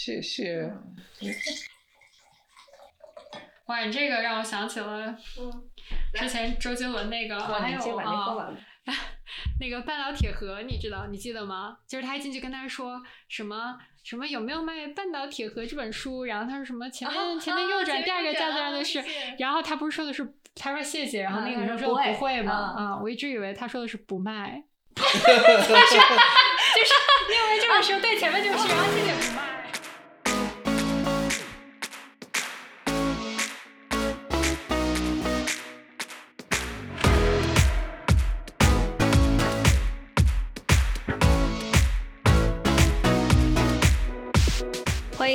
[0.00, 0.72] 谢谢。
[3.66, 5.18] 哇，你这个让我想起了，
[6.14, 8.54] 之前周杰伦那个，还有啊，
[9.58, 11.78] 那个半岛铁盒，你知道，你记得吗？
[11.88, 19.02] 就是他一进去跟他说什么什么有没有卖《半岛铁盒》这本书，然后他说什么前面前面右转，第二个架子上的是，
[19.40, 22.52] 然后他不是说的是他说谢谢，然后那个女生说不会吗？
[22.54, 24.62] 啊，我一直以为他说的是不卖
[24.94, 25.16] 就是就
[26.84, 26.94] 是
[27.34, 29.57] 因为这本书对前面这个是，然后谢谢不卖。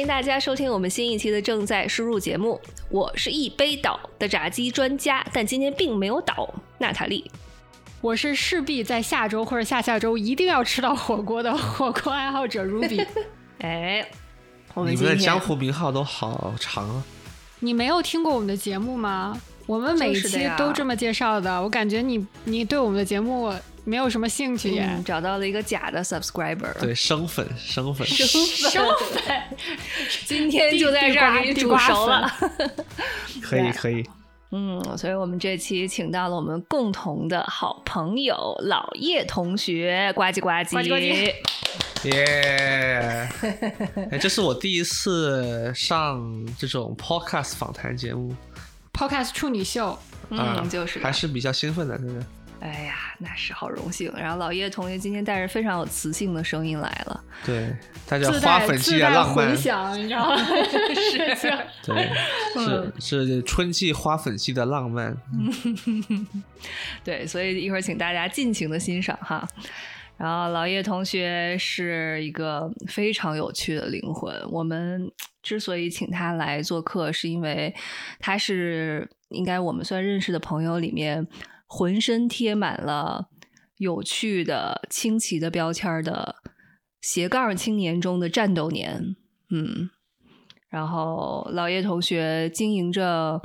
[0.03, 6.53] 迎大家收听我们新一期的正在输入节目，我是一杯倒的炸鸡专家，但今天并没有倒。
[6.77, 7.31] 娜塔莉，
[8.01, 13.07] 我是势必在下周或者下下周一定要吃到火锅的火锅爱好者 Ruby。
[13.59, 14.05] 哎，
[14.73, 17.03] 我们你们的江湖名号都好长啊！
[17.61, 19.39] 你没有听过我们的节目吗？
[19.65, 21.61] 我们每一期都这么介绍的。
[21.61, 23.53] 我感觉你你对我们的节目。
[23.85, 28.39] 没有什么兴趣耶，找到了一个假的 subscriber，对，生粉，生粉，生
[29.11, 29.43] 粉，
[30.25, 32.31] 今天就在这儿给你煮熟了，
[33.41, 34.03] 可以，可以，
[34.51, 41.33] 嗯，所以我们这期请到了我们共同的好朋友老叶同学，呱唧呱唧，
[42.03, 43.29] 耶，
[44.11, 46.21] 哎，这是我第一次上
[46.57, 48.33] 这种 podcast 访谈节目，
[48.93, 52.25] podcast 处女秀，嗯，就是还是比较兴奋的，真的。
[52.63, 54.09] 哎呀，那是好荣幸。
[54.15, 57.75] 然后老叶同学今天带着非常有磁性的声音来了，对，
[58.07, 60.37] 他叫花粉季的浪漫，你知道吗？
[60.95, 61.53] 是是，
[61.85, 62.09] 对，
[63.01, 65.13] 是是春季花粉季的浪漫。
[67.03, 69.45] 对，所以一会儿请大家尽情的欣赏哈。
[70.15, 74.33] 然后老叶同学是一个非常有趣的灵魂。
[74.49, 75.11] 我们
[75.41, 77.75] 之所以请他来做客，是因为
[78.19, 81.27] 他是应该我们算认识的朋友里面。
[81.75, 83.29] 浑身贴满了
[83.77, 86.35] 有趣的、清奇的标签的
[87.01, 89.15] 斜杠青年中的战斗年，
[89.49, 89.89] 嗯，
[90.69, 93.41] 然后老叶同学经营着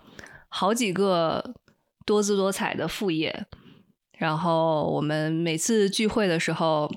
[0.50, 1.54] 好几个
[2.04, 3.47] 多姿多彩的副业，
[4.19, 6.92] 然后我们每次聚会的时候，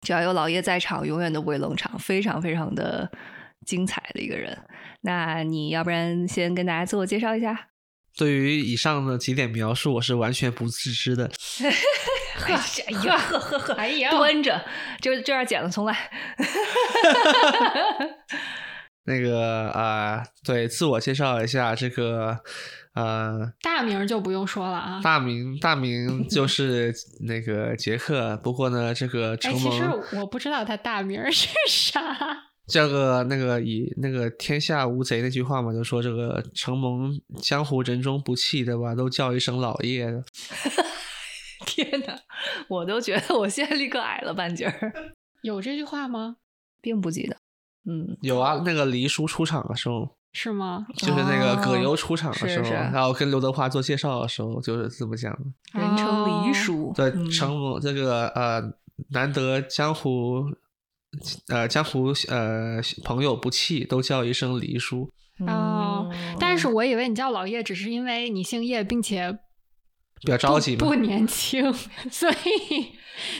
[0.00, 3.12] 只要有老叶在场，永远都不会冷场，非常非常的
[3.66, 4.58] 精彩的一个人。
[5.02, 7.71] 那你要不然先跟大家自我介绍一下？
[8.16, 11.30] 对于以上的几点描述，我是完全不自知的。
[12.44, 12.52] 哎
[13.04, 14.60] 呀，呵呵呵，哎呀，端着，
[15.00, 15.94] 就这样剪了，重来。
[19.04, 22.38] 那个啊，对，自我介绍一下，这个
[22.94, 25.00] 呃，大名就不用说了啊。
[25.02, 26.92] 大名，大名就 是
[27.26, 28.36] 那个杰克。
[28.38, 29.84] 不过呢，这个承蒙，其实
[30.16, 32.00] 我不知道他大名是啥。
[32.66, 38.94] 叫个那个以那个天下无贼那句话嘛，就说这个承蒙江湖人中不弃，对吧？
[38.94, 40.22] 都叫一声老爷。
[41.66, 42.18] 天哪，
[42.68, 44.92] 我都觉得我现在立刻矮了半截儿。
[45.42, 46.36] 有这句话吗？
[46.80, 47.36] 并不记得。
[47.84, 50.86] 嗯，有啊，那个黎叔出场的时候是吗？
[50.96, 55.80] 就是那个葛优出场的时候，然后跟刘德华做介绍的时候，就是这么讲的。
[55.80, 58.62] 人称黎叔，对，承蒙这个呃
[59.10, 60.44] 难得江湖。
[61.48, 65.10] 呃，江湖呃朋友不弃，都叫一声黎叔。
[65.46, 69.32] 哦，但是我以为你叫老叶，只是因为你姓叶，并且
[70.20, 71.72] 比较着急，不年轻，
[72.10, 72.92] 所以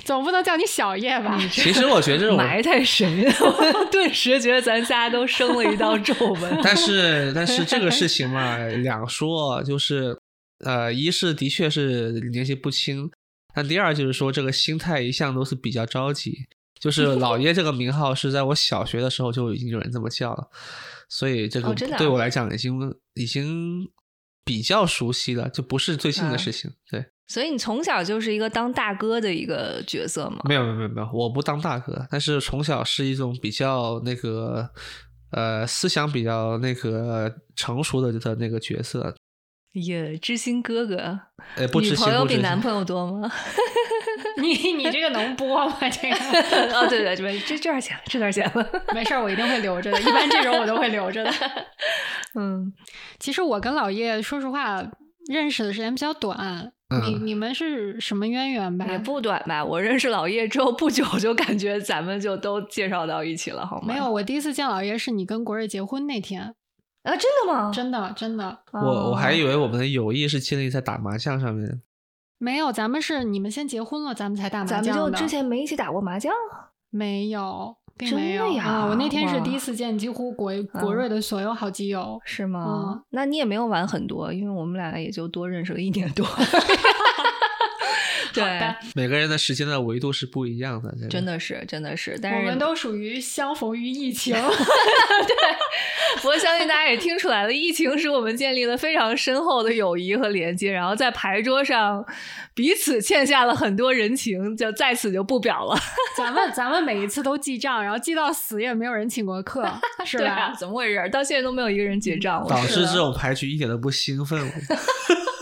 [0.05, 1.39] 总不能叫你小叶吧？
[1.53, 6.59] 其实我觉得这种埋汰谁， 我顿时觉得咱仨都生了一道皱纹。
[6.65, 10.19] 但是，但是这个事情嘛，两说，就是
[10.65, 13.11] 呃，一是的确是年纪不轻，
[13.55, 16.47] 那第二就是说，这个心态一向都是比较着急。
[16.83, 20.51] 就是老爷这个名号是在我小学的时候就已经有人这么叫了，
[21.09, 23.89] 所以这个对我来讲已经已经
[24.45, 26.69] 比较熟悉了，就不是最近的事情。
[26.91, 30.41] 对，所以你从小就是一个当大哥的一个角色吗？
[30.45, 34.69] 没有没有没有没有，我不当大哥，但是从小是一种比较那个
[35.31, 39.15] 呃思想比较那个成熟的的那个角色。
[39.73, 40.97] 耶，知心哥哥，
[41.57, 43.31] 呃，不知心，女朋友比男朋友多吗？
[44.41, 45.77] 你你这个能播吗？
[45.91, 46.17] 这个
[46.79, 50.01] 哦，对对对，这这点钱，这点钱了， 没事儿，我一定会留着的。
[50.01, 51.31] 一般这种我都会留着的。
[52.39, 52.73] 嗯，
[53.19, 54.83] 其实我跟老叶说实话
[55.31, 56.73] 认识的时间比较短。
[57.07, 58.85] 你你们是什么渊源吧？
[58.87, 59.65] 也不短吧。
[59.65, 63.95] 我认识老叶之后不久，就感觉咱们就都介绍到一起了，好吗？
[63.95, 66.55] 没有，我第一次见老叶是你跟国瑞结婚那天
[67.03, 67.17] 啊！
[67.17, 67.71] 真的吗？
[67.73, 68.59] 真的真的。
[68.73, 71.83] 我我还以为我们的友谊是建立在打麻将上面。
[72.39, 76.33] 没有，咱们是你们先结婚了，咱们才打麻将咱们就之前没一起打过麻将？
[76.91, 78.87] 没有，并没有啊！
[78.89, 83.03] 我那天是第一次见几乎国国瑞的所有好基友，是吗？
[83.11, 86.27] 那你也没有玩很多，因为我们俩也就多认识了一年多。
[88.35, 92.19] 对，每个人的时间的维度是不一样的，真的是，真的是。
[92.21, 94.35] 但是我们都属于相逢于疫情。
[94.35, 95.37] 对，
[96.17, 102.05] 不过相信大家也听出来了，疫情使我们建立了非常深厚的友谊和连接，然后在牌桌上
[102.55, 105.79] 彼此欠下了很多人情，就在此就不表了。
[106.17, 109.63] 咱们咱们每一次都记账，然后记到死也没有人请过客，
[110.05, 110.55] 是吧？
[110.59, 111.09] 怎么回事？
[111.11, 112.47] 到现在都没有一个人结账。
[112.49, 114.41] 导致这种牌局一点都不兴奋。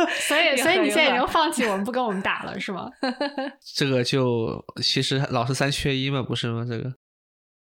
[0.28, 2.90] 所以，所以你现在已经放弃我们不跟我们打了，是吗？
[3.76, 6.64] 这个就其实老是三缺一嘛，不是吗？
[6.68, 6.92] 这个，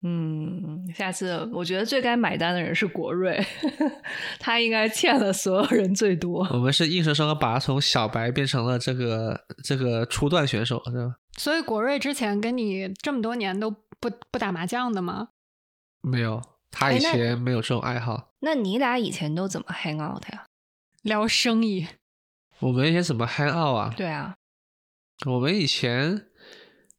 [0.04, 3.44] 嗯，下次我觉得最该买单的人是国瑞，
[4.40, 6.46] 他应该欠了所有人最多。
[6.50, 11.14] 我们是硬生生的把他从小白变成了这个这个初段选手，是吧？
[11.38, 15.28] 所以国瑞之前跟你这么多年都不不打麻将的吗？
[16.02, 18.30] 没有，他以前没有这种爱好。
[18.40, 20.46] 那你俩以前都怎么 hang out 呀？
[21.02, 21.86] 聊生意。
[22.62, 23.92] 我们以前怎么 hang out 啊？
[23.96, 24.36] 对啊，
[25.26, 26.26] 我们以前，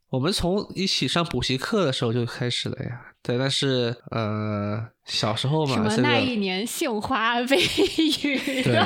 [0.10, 3.14] 我们从一起上补习课的时候就开始了呀。
[3.22, 8.62] 对，但是呃，小时候嘛，那一年杏花微雨。
[8.62, 8.78] 对，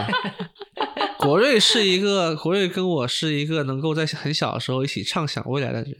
[1.18, 5.95] 国瑞是一个国瑞跟我是一个能够在很小的时候一起畅想未来的人，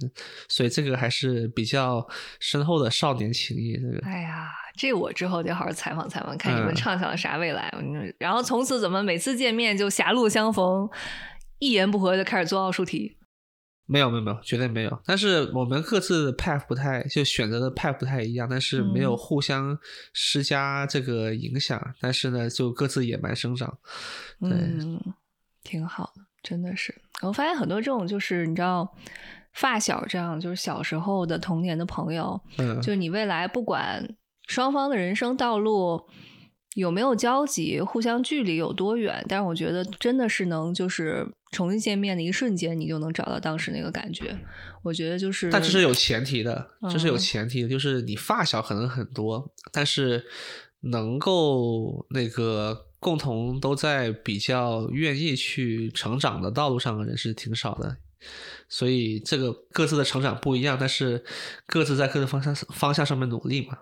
[0.48, 2.08] 所以这个还是比较
[2.40, 3.74] 深厚的少年情谊。
[3.74, 4.48] 这个，哎呀。
[4.78, 7.74] 这我之后得好好采访采访，看你们畅想啥未来。
[8.20, 10.88] 然后从此怎么每次见面就狭路相逢，
[11.60, 13.18] 一言不合就开始做奥数题？
[13.88, 15.02] 没有没有没有，绝对没有。
[15.06, 19.78] 但是我们各自的 path 不太，就选择的 path 不太一样，但是没有互相
[20.14, 21.82] 施加这个影响。
[22.00, 23.78] 但是呢，就各自野蛮生长。
[24.42, 25.02] 嗯，
[25.64, 27.02] 挺好的，真的是。
[27.22, 28.96] 我发现很多这种就是你知道。
[29.54, 34.08] 发小这样就是小时候的童年的朋友，嗯，就你未来不管
[34.48, 36.08] 双方的人生道路
[36.76, 44.38] 有没有交集，互相距离有多远，但是我觉得真的是能就是重新见面的一瞬间，你就能找到当时那个感觉。
[44.84, 50.24] 我觉得就是，但这是有前提的，这是有前提的，就是你发小可能很多，但是
[50.82, 57.98] 能够那个共同都在比较愿意去成长的道路上的人是挺少的。
[58.70, 61.24] 所以这个各自的成长不一样，但是
[61.66, 63.78] 各自在各自方向方向上面努力嘛。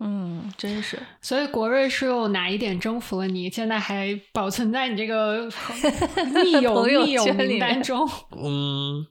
[0.00, 0.98] 嗯，真是。
[1.20, 3.50] 所以国瑞是有哪一点征服了你？
[3.50, 5.48] 现在还保存在你这个
[6.42, 8.08] 密友密友名单中？
[8.36, 9.06] 嗯，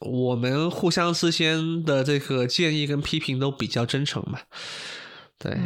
[0.00, 4.38] 我们互相之间的这个建议跟批评都比较真诚嘛。
[5.38, 5.56] 对，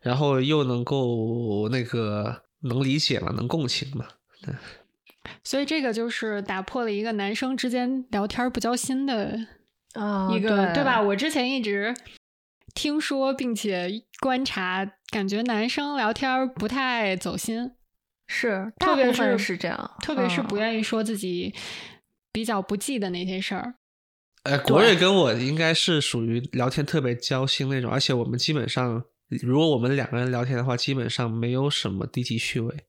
[0.00, 4.06] 然后又能够那个能理解嘛，能共情嘛。
[4.42, 4.54] 对。
[5.42, 9.36] 所以这个就是打破了一个男生之间聊天不交心的
[9.94, 11.00] 啊一个，对吧？
[11.02, 11.94] 我之前一直
[12.76, 17.72] 听说并且观察，感觉男生聊天不太走心，
[18.28, 21.54] 是，特别是是这样，特别是不愿意说自己
[22.30, 23.76] 比较不记的那些事儿。
[24.42, 29.02] 呃，国瑞跟我应该是属于聊天特别交心那种，而且我们基本上，
[29.42, 32.84] 如果我们两个人聊天的话，基本上没有什么低级趣味。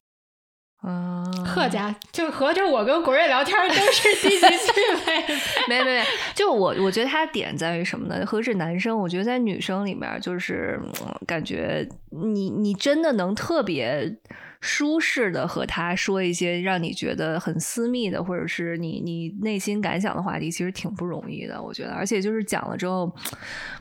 [0.89, 4.71] 嗯，贺家就合着我跟国瑞聊天都是低级趣
[5.05, 5.25] 味，
[5.67, 6.03] 没没没，
[6.33, 8.25] 就我我觉得他的点在于什么呢？
[8.25, 10.79] 何止男生，我觉得在女生里面，就是
[11.25, 14.17] 感觉你你真的能特别
[14.61, 21.61] 舒适的和他说一些让你觉得很私密的，或者是你你内心感想的话题，其实挺不容易的。
[21.61, 23.13] 我觉得，而且就是讲了之后，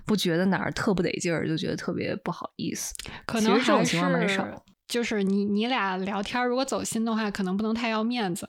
[0.04, 2.92] 不觉得哪儿特不得劲儿，就觉得特别不好意思。
[3.24, 4.44] 可能这种情况蛮少。
[4.86, 8.48] 就是你你俩聊天，如果走心的话，可能不能太要面子。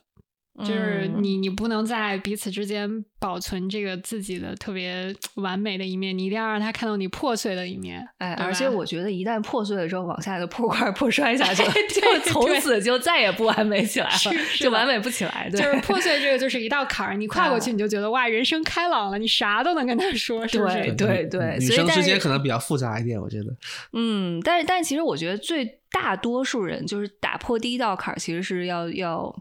[0.58, 8.04] 就是你，你不能在彼此之间保存这个自己的特别完美的一面，你一定要让他看到你破碎的一面。
[8.18, 15.48] 哎，而且我觉得一旦破碎了之后，往下就破罐破摔下去， 就从此就再也不完美起来了， 就完美不起来。
[15.50, 20.92] 就是破碎这个就是一道坎儿，你跨过去你就觉得哇，人生开朗了，你啥都能跟他说，是不是？
[20.94, 23.56] 对对，女生之间可能比较复杂一点，我觉得。
[23.92, 29.34] 嗯，但是但其实我觉得最大多数人就是打破第一道坎儿，其实是要要。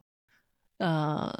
[0.77, 1.33] 呃，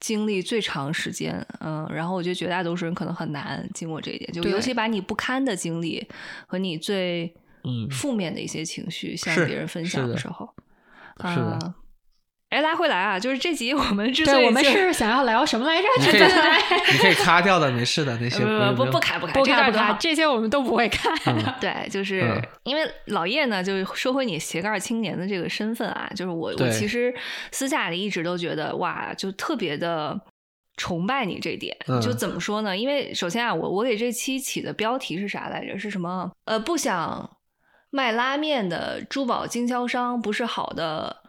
[0.00, 6.06] 经历最长时间，嗯，然后我觉得绝大多数人可能很难经过这一点，就尤其把你不堪的经历
[6.46, 7.34] 和你最
[7.90, 10.54] 负面的一些情绪向别人分享的时候，
[11.22, 11.74] 是的。
[12.54, 13.18] 哎，拉回来啊！
[13.18, 15.88] 就是这集我们之所以我们是想要聊什么来着？
[16.04, 18.44] 对对对你可以卡掉的，没事的那些
[18.76, 21.12] 不不卡不卡不卡不卡，这些我们都不会看。
[21.60, 27.12] 对，就是因为老叶呢，就是说回你斜杠青年的这个身份啊，就是我我其实
[27.50, 30.20] 私下里一直都觉得哇，就特别的
[30.76, 31.76] 崇拜你这点。
[32.00, 32.76] 就怎么说呢？
[32.76, 35.76] 因为首先啊，我我给这期起的标题是啥来着？
[35.76, 36.30] 是什么？
[36.44, 37.28] 呃，不想
[37.90, 41.23] 卖拉面的珠宝经销商不是好的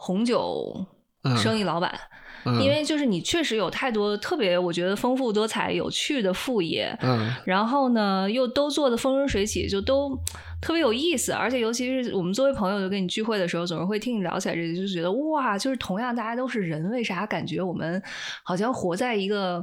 [0.00, 0.86] 红酒
[1.36, 1.92] 生意老板。
[2.58, 10.18] 因为就是你确实有太多特别，我觉得丰富多彩、有趣的副业，嗯，然后呢又都做的风生水起，就都
[10.58, 11.32] 特别有意思。
[11.32, 18.02] 而且尤其是我们作为朋友，就跟你聚会的时候，总是会听你聊起来这些，就觉得哇，就是同样大家都是人，为啥感觉我们
[18.42, 19.62] 好像活在一个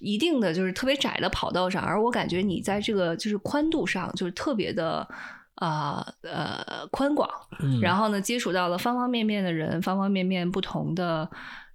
[0.00, 1.80] 一定的就是特别窄的跑道上？
[1.80, 5.08] 而我感觉你在这个就是宽度上就是特别的
[5.56, 7.28] 啊呃宽广，
[7.82, 11.28] 然后呢接触到了方方面面的人，方方面面不同的。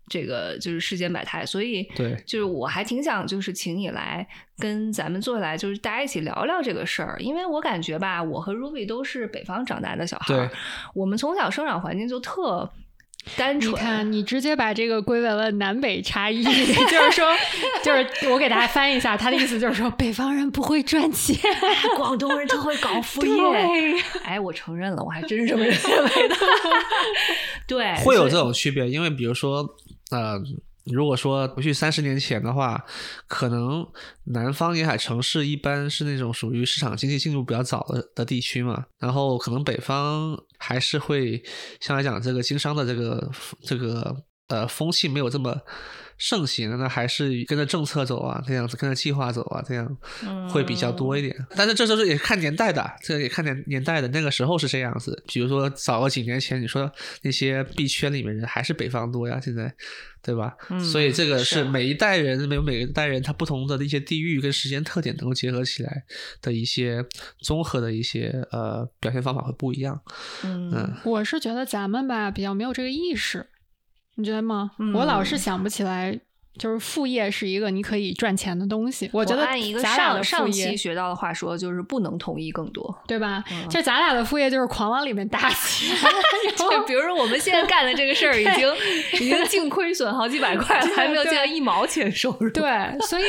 [0.09, 10.51] 这个就是世间百态，所以对，就是我还挺想就是请你来跟咱们坐下来，就是大家一起聊聊这个事儿，因为我感觉吧，我和 Ruby 都是北方长大的小孩，
[10.93, 12.69] 我们从小生长环境就特。
[13.37, 17.33] 单纯，你看，你直接把这个归为了南北差异， 就是说，
[17.83, 21.37] 就是我给大家翻译一下，他的意思就是说，北方人不会赚钱，
[21.95, 23.33] 广东人特会搞副业。
[24.23, 26.35] 哎，我承认了，我还真是这么认为的。
[27.67, 29.75] 对，会有这种区别，因为比如说，
[30.11, 30.41] 呃。
[30.85, 32.83] 如果说回去三十年前的话，
[33.27, 33.85] 可能
[34.25, 41.43] 南方沿海城市一般是那种属于市场经济进入比较早的的地区嘛，然后可能北方还是会
[41.79, 43.31] 相来讲这个经商的这个
[43.63, 44.15] 这个
[44.47, 45.55] 呃风气没有这么。
[46.23, 49.97] 盛行那还是跟着政策走啊，这样子跟着计划走啊，这样
[50.47, 51.35] 会比较多一点。
[51.55, 54.07] 但是这时候也看年代的，这也看年年代的。
[54.09, 56.91] 那个时候是这样子，比如说早个几年前，你说
[57.23, 59.73] 那些币圈里面人还是北方多呀，现在，
[60.21, 60.55] 对吧？
[60.91, 66.03] 所以这个是每一代人每有每一代人他不同的一些地域跟时间特点能够结合起来
[66.39, 67.03] 的一些
[67.39, 69.99] 综合的一些呃表现方法会不一样。
[70.43, 73.47] 嗯，我是觉得咱们吧比较没有这个意识。
[74.15, 74.71] 你觉得吗？
[74.93, 76.19] 我老是想不起来，
[76.57, 79.09] 就是副业是一个你可以赚钱的东西。
[79.13, 83.43] 我觉得按一个上上期学到的话说，就是不能同意更多，对吧？
[83.69, 85.97] 就咱俩的副业就是狂往里面搭钱。
[86.57, 88.73] 就比如说我们现在干的这个事儿， 已经
[89.13, 92.49] 已经净亏损好几百块了， 还没有见到一毛钱收入。
[92.51, 92.63] 对，
[93.07, 93.23] 所以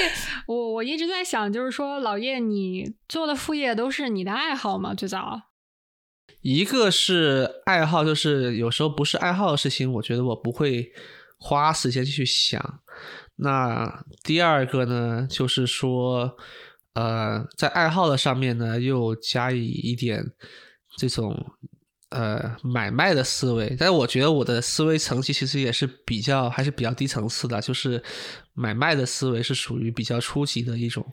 [0.46, 4.92] 我我一直在想，就是说老叶，你做的副业都是你的爱好吗？
[4.94, 5.40] 最早？
[6.42, 10.92] 一个是爱好，就是有时候不是爱好的事情，我觉得我不会
[11.38, 12.80] 花时间去想。
[13.36, 16.36] 那第二个呢，就是说，
[16.94, 20.24] 呃，在爱好的上面呢，又加以一点
[20.96, 21.52] 这种
[22.10, 23.76] 呃买卖的思维。
[23.78, 28.02] 但我觉得我的思维层级其实也是比较还是比较低层次的，就是
[28.52, 31.06] 买卖的思维是属于比较初级的一种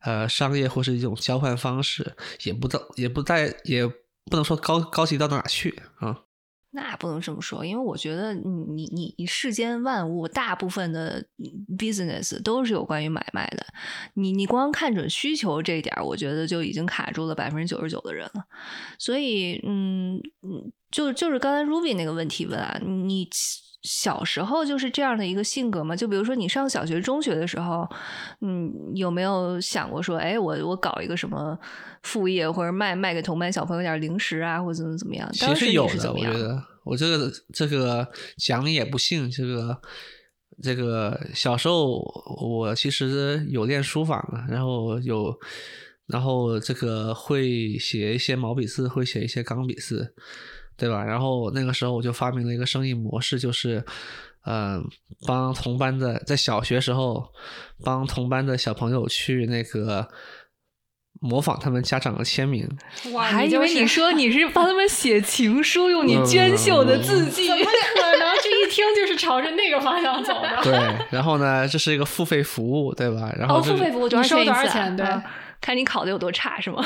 [0.00, 2.14] 呃商业或是一种交换方式，
[2.44, 3.90] 也不到也不在也。
[4.30, 6.22] 不能说高高级到哪去啊？
[6.72, 11.24] 那不能这么说，因为我觉得你你你世间万物大部分的
[11.78, 13.64] business 都是有关于买卖的。
[14.14, 18.44] 你你光看准需求这一点，我觉得就已经卡住了百分之九十九的人了。
[18.98, 23.28] 所以，嗯嗯，就就是刚才 Ruby 那个问题问啊，你。
[23.88, 25.94] 小时候就是这样的一个性格嘛？
[25.94, 27.88] 就比如说你上小学、中学的时候，
[28.40, 31.56] 嗯，有没有想过说，哎，我我搞一个什么
[32.02, 35.30] 副业，或者卖卖给同班小朋友点零食啊，或者怎么怎么样？
[35.32, 38.04] 其实有的，我觉得我这个这个
[38.36, 39.80] 讲你也不信，这个
[40.60, 42.00] 这个小时候
[42.40, 45.32] 我其实有练书法嘛，然后有
[46.06, 50.12] 然后这个会写一些毛笔字，会写一些钢笔字。
[50.76, 51.02] 对吧？
[51.02, 53.84] 然后那个时候我就发明了一个生意模式，就是，
[54.44, 54.84] 嗯，
[55.26, 57.32] 帮同班的在小学时候
[57.82, 60.08] 帮同班的小朋友去那个
[61.20, 62.68] 模仿他们家长的签名。
[63.12, 67.48] 我还以为你说你是帮他们写情书，用你娟秀的字迹。
[67.48, 68.26] 怎么可能？
[68.42, 70.60] 这一听就是朝着那个方向走的。
[70.62, 70.72] 对，
[71.10, 73.32] 然后呢，这是一个付费服务，对吧？
[73.36, 74.94] 然后付费服务多收多少钱？
[74.94, 75.06] 对，
[75.60, 76.84] 看你考的有多差，是吗？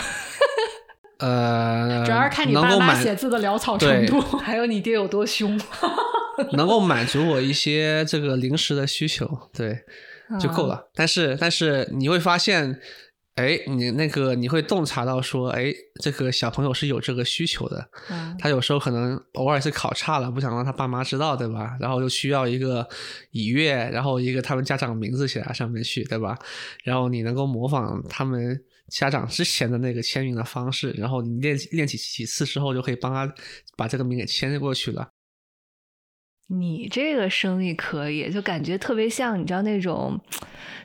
[1.20, 5.60] 呃，主要是看你爸妈写字的潦草程度， 还有你爹有多凶，
[6.52, 9.84] 能够满足我一些这个临时的需求，对，
[10.40, 10.88] 就够了。
[10.94, 12.80] 但是，但是你会发现，
[13.34, 15.70] 哎，你那个你会洞察到说，哎，
[16.02, 17.86] 这个小朋友是有这个需求的，
[18.38, 21.76] 他有时候可能偶尔是考差了，不想让他爸妈知道，对吧？
[21.78, 22.88] 然后又需要一个
[23.32, 26.38] 以月，然后一个他们家长名字写在上面去，对吧？
[26.82, 28.58] 然后你能够模仿他们。
[28.90, 33.32] 家长之前的那个签名的方式，然后你练练几几次之后，就可以帮他
[33.76, 35.10] 把这个名给签过去了。
[36.50, 40.18] 你这个生意可以，就感觉特别像你知道那种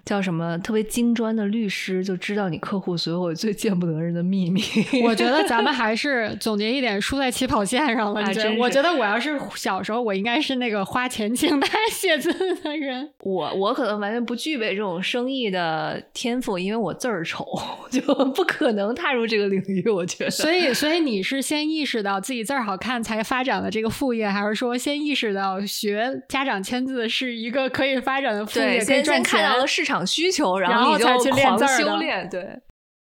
[0.05, 4.62] 叫什么特别金砖的律师，就知道你客户所有最见不得人的秘密。
[5.03, 8.22] 我觉得咱们 还是总结一点，输在起跑线上了。
[8.60, 13.10] 我觉得我要是小时候，我应该是那个花钱请他 写字的人。
[13.22, 17.43] 我我可能完全不具备这种生意的天赋，因为我字儿丑，
[17.89, 18.01] 就
[18.36, 19.89] 不可能踏入这个领域。
[19.89, 25.55] 我觉得，所以所以你是先意识到自己字儿好看，才发展了这个副业，还是说先意识到？
[25.62, 32.30] 学家长签字是一个可以发展的副业，先先看到了市场需求，然后才去练字修炼。
[32.30, 32.60] 对，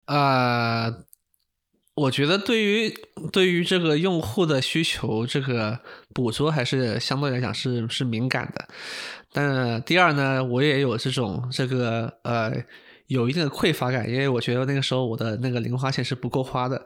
[0.07, 0.93] 呃，
[1.95, 2.93] 我觉得对于
[3.31, 5.79] 对于这个用户的需求，这个
[6.13, 8.67] 捕捉还是相对来讲是是敏感的。
[9.33, 12.53] 但第二呢，我也有这种这个呃。
[13.09, 16.85] 有一定的匮乏感，因为我觉得那个时候我的那个零花钱是不够花的，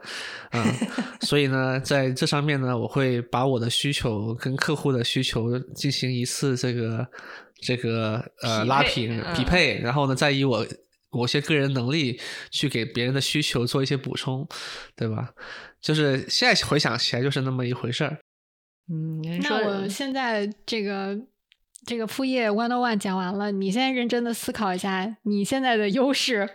[0.52, 0.64] 嗯，
[1.20, 7.06] 所以呢，在这上面呢，我会把我的需求跟客户的需求进行一次这个
[7.60, 10.66] 这个呃拉平匹配，然后呢，再以我
[11.10, 12.18] 某些个人能力
[12.50, 14.48] 去给别人的需求做一些补充，
[14.96, 15.34] 对吧？
[15.82, 18.18] 就是现在回想起来就是那么一回事儿。
[18.90, 21.18] 嗯，那我现在这个。
[21.86, 26.48] 这个副业 one on one 讲完了，你现在认真的思考一下，你现在的优势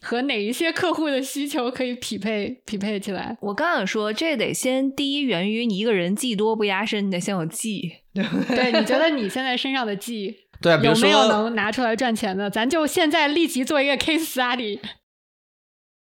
[0.00, 3.36] 和哪一些客户的需求可以匹配匹配起来？
[3.40, 8.80] 我刚想说，这得先第一源于你一个人技多不压身，你得先有技，对对？
[8.80, 12.48] 你觉得你现在身上的技， 对，有没有能拿出来赚钱的？
[12.48, 14.78] 咱就现在立即做一个 case study。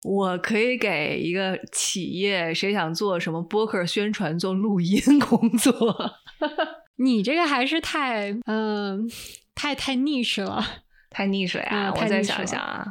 [0.04, 5.72] 我可以给一个企业，谁想做什么播客宣传，做录音工作。
[6.98, 9.08] 你这个还是太嗯，
[9.54, 10.64] 太太 niche 了，
[11.10, 11.92] 太 niche 呀！
[11.94, 12.84] 我再想想啊，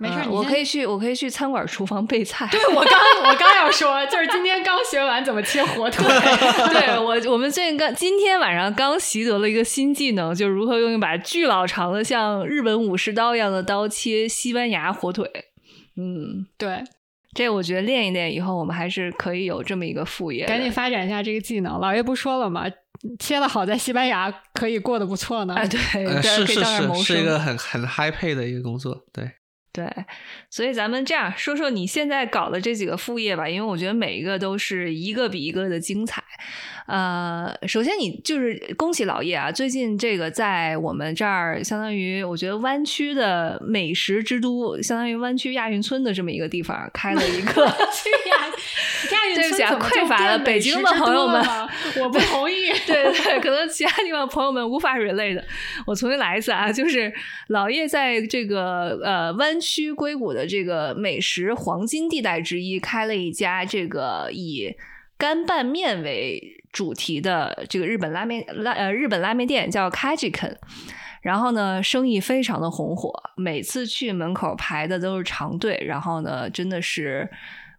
[0.00, 2.48] 没事，我可以去，我可以去餐馆厨房备菜。
[2.50, 2.92] 对我刚
[3.30, 6.04] 我刚要说，就是今天刚学完怎么切火腿。
[6.72, 15.30] 对我，我们最近刚今天晚上刚习得了一个新技能，就是如何用一把巨老长的像日本武士刀一样的刀切西班牙火腿。
[15.96, 16.82] 嗯，对。
[17.34, 20.46] 这我觉得练一练以后，我们还是可以有这么一个副业。
[20.46, 21.80] 赶紧发展一下这个技能。
[21.80, 22.64] 老爷不说了吗？
[23.18, 25.54] 切的好，在西班牙可以过得不错呢。
[25.54, 25.78] 哎，对，
[26.22, 29.04] 是是是，是一个很很 high pay 的一个工作。
[29.12, 29.28] 对
[29.72, 29.90] 对，
[30.50, 36.22] 所以咱们这样说说你现在搞的这几个副业吧，因为我觉得每一个都是一个比一个的精彩。
[36.86, 39.52] 呃，首先你就是恭喜老叶啊！
[39.52, 48.46] 最近这个在我们这儿，相当于我觉得湾区的美食之都，相当于湾区亚运村的这么一个地方，开了一个亚
[49.10, 51.40] 亚运村匮乏了北京的朋友们，
[52.00, 52.72] 我不同意。
[52.86, 55.42] 对对，可能其他地方朋友们无法 relate。
[55.86, 57.12] 我重新来一次啊，就是
[57.48, 64.74] 老叶在这个呃湾区硅谷的这个美食黄金地带之一，开了一家这个以
[65.16, 70.56] 干拌面为主题的这个日本拉面拉呃日本拉面店叫 Kajiken，
[71.20, 77.30] 然后呢生意非常的红火，每次去门口排的都是长队，然后呢真的是。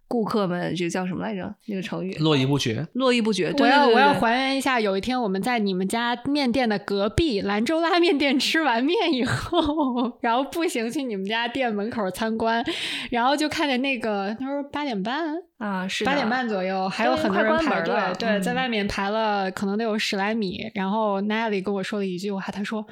[0.06, 1.54] 顾客们，这个叫什么来着？
[1.66, 2.86] 那个成语“络绎不绝”。
[2.94, 3.52] 络绎不绝。
[3.52, 12.64] 对我要我要还原一下，有一天我们在你们家面店的隔壁兰州拉面店吃完面以后， 然后步行去你们家店门口参观，
[13.10, 20.70] 然后就看见那个他说八点半啊，是八点半左右，还有很多人排队，对，在外面排了可能得有十来米。
[20.74, 22.86] 然后 Nelly 跟我说了一句话，他说。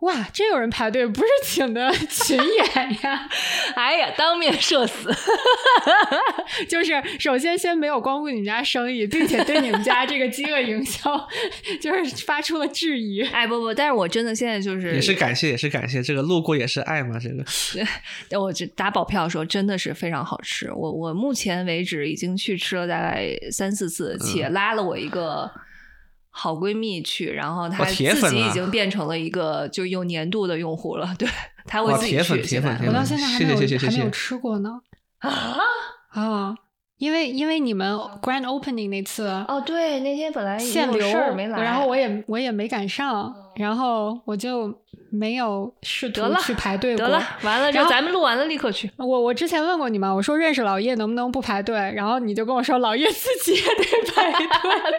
[0.00, 3.26] 哇，真有人排队，不是 请的群演呀！
[3.74, 5.10] 哎呀，当面社死，
[6.68, 11.26] 就是首先先没有光顾你们家生意，并且对你们家这个饥饿营销
[11.80, 13.22] 就是发出了质疑。
[13.22, 17.42] 哎，不不，但是我真的现在就是也是感谢，也是感谢，这个路过也是爱嘛，这个。
[18.38, 20.70] 我这打保票说，真的是非常好吃。
[20.72, 25.50] 我我目前为止已经去吃了大概三四次，且拉了我一个。
[26.38, 31.16] 好闺蜜去，然后她自己已经变成了一个就有年度的用户了。
[31.18, 31.26] 对，
[31.64, 32.42] 她会自己去。
[32.42, 34.82] 铁粉，我到现在还没有还没有吃过呢。
[35.20, 35.30] 啊
[36.10, 36.54] 啊！
[36.98, 44.72] 因为因为你们 grand opening 那次哦，对，那天本来限流没来，然后我也我也没赶上，然后我就
[45.10, 46.96] 没有试图去排队。
[46.96, 48.90] 得了，完了，然后咱们录完了立刻去。
[48.96, 50.10] 我我之前问过你吗？
[50.12, 51.76] 我说认识老叶能不能不排队？
[51.94, 54.32] 然后你就跟我说老叶自己也得排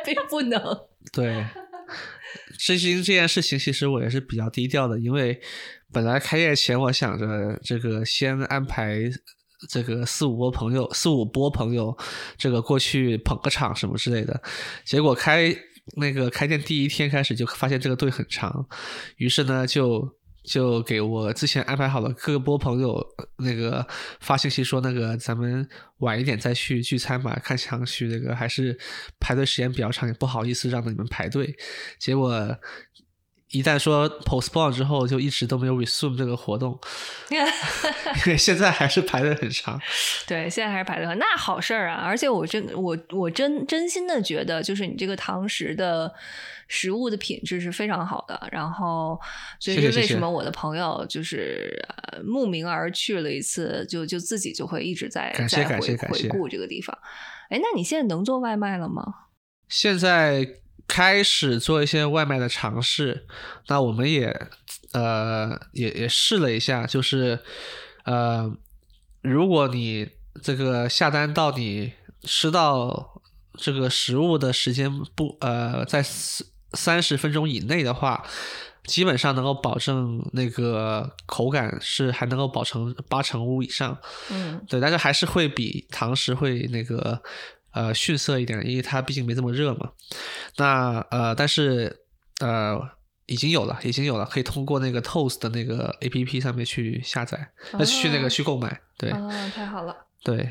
[0.03, 0.61] 队， 不能。
[1.13, 1.43] 对，
[2.59, 5.39] 实行这件事情，其实我也是比较低调的，因为
[5.91, 8.99] 本来开业前我想着这个先安排
[9.69, 11.97] 这个四五波朋友，四五波朋友，
[12.37, 14.41] 这个过去捧个场什么之类的，
[14.85, 15.55] 结果开
[15.95, 18.67] 那个开店第一天开始就发现这个队很长，
[19.15, 20.07] 于是呢就
[20.43, 23.05] 就给我之前安排好的各波朋友
[23.37, 23.85] 那个
[24.19, 25.67] 发信息说，那个咱们
[25.97, 27.37] 晚一点再去聚餐吧。
[27.43, 28.77] 看上去那个还是
[29.19, 31.55] 排队时间比较长，也不好意思让你们排队。
[31.99, 32.55] 结果
[33.51, 36.77] 一旦说 postpone 之后，就一直都没有 resume 这个活动，
[37.29, 39.79] 因为现在还是排的很长。
[40.27, 42.01] 对，现在还是排的很，那好事儿啊！
[42.03, 46.13] 而且我真我我真真心的觉得，就是你这个堂食的。
[46.69, 49.17] 食物的品质是非常好的，然后
[49.57, 51.81] 所以为什么我的朋友就是
[52.25, 56.93] 慕名而去了一次，就就自己就会一直在在回回顾这个地方。
[57.49, 59.01] 哎，那你现在能做外卖了吗？
[59.69, 60.45] 现在
[60.87, 63.27] 开始做一些外卖的尝试，
[63.67, 64.47] 那我们也
[64.93, 67.39] 呃也也试了一下，就是
[68.05, 68.51] 呃
[69.21, 70.09] 如果你
[70.41, 73.21] 这个下单到你吃到
[73.55, 76.03] 这个食物的时间不呃在。
[76.73, 78.21] 三十分钟以内的话，
[78.83, 83.97] 基本上能够保证那个口感是还能够保成八成五以上。
[84.29, 87.23] 嗯，对，但是还是会比堂食会那个
[87.73, 89.91] 呃逊色一点，因为它毕竟没这么热嘛。
[90.57, 91.95] 那呃，但是
[92.41, 92.79] 呃
[93.25, 98.81] 已经有了，已经有了，可以通过那个 Toast 的那个 A P P 上面去下载，那去那个去购买。
[98.97, 99.95] 对，哦，太好了。
[100.23, 100.49] 对。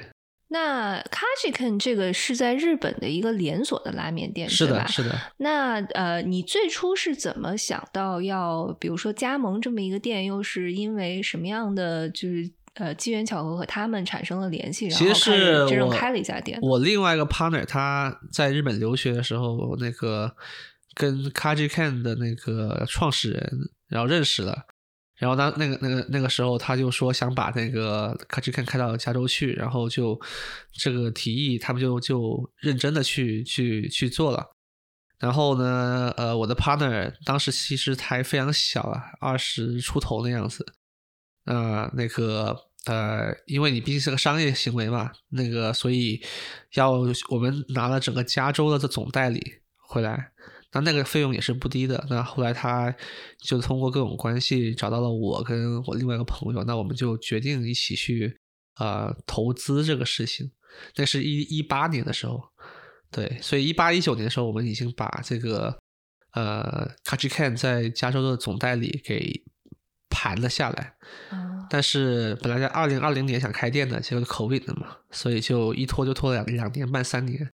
[0.48, 5.12] 那 Kajiken 这个是在日本的一个连锁的拉面店，是的，是的。
[5.38, 16.58] 那呃，你最初是怎么想到要，比如说加盟这么一个店，又是因为什么样的就是呃机缘巧合和他们产生了联系，然后开始真正开了一家店？
[16.62, 20.34] 我另外一个 partner 他在日本留学的时候，那个
[20.94, 23.52] 跟 Kajiken 的那个创始人
[23.88, 24.66] 然后认识了。
[25.18, 30.20] 然后当那个那个那个时候，他就说想把那个卡奇肯开到加州去，然后就
[30.74, 34.46] 这个提议，他们就就认真的去去去做了。
[35.18, 40.66] 然后呢，呃，我的 partner 当时其实还非常小啊，二十出头的样子。
[41.46, 46.22] 呃，那个呃，因为你毕竟是个商业行为嘛，那个所以
[46.74, 46.92] 要
[47.30, 49.42] 我们拿了整个加州的这总代理
[49.76, 50.32] 回来。
[50.72, 52.04] 那那个费用也是不低的。
[52.10, 52.94] 那后来他
[53.40, 58.36] 就通过各种关系找到了我跟我另外一个朋友，那我们就决定一起去
[58.78, 60.50] 呃投资这个事情。
[60.96, 62.42] 那是一一八年的时候，
[63.10, 65.74] 对，所以一八一九年的时候，我们已经把这个
[66.32, 69.42] 呃 Kajiken 在加州的总代理给
[70.16, 70.94] 盘了下来。
[71.68, 77.50] 但是本来在二零二零年想开店的，结果口 d 的嘛，所以就一拖就拖了两两年半三年。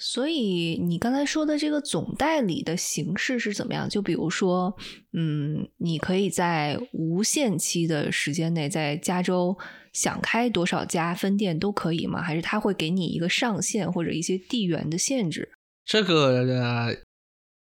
[0.00, 3.88] 所以你刚才说的这个总代理的形式是怎么样？
[3.88, 4.72] 就比如说，
[5.12, 9.58] 嗯，你可以在无限期的时间内在加州
[9.92, 12.22] 想开多少家分店都可以吗？
[12.22, 15.50] 还是他会给你一个上限或者一些地缘的限制？
[15.84, 16.96] 这个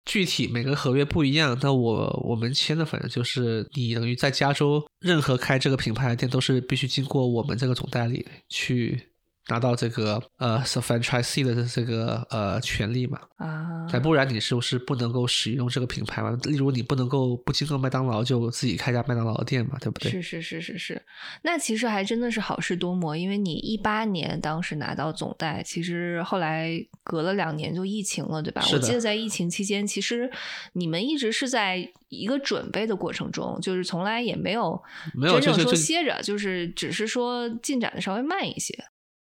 [0.04, 9.11] 具体每个合约不一样，但我我们签的反正就是你等于在加州任何开这个品牌的店都是必须经过我们这个总代理去。
[9.48, 16.38] 拿到这个呃 franchise 的这个呃权利嘛啊，但不然你是不是不能够使用这个品牌嘛？
[16.44, 20.12] 例如你不能够不经过麦当劳就自己开家麦当劳的店嘛，对不对？
[20.12, 21.02] 是是是是是，
[21.42, 26.70] 那其实还真的是好事多磨，因为你一八年当时拿到总代，其实后来
[27.02, 28.62] 隔了两年就疫情了，对吧？
[28.72, 30.30] 我记得在疫情期间，其实
[30.74, 34.80] 你们一直是在一个准备的过程中，就是从来也没有
[35.14, 38.72] 没有真正说歇着，就是只是说进展的稍微慢一些。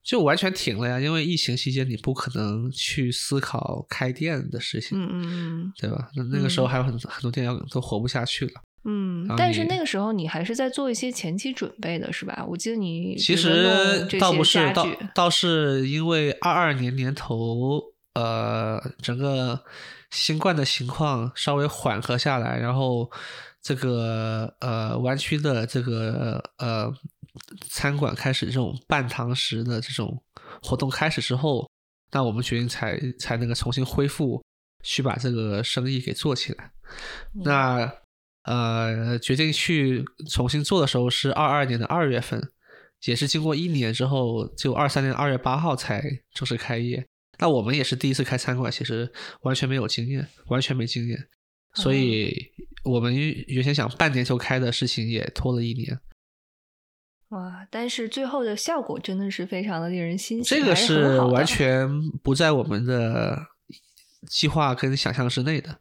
[0.01, 6.09] 就完全停了呀，因为疫情期间你不可能去思考开店的事情，嗯嗯嗯，对吧？
[6.15, 9.27] 那那个时候还有很很多店要都活不下去了，嗯。
[9.37, 12.43] 但是那个时候你还是在做一些前期准备的，是吧？
[12.49, 17.83] 我记得你其实倒不是，倒倒是因为二二年年头，
[18.13, 19.63] 呃，整个
[20.09, 23.11] 新冠的情况稍微缓和下来，然后
[23.61, 26.91] 这个呃湾区的这个呃。
[27.67, 30.21] 餐馆开始这种半堂食的这种
[30.61, 31.69] 活动开始之后，
[32.11, 34.43] 那我们决定才才那个重新恢复，
[34.83, 36.71] 去把这个生意给做起来。
[37.43, 37.91] 那
[38.43, 42.51] 呃，决定去重新做的时候是二二年的二月份，
[43.05, 46.01] 也是经过一年之后，就二三年二月八号才
[46.33, 47.05] 正式开业。
[47.37, 49.11] 那我们也是第一次开餐馆，其实
[49.41, 51.27] 完全没有经验，完全没经验，
[51.75, 52.51] 所以
[52.83, 55.99] 我们原先想半年就开的事情也拖了一年。
[57.29, 57.67] 哇！
[57.69, 61.87] 但是最后的效果真的是非常的令人欣喜，这个是完全
[62.23, 63.39] 不在我们的
[64.27, 65.79] 计划跟想象之内的。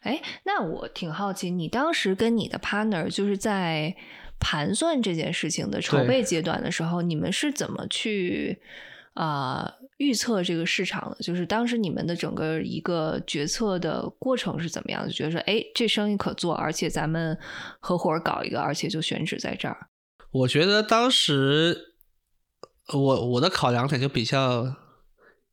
[0.00, 3.94] 哎，那我挺好奇，你当时跟你的 partner 就是在
[4.38, 8.60] 盘算这件事情的筹备阶段的时候，你们是怎么去
[9.12, 11.16] 啊预测这个市场的？
[11.22, 15.10] 就是当时你们的整个一个决策的过程是怎么样的？
[15.10, 17.38] 觉得说，哎，这生意可做，而且咱们
[17.78, 19.89] 合伙搞一个，而且就选址在这儿。
[20.32, 21.94] 我觉得当时
[22.92, 24.64] 我我的考量点就比较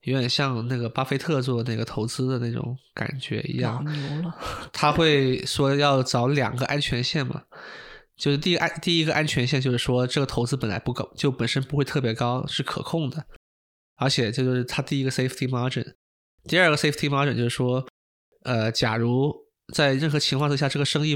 [0.01, 4.35] 有点像那个巴菲特做那个投资的那种感觉一样，牛了。
[4.71, 7.43] 他会说要找两个安全线嘛。
[8.15, 13.23] 就是第一安第一个安全线就是说，这个投资本来不高，就本身不会特别高，是可控的，
[13.95, 15.93] 而且这就是他第一个 safety margin。
[16.45, 17.85] 第二个 safety margin 就是说，
[18.43, 19.31] 呃，假如
[19.71, 21.15] 在任何情况之下，这个生意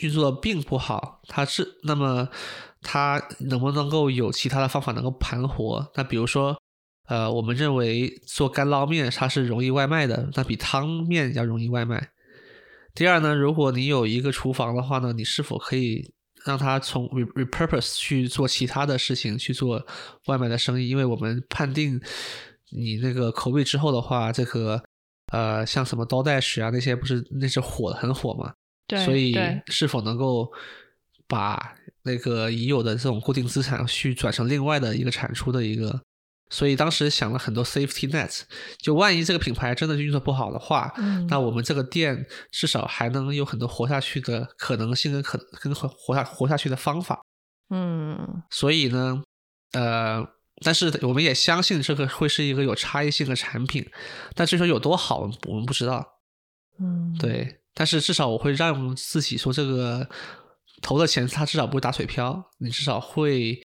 [0.00, 2.28] 运作并不好，他是那么
[2.84, 5.90] 它能不能够有其他的方法能够盘活？
[5.96, 6.56] 那比如说，
[7.08, 12.10] 呃，我们认为做干捞面它是容易外卖的，那比汤面要容易外卖。
[12.94, 16.12] 第二呢，如果你有一个厨房的话呢，你是否可以？
[16.44, 19.82] 让它从 repurpose 去做其他的事情，去做
[20.26, 21.98] 外卖的生意，因为我们判定
[22.70, 24.78] 你那个口味之后的话，这个
[25.32, 28.52] 呃，像什么刀带石啊那些，不是那是火很火嘛？
[28.86, 29.34] 对，所以
[29.68, 30.46] 是否能够
[31.26, 36.02] 把那个已有的这种固定资产去转成另外的一个产出的一个？
[36.50, 38.42] 所以当时想了很多 safety net，
[38.78, 40.92] 就万一这个品牌真的运作不好的话，
[41.28, 47.22] 那我们这个店至少还能有很多活下去的可能性跟可跟活下活下去的方法。
[47.70, 49.22] 嗯，所以呢，
[49.72, 50.24] 呃，
[50.62, 53.84] 但是我们也相信这个会是一个有差异性的产品，
[54.34, 56.06] 但至于说有多好，我们不知道。
[56.78, 60.06] 嗯，对，但是至少我会让自己说，这个
[60.84, 63.60] 投的钱它至少不会打水漂，你至少会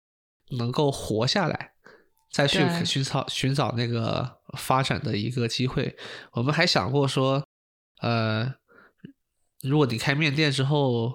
[0.59, 1.73] 能够活下来。
[2.31, 5.97] 再去寻找寻找那个发展的一个机会，
[6.33, 7.43] 我们还想过说，
[8.03, 8.53] 呃，
[9.63, 11.15] 如果你开面店之后，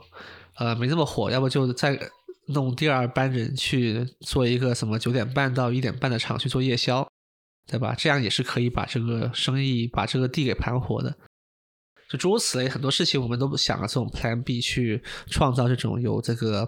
[0.56, 2.00] 呃，没那么火，要不就再
[2.48, 7.08] 弄第二班人去做一个什么九点半到一点半的场去做夜宵，
[7.68, 7.94] 对吧？
[7.96, 11.16] 这样也是可以把这个生意把这个地给盘活的。
[12.12, 16.68] 就诸如此类很多事情，我们都不想啊这种 Plan B 去创造这种有这个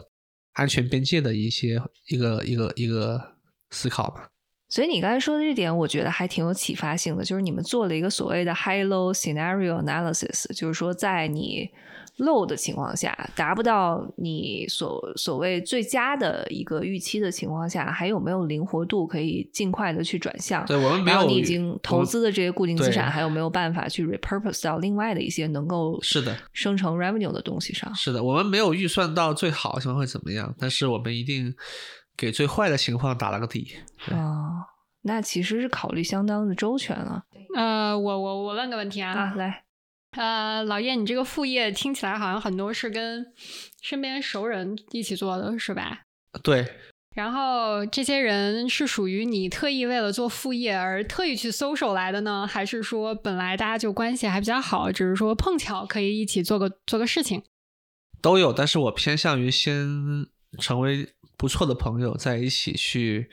[0.54, 3.36] 安全边界的一些一个一个一个
[3.70, 4.30] 思考吧。
[4.70, 7.26] 所以你刚才说的这点，我觉得还挺有启发性的。
[7.26, 11.70] 就是你们做了一个所谓的 high-low scenario analysis，就是说在你
[12.18, 20.66] low 的情况下，达不到你所所谓最佳的一个预期的情况下，还有没有灵活度可以尽快的去转向？
[20.66, 27.94] 对我们没有，你已经投资的这些固定资产，还有没有办法去 repurpose 到另外的一些能够是的生成 revenue 的东西上？
[27.96, 31.54] 是的，我们没有预算到最好的情况会怎么样，但是我们一定。
[32.16, 33.74] 给最坏的情况打了个底
[34.12, 34.62] 哦，
[35.02, 37.24] 那其实是考虑相当的周全了。
[37.56, 39.63] 呃，我我我问个问题啊，来，
[40.14, 43.26] 呃，老叶，你这个副业听起来好像很多是跟
[43.82, 46.02] 身边熟人一起做的，是吧？
[46.42, 46.66] 对。
[47.16, 57.44] 然后这些人是属于你特意为了做副业而特意去搜手来的呢，还是说本来大家就关系还比较好，只是说碰巧可以一起做个做个事情？
[58.22, 59.88] 都有，但是我偏向于先
[60.60, 61.10] 成为。
[61.36, 63.30] 不错的朋友在一起去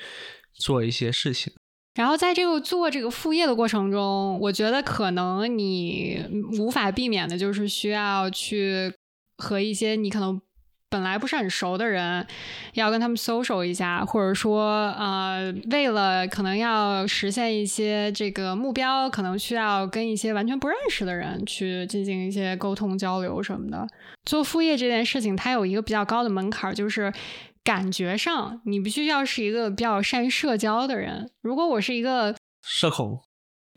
[0.53, 1.53] 做一些事情，
[2.01, 6.19] 然后在这个做这个副业的过程中，我觉得可能你
[6.59, 8.91] 无法避免的就是需要去
[9.37, 10.41] 和一些你可能
[10.89, 12.27] 本来不是很熟的人，
[12.73, 23.87] 要跟他们 social 一下，或者说呃，为了可能要实现一些这个目标，可能需要跟一些完全不认识的人去进行一些沟通交流什么的。
[24.25, 27.13] 做副业这件事情，它有一个比较高的门槛，就是。
[27.63, 31.31] 感觉上，你必须要是一个比较善于社交的人。
[31.43, 33.23] 如果我是一个社恐，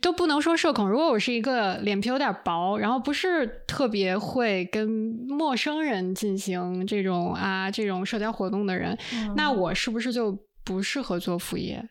[0.01, 0.89] 都不能说社恐。
[0.89, 4.87] 如果我是一个脸皮有点薄，然后不是特别会跟
[5.27, 8.97] 陌生人进行这种啊这种社交活动的人，
[9.35, 11.85] 那我是不是就不适合做副业？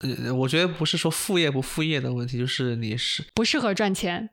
[0.00, 4.30] 呃，我觉得不是说副业不副业的问题，就是你是不适合赚钱。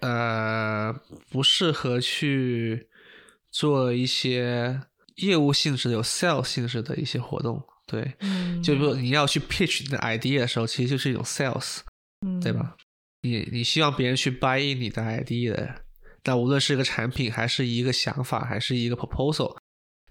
[0.00, 0.92] 呃，
[1.30, 2.88] 不适合去
[3.50, 4.80] 做一些。
[5.16, 8.14] 业务性质的有 sales 性质的一些活动，对，
[8.62, 11.78] 就是说你要去 pitch 你的 idea 的时候，其实就是一种 sales，
[12.42, 12.74] 对吧？
[13.22, 15.76] 你你希望别人去 buy in 你的 idea，
[16.24, 19.56] 那无论是一个产品，还是一个想法，还是一个 proposal，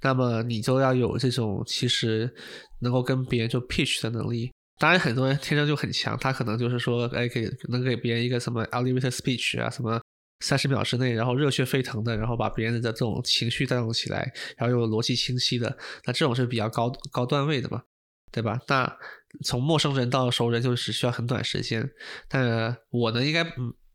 [0.02, 2.34] 那么你都要有这种其实
[2.80, 4.52] 能够跟别人就 pitch 的能力。
[4.80, 10.02] 当然，很多人天生就很强，他可能就是说，哎，给能给别人一个什么 elevator speech 啊，什么。
[10.44, 15.76] 三十秒之内，然后热血沸腾的，然后把别人的这种情绪带动起来，然后又逻辑清晰的，
[16.06, 17.82] 那这种是比较高高段位的嘛，
[18.30, 18.60] 对吧？
[18.68, 18.98] 那
[19.46, 21.90] 从陌生人到熟人就只需要很短时间。
[22.28, 23.44] 但我呢，应该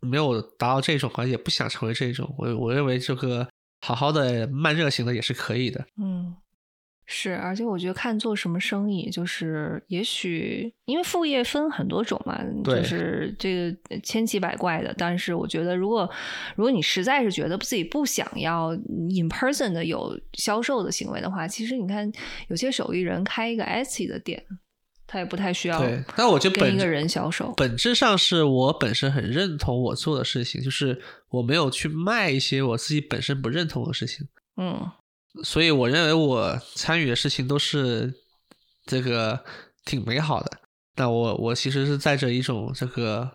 [0.00, 2.34] 没有达到这种，而且不想成为这种。
[2.38, 3.46] 我我认为这个
[3.82, 5.84] 好好的慢热型的也是可以的。
[6.02, 6.34] 嗯，
[7.10, 14.94] 是，而且我觉得看做什么生意，就是也许因为副业分很多种嘛，就是这个千奇百怪的。
[14.98, 16.06] 但是我觉得，如果
[16.54, 22.12] 如果你实在是觉得自己不想要 in person 的有销售的行为的话，其实你看
[22.48, 24.44] 有些手艺人开一个 Etsy 的店，
[25.06, 25.78] 他也不太需要。
[25.78, 34.28] 对，但我觉得跟一个人销售，本质上是我本身很认同我做的事情，就是我没有去卖一些我自己本身不认同的事情。
[34.58, 34.90] 嗯。
[35.44, 38.14] 所以我认为我参与的事情都是
[38.86, 39.44] 这个
[39.84, 40.58] 挺美好的。
[40.96, 43.30] 那我我其实是带着一种这个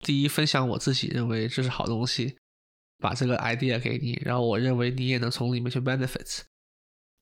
[0.00, 2.36] 第一分享我自己认为这是好东西，
[2.98, 6.40] 把这个 idea 给你，然后我认为你也能从里面去 benefits。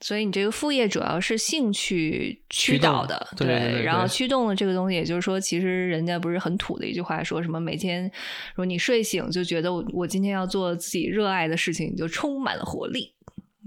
[0.02, 8.10] 所以你这个副业主要是兴趣驱导的，对，然后驱动的这个东西，也就是说，其实人家不是很土的一句话，说什么每天
[8.56, 13.12] 说你睡醒就觉得我我今天要做自己热爱的事情，你就充满了活力。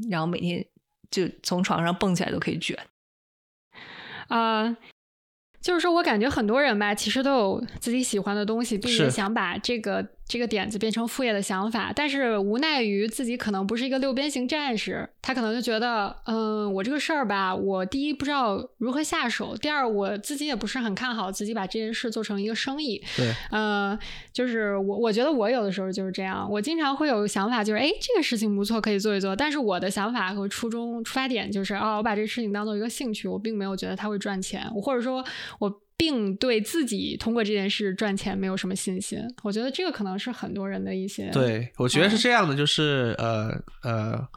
[0.10, 0.66] 然后每天
[1.10, 2.78] 就从床上蹦起来都可以卷，
[4.28, 4.78] 啊，
[5.62, 10.10] 就是说我感觉很多人吧，其实都有自己喜欢的东西，并且想把这个。
[10.28, 23.04] 这个点子变成副业的想法，但是无奈于自己可能不是一个六边形战士，他可能就觉得，嗯，我这个事儿吧，我第一不知道如何下手，第二我自己也不是很看好自己把这件事做成一个生意。
[23.18, 23.98] 对，呃，
[24.32, 35.24] 就是我我觉得我有的时候就是这样，我经常会有想法，就是哎，这个事情不错，可以做一做，但是我的想法和初衷出发点就是，哦，我把这个事情当做一个兴趣，我并没有觉得它会赚钱，或者说
[35.60, 35.83] 我。
[36.04, 41.30] 并对自己通过这件事赚钱没有什么信心，我觉得这个可能是很多人的一些。
[41.32, 43.50] 对，我觉得是这样的，就是呃
[43.84, 44.28] 呃，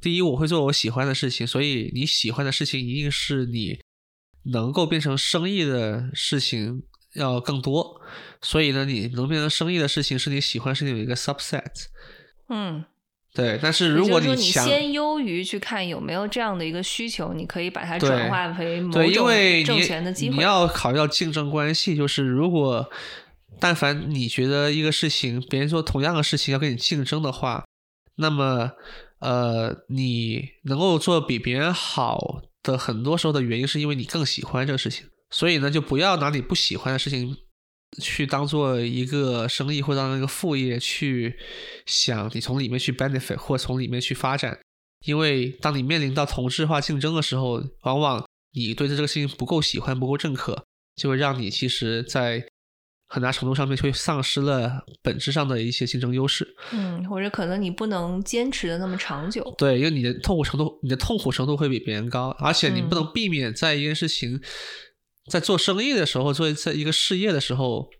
[0.00, 3.78] 第一，我会做我喜欢的事情，所以你喜欢的事情一定是你
[4.44, 8.00] 能够变成生意的事情要更多，
[8.40, 11.88] 所以呢，你能变成生意的事情是你喜欢事情有一个 subset。
[12.48, 12.82] 嗯。
[13.32, 19.04] 对，但是如果你想先优于去看有没有这样的一个需求，你可以把它转化为某种
[19.64, 20.36] 挣钱的机会。
[20.36, 22.90] 你要考虑到竞争关系，就是如果
[23.60, 27.64] 但凡你觉得一个事情别人做同样的事情要跟你竞争的话，
[28.16, 28.72] 那么
[29.20, 37.36] 呃，你能够做比别人好的很多时候的原因是因为你更喜欢这个事情，所以呢，就不要拿你不喜欢的事情。
[37.98, 41.36] 去当做一个生意或当一个副业去
[41.86, 44.56] 想，你从里面去 benefit 或从里面去发展，
[45.04, 52.46] 因为当你面临到同质化竞争的时候，往往你对这个事情不够喜欢、不够认可，就会让你其实，在
[53.08, 56.46] 很大程度上面会丧失了本质上的一些竞争优势。
[56.72, 59.52] 嗯，或者可能你不能坚持的那么长久。
[59.58, 64.40] 对，因为你的痛苦程度，你的痛苦程度会比别人高，而且你不能避免在一件事情。
[65.28, 67.90] 在做生意的时候，做在一个事业的时候，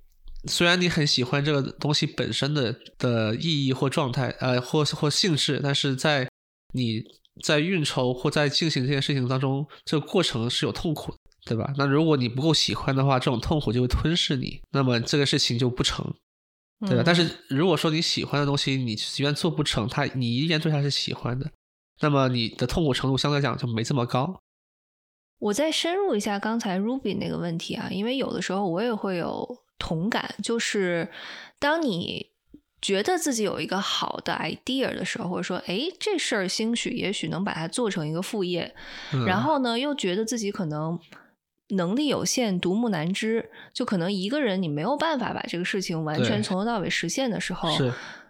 [0.49, 6.29] 虽然你很喜欢这个东西本身的的意义或状态，呃，或或性质，但是在
[6.73, 7.03] 你
[7.45, 11.73] 在运筹或在进行这件事情当中，这个过程是有痛苦的，对吧？
[11.77, 16.05] 那如果你不够喜欢的话，这种痛苦就会吞噬你，那么这个事情就不成，
[16.87, 17.03] 对吧？
[17.05, 21.51] 但是如果说你喜欢的东西，你即便做不成，它你依然对它是喜欢的，
[22.01, 24.41] 那么你的痛苦程度相对来讲就没这么高。
[25.41, 31.09] 我再深入一下刚才 Ruby 那个问题啊，因为有的时候我也会有同感，就是
[31.59, 32.29] 当你
[32.83, 38.75] 觉得自己有一个好的 idea 的时候，或者说，哎，这事儿兴许也许能把它做成一个副业，
[39.27, 40.99] 然后呢，又觉得自己可能
[41.71, 47.71] 能力有限，独木难支，就可能一个人你没有办法把这个事情完全从头到尾实现的时候，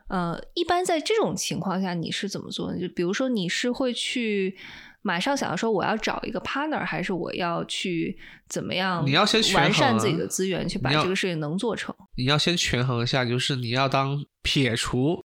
[0.08, 2.80] 呃，一般在这种情况下你是怎么做呢？
[2.80, 4.56] 就比如说你是会去。
[5.02, 8.16] 马上想要说我要找一个 partner，还是我要去
[8.48, 9.02] 怎么样？
[9.06, 11.94] 你要先完善自己的资源，去把这个事情能做成。
[12.16, 15.24] 你要先权衡一下，就是你要当撇除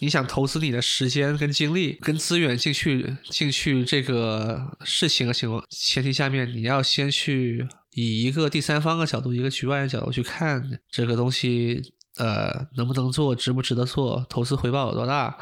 [0.00, 11.82] 你想投资你的时间跟精力跟资源进去进去这个事情的情况前提下面，你要先去以一个第三方的角度，一个局外的角度去看这个东西，
[12.18, 15.36] 呃，能不能做，值不值得做，投资回报有多大。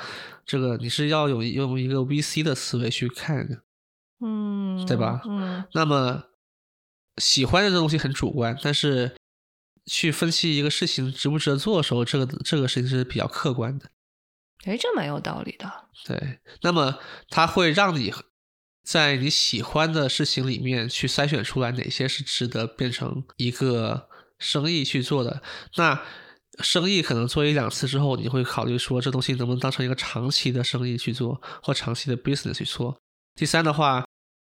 [0.47, 3.63] 这个你是要有用一个 VC 的思维去看，
[4.25, 5.21] 嗯，对吧？
[5.27, 6.23] 嗯，那么
[7.19, 9.17] 喜欢的这东西很主观，但是
[9.87, 13.91] 去分析一个事情值不值得做的时候，这个这个事情是比较客观的。
[14.65, 15.71] 哎，这蛮有道理的。
[16.05, 18.13] 对，那么它会让你
[18.83, 25.43] 在你喜欢的事情里面去筛选出来哪些是值得变成一个生意去做的。
[25.77, 26.03] 那
[26.59, 32.97] 生意可能做一两次之后，你会考虑说这东西能不能当成一个长期的生意去做，或长期的 business 去做。
[33.35, 34.05] 第三的话，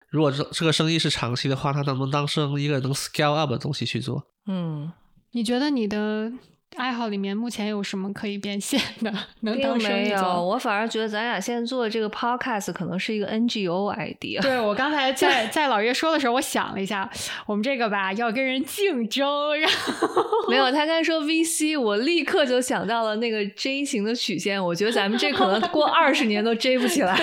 [0.08, 4.24] 如果这这个生意是长期的话，它能不能当成一个能 scale up 的东西去做？
[4.46, 4.92] 嗯，
[5.32, 6.32] 你觉得你的
[6.76, 9.12] 爱好里面目前有什么可以变现的？
[9.42, 10.46] 能当生意做？
[10.46, 14.40] 我反而觉得咱俩现在做的这个 podcast 可能是一个 NGO idea。
[14.40, 17.10] 对我刚才在在老岳说的时候，我想了一下，
[17.44, 27.14] 我们这个吧要跟人竞争，然后没有他刚才说 VC，我立刻就想到了那个 J 型的曲线，我觉得咱们这可能过 二十年都 J 不起来，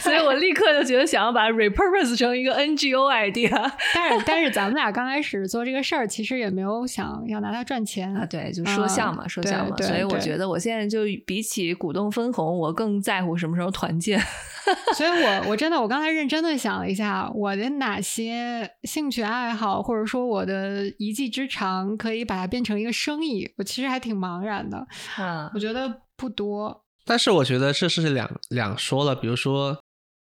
[0.00, 3.70] 所以我立刻就觉得想要把 repurpose 成一个 NGO idea。
[3.94, 8.37] 但是但是咱们俩刚开始做这个事儿，其实也没有想要拿它赚钱啊，对。
[8.38, 14.20] 对，就说相嘛，说相嘛，所以我觉得我现在就比起股东分红，我更在乎什么时候团建。
[14.94, 23.50] 所以我我真的，我刚才认真的想了一下，我的哪些兴趣爱好，或者说我的一技之长，可以把它变成一个生意？
[23.56, 24.86] 我其实还挺茫然的。
[25.18, 26.84] 嗯，我觉得不多。
[27.06, 29.78] 但是我觉得这是两两说了，比如说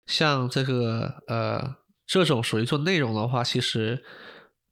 [0.08, 4.04] 像这个呃，这种属于做内容的话，其实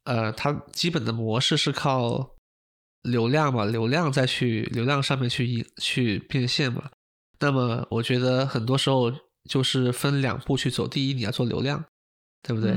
[0.04, 2.36] 呃，它基本的模式是靠。
[3.04, 6.90] 流量嘛，流量再去流量上面去去变现嘛。
[7.40, 9.12] 那么我觉得很多时候
[9.50, 10.88] 就是分两步去走。
[10.88, 11.84] 第一，你要做流量，
[12.44, 12.76] 对不对？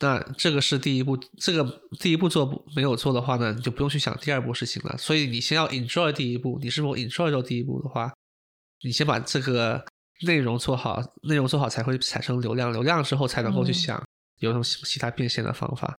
[0.00, 4.98] 那这个是第一步，这个第一步做没有做的话呢，你就不用去想第二步事情了。
[4.98, 6.58] 所以你先要 enjoy 第一步。
[6.60, 8.12] 你是否 enjoy 到第一步的话，
[8.82, 9.82] 你先把这个
[10.26, 14.02] 内容做好，内容做好才会产生流量，流量之后才能够去想
[14.40, 15.96] 有什么其他变现的方法。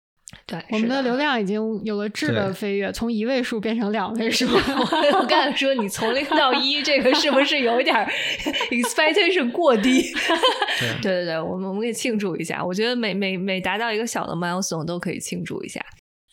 [0.47, 4.45] 对，我们的流量已经有了质的飞跃，从一位数变成两位数。
[4.51, 7.95] 我刚才说你从零到一，这个是不是有一点
[8.71, 10.01] expectation 过低？
[11.01, 12.63] 对对对，我们我们可以庆祝一下。
[12.63, 15.79] 我觉得每每每达到一个小的 milestone 都可以庆祝一下。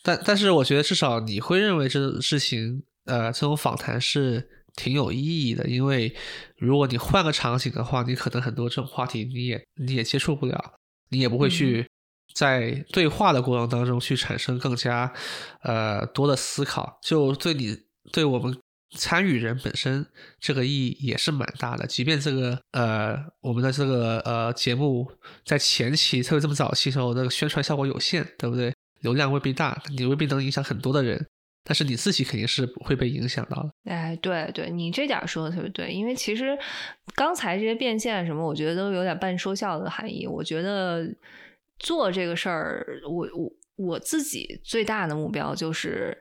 [0.03, 6.13] 但但是我觉得至少你会认为这事情，呃，这种访谈是挺有意义的，因为
[6.57, 10.75] 如果你换个场景的话，你可能很多这种话题你也你也接触不了，
[11.11, 11.87] 你也不会去。
[12.35, 15.13] 在对话的过程当中，去产生更加
[15.63, 17.77] 呃多的思考，就对你
[18.11, 18.57] 对我们
[18.97, 20.07] 参与人本身
[20.41, 21.87] 这个意义也是蛮大的。
[21.87, 25.11] 即便这个呃我们的这个呃节目
[25.45, 28.75] 在前期特别这么早期时候，那个宣传效果有限，对不对？
[29.01, 31.27] 流量未必大，你未必能影响很多的人，
[31.65, 33.71] 但是你自己肯定是会被影响到的。
[33.91, 36.59] 哎，对对，你这点说的特别对，因为其实
[37.15, 40.27] 刚才这些变现什么，我觉得都有点半说笑的含义。
[40.27, 41.07] 我觉得。
[41.83, 46.17] 做这个事儿，我我我自己最大的目标就是，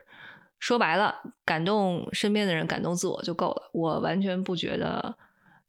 [0.58, 3.70] 说白了，感动身边的人，感动自我就够了。
[3.72, 5.16] 我完全不觉得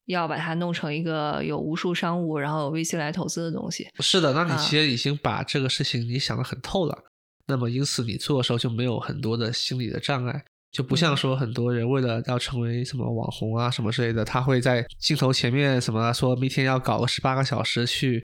[0.05, 3.87] 要把它弄成一个有无数商务，然后有 VC 来投资的东西。
[3.99, 6.97] 是的，那你其实已经把这个事情你想的很透了，
[7.47, 18.22] 那么因此你做的时候就没有很多的心理的障碍，就不像说很多人为了要成为什么网红啊什么之类的，他会在镜头前面什么说明天要搞个十八个小时去。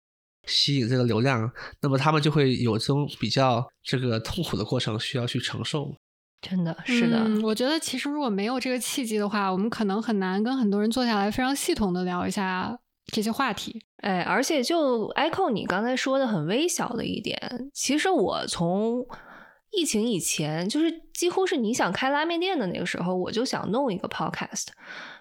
[0.49, 1.49] 吸引这个流量，
[1.81, 5.95] 那么他们就会有这种比较这个痛苦的过程需要去承受。
[6.41, 13.81] 真的是的，我觉得其实如果没有这个契机的话，我们可能很难跟很多人坐下来非常系统的聊一下这些话题。
[13.97, 17.37] 哎，而且就 Echo 你刚才说的很微小的一点，
[17.73, 19.05] 其实我从
[19.71, 24.67] 疫情以前，就是几乎是你想开拉面店的那个时候，我就想弄一个 Podcast。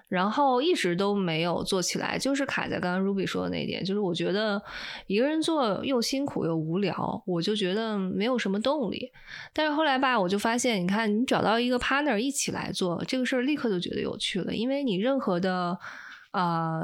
[0.09, 4.63] 然后一直都没有做起来，就是卡在刚刚 Ruby 说的那点，就是我觉得
[5.07, 9.11] 一个人做又辛苦又无聊，我就觉得没有什么动力。
[9.53, 15.79] 但是后来吧，我就发现，你看你找到一个 partner 一起来做这个事儿，立刻就觉得有趣了，因为你任何的
[16.31, 16.81] 啊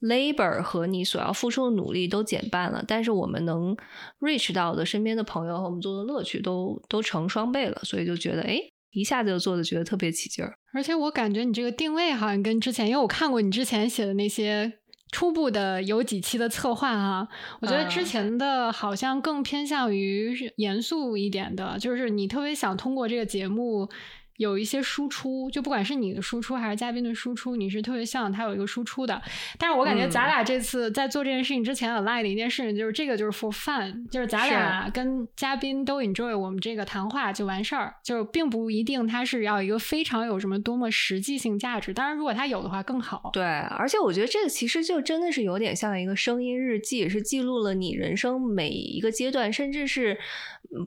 [0.00, 3.76] labor 和你所要付出的努力都减半了，但是我们能
[4.18, 8.73] reach 到的身边的朋友和我们做的乐趣都都成双倍了，所以就觉得哎。
[8.94, 14.72] 一下子就做的觉得特别起劲儿，而且我感觉你这个定位好像跟之前，因为我看过你之前写的那些
[15.12, 17.28] 初步的有几期的策划哈，
[17.60, 23.88] 我觉得之前的好像更偏向于严肃一点的，就是你特别想通过这个节目。
[24.36, 29.22] 有一些输出，就不管是你的输出还是嘉宾的输出，你是特别希望他有一个输出的。
[29.58, 41.94] 但是我感觉咱俩这次在做这件事情之前有赖的一件事情，就是这个就是 for fun，就是咱俩跟嘉宾都 enjoy 我们这个谈话就完事儿，就并不一定他是要一个非常有什么多么实际性价值。
[41.94, 43.30] 当然，如果他有的话更好。
[43.32, 50.18] 对，而且我觉得这个其实就真的是有点像一个声音日记，是记录了你人生每一个阶段，甚至是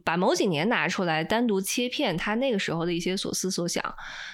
[0.03, 3.33] 把某几年拿出来单独切片，他那个时候的一些所。
[3.37, 3.83] 思所想，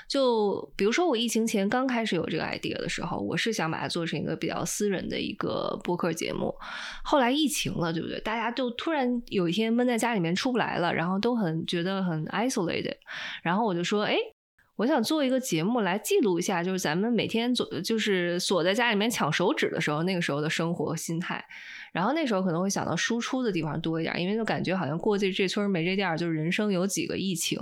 [0.08, 6.56] 就比如说我疫情前刚开始有这个 idea 的时候，我是想把它做成一个比较私人的一个播客节目。
[7.04, 8.20] 后来疫情了，对不对？
[8.22, 12.96] 大家都突然有一天闷在家里面出不来了，然后都很觉得很 isolated。
[13.44, 14.16] 然后我就说，哎，
[14.78, 21.44] 我想做一个节目来记录一下，就是咱们每天锁就是锁在家里面抢手指的时候，那个时候的生活心态。
[21.92, 27.60] 然后那时候可能会想到输出的地方多一点，因为就感觉好像过去这村没这店，就是人生有几个疫情。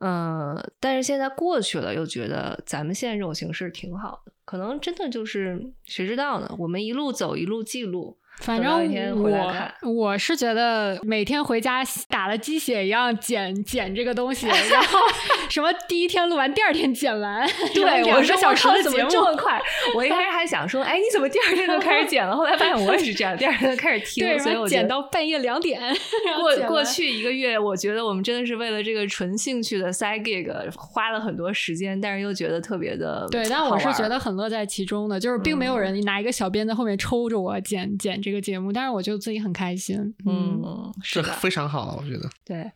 [0.00, 6.54] 嗯，但是现在过去了，又觉得咱们现在这种形式挺好的，可能真的就是谁知道呢？
[6.58, 8.18] 我们一路走，一路记录。
[8.40, 14.98] 反正我我是觉得每天回家打了鸡血一样剪剪这个东西，然后
[15.50, 19.60] 什么第一天录完，第二天剪完，对，两个小时的节目这么快。
[19.94, 22.34] 我一开始还想说，哎，你怎么第二天就开始剪了？
[22.34, 25.78] 后来发现我也是这样，第二天就开始听，所以我剪到半夜两点。
[26.40, 33.46] 过过去一个月，我觉得我们真的是为了这个纯兴趣的 side gig 花了很多时间，但是又觉得特别的对。
[33.50, 38.29] 但我是觉得很乐在其中的，就是并没有人拿一个小鞭子后面抽着我剪剪这。
[38.30, 42.30] 这个节目，但是我就自己很开心，嗯，是非常好，我觉得。
[42.44, 42.70] 对，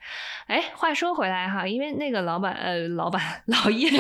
[0.49, 3.89] 哎，话说回来哈，因为那个老板，呃，老板 老叶，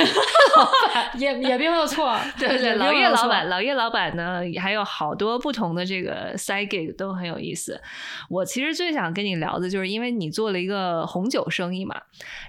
[0.56, 7.80] 老板 也也并没有错，对对，老叶老板，老叶老板呢，还有好多不同的这个 side gig 都很有意思。
[8.28, 11.94] 我其实最想跟你聊的就是，因为你做了一个红酒生意嘛，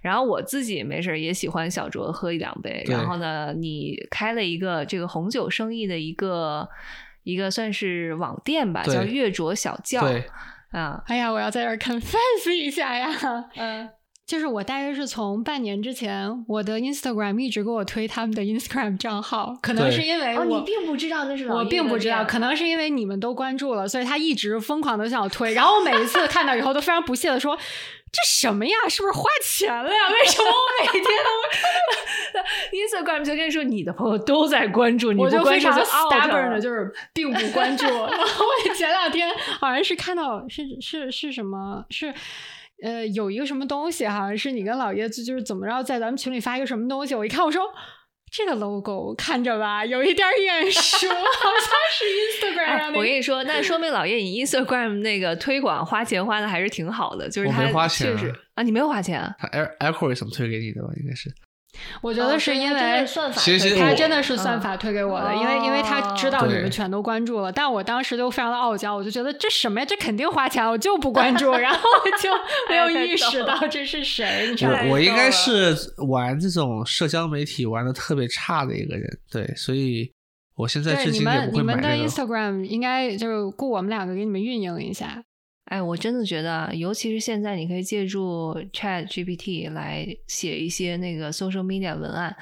[0.01, 6.67] 然后我自己没事也喜欢小酌喝一两杯，然后呢，你开了一个这个红酒生意的一个。
[7.25, 9.99] 一个算是网店吧，叫月卓小教。
[10.01, 10.23] 对
[10.71, 13.09] 啊，哎呀，我要在这儿 confess 一下呀。
[13.55, 13.89] 嗯，
[14.25, 25.53] 就是我大约是从半年之前，我的 Instagram 一直给我推他们的 Instagram 账号，可能是因为我你并不知道那是我并不知道，可能是因为你们都关注了，所以他一直疯狂的向我推。
[25.53, 27.57] 然后我每一次看到以后，都非常不屑的说。
[28.11, 28.73] 这什么呀？
[28.87, 30.09] 是不是花钱了呀？
[30.09, 37.85] 为什么我每天都 Instagram 就跟你说你的朋友都在关注，你我就非常 stubborn 的，就是并不关注。
[37.85, 42.13] 然 后我前两天好像是看到是是是什么是
[42.83, 47.63] 呃有一个什么东西，好像是你跟老爷子就是怎么着在咱们群里发一个什么东西，我一看我说。
[48.31, 52.03] 这个 logo 看着吧，有一点眼熟， 好像是
[52.51, 52.93] Instagram 上。
[52.93, 59.47] 我跟你说，那说明老叶你 Instagram 那个推广花钱花的还是挺好的，就是他确实啊，你没有花钱，他
[59.79, 61.31] algorithm 推给你的吧，应该是。
[62.01, 63.41] 我觉得是因为算法，
[63.77, 71.79] 他真的是算法推给我的，因为因为他知道你们全都关注了，但我当时就非常的傲娇，我就觉得这什么呀，这肯定花钱，我就不关注， 然后
[72.21, 72.29] 就
[72.69, 74.55] 没有意识到这是谁。
[74.61, 75.75] 我我应该是
[76.07, 80.11] 玩这种社交媒体玩的特别差的一个人，对，所以
[80.55, 85.23] 我现在至今也不会买你们的 Instagram 应该就是雇我们两个给你们运营一下。
[85.65, 92.35] 哎，我真的觉得，尤其是现在，你可以借助 Chat GPT 来写一些那个 social media 文案。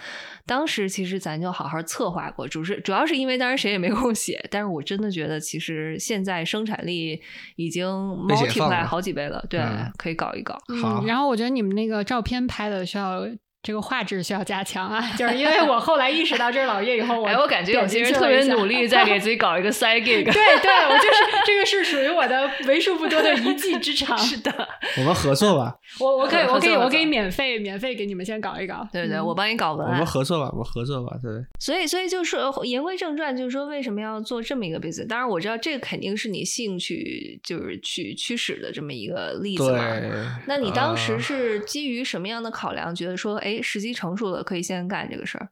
[0.46, 4.46] 当时其实咱就好好策划过，主是主要是因为当时谁也没空写。
[4.52, 7.22] 但是我真的觉得，其实现在生产力
[7.56, 9.62] 已经 multiply 好几倍了，对，
[9.98, 10.58] 可以搞一搞。
[10.82, 13.26] 好，然后我觉得你们那个照片拍的需要。
[13.64, 15.02] 这个画质需要加强啊！
[15.18, 20.26] 就是因为我后来意识到这是老叶以后，我我感觉有些人特别努力在给自己搞一个 side gig。
[20.26, 24.18] 对对，我就是这个是属于我的为数不多的一技之长。
[24.18, 24.52] 是的，
[24.98, 25.74] 我们合作吧。
[26.02, 28.86] 我我可以我可以我可以免费免费给你们先搞一搞。
[28.92, 29.94] 对对，我帮你搞文案。
[29.94, 31.16] 我们合作吧，我们合作吧。
[31.24, 31.32] 对。
[31.58, 35.08] 所以所以就是说言归正传，就是说为什么要做这么一个 business？
[35.08, 40.42] 当然我知道这个肯定是你兴趣就是去驱使的这么一个例子嘛。
[40.48, 44.44] 那你当时是基于什么样的考量，觉得说哎时机成熟了？
[44.44, 45.50] 可以先干这个事儿。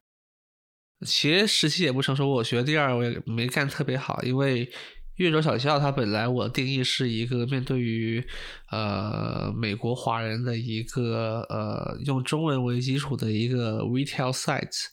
[1.04, 4.72] 其实时机也不成熟，我学第二我也没干特别好，因为
[5.16, 8.24] 月卓小校它本来我定义是一个面对于
[8.70, 14.90] 呃美国华人的一个呃用中文为基础的一个 retail site。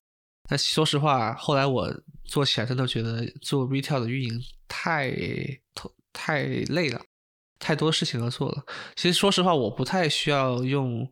[0.48, 1.94] 但说实话，后来我
[2.24, 5.14] 做起来真的觉得做 retail 的运营太
[6.14, 6.98] 太累了，
[7.58, 8.64] 太多事情要做了。
[8.96, 11.06] 其实说实话，我不太需要用。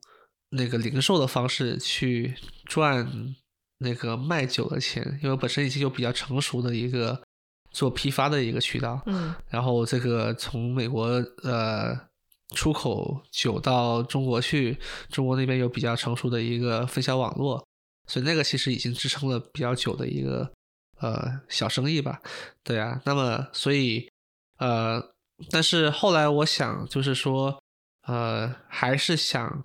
[0.51, 2.35] 那个零售的方式去
[2.65, 3.35] 赚
[3.79, 7.21] 那个卖酒的钱，因为本身已经有比较成熟的一个
[7.73, 11.07] 做批发的一个渠道，嗯，然后这个从美国
[11.43, 11.99] 呃
[12.55, 14.79] 出口酒到中国去，
[15.11, 17.67] 中国那边有比较成熟的一个分销网络，
[18.07, 20.51] 所以那个其实已经支撑了比较久的一个
[21.01, 22.23] 呃小生意吧，
[22.63, 24.09] 对啊，那么所以
[24.59, 25.03] 呃，
[25.51, 27.61] 但是后来我想就是说
[28.07, 29.65] 呃还是想。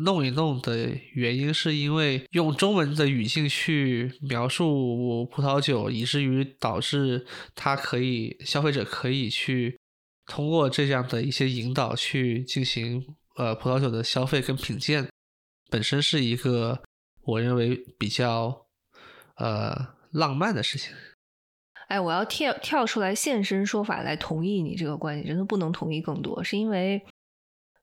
[0.00, 9.78] 弄一弄的原因是因为用中文的语境去描述葡萄酒，以至于导致它可以消费者可以去
[10.26, 13.04] 通过这样的一些引导去进行
[13.36, 15.08] 呃葡萄酒的消费跟品鉴，
[15.68, 16.82] 本身是一个
[17.22, 18.66] 我认为比较
[19.36, 20.94] 呃浪漫的事情。
[21.88, 27.04] 哎，我要跳跳出来现身说法来同意你这个观点，真的不能同意更多，是因为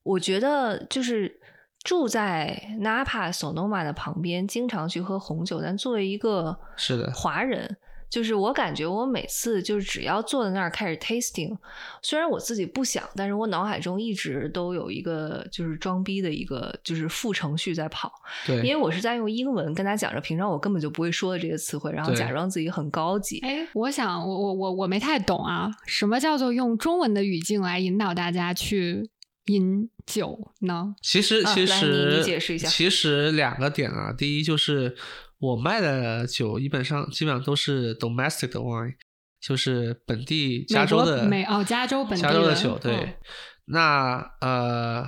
[0.04, 1.42] 我觉得就是。
[1.86, 5.62] 住在 Napa Sonoma 的旁边，经常去喝红酒。
[5.62, 7.78] 但作为一个是的华人，
[8.10, 11.56] 就是我感觉我每次就是只要坐在那儿开始 tasting，
[12.02, 18.12] 虽然我自己不想，但是我脑海中一直都有一个就是装逼的一个就是副程序在跑。
[18.48, 23.40] 对，因为我是在用英文跟他讲着平常我根本就不会说的这些词汇，然后假装自己很高级。
[23.42, 29.10] 哎，我想我我我我没太懂啊，什么叫做用中文的语境来引导大家去
[29.46, 30.96] 饮酒呢？
[31.02, 34.96] 其实其实你解释一下，其实两个点啊，第一就是。
[35.38, 38.96] 我卖的酒基本上基本上都是 domestic 的 wine，
[39.42, 42.80] 就是本地加州的美哦，加州本地加州的酒。
[42.80, 43.18] 对，
[43.66, 45.04] 那呃，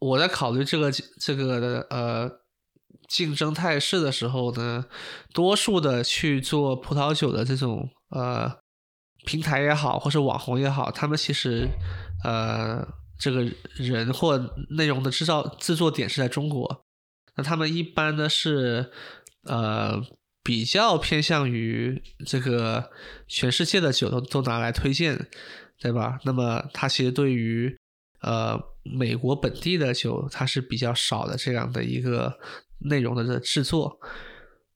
[0.00, 2.28] 我在考虑这个这个的呃
[3.06, 4.84] 竞争态势的时候呢，
[5.32, 8.52] 多数的去做葡萄酒的这种呃
[9.24, 11.68] 平台也好，或是网红也好，他们其实
[12.24, 12.84] 呃
[13.18, 13.44] 这个
[13.76, 14.38] 人或
[14.70, 16.84] 内容的制造制作点是在中国，
[17.36, 18.90] 那他们一般呢是。
[19.44, 19.98] 呃，
[20.42, 22.90] 比较偏向于这个
[23.28, 25.26] 全世界的酒都都拿来推荐，
[25.78, 26.18] 对吧？
[26.24, 27.74] 那么它其实对于
[28.20, 32.36] 呃美国本地的酒，它是比较少的这样的一个
[32.80, 33.98] 内容的制作。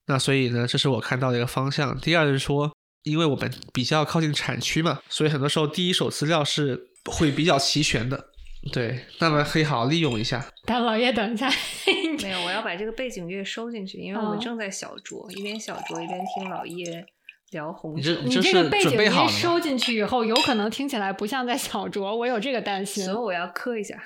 [0.07, 1.99] 那所以呢，这是我看到的一个方向。
[2.01, 2.73] 第二就是说，
[3.03, 8.32] 因为我们比较靠近产区嘛，所以很多时候第一手资料是会比较齐全的。
[8.71, 10.45] 对，那么可以好好利用一下。
[10.65, 11.51] 但老爷，等一下，
[12.23, 17.05] 没有，我要把这个背景乐收进去，因为我们正在小酌，一边小酌一边听老叶
[17.51, 18.13] 聊红酒。
[18.23, 23.05] 你这个背景音收进去以后，有可能听起来不像在小酌，我有这个担心。
[23.05, 24.01] 所以我要磕一下。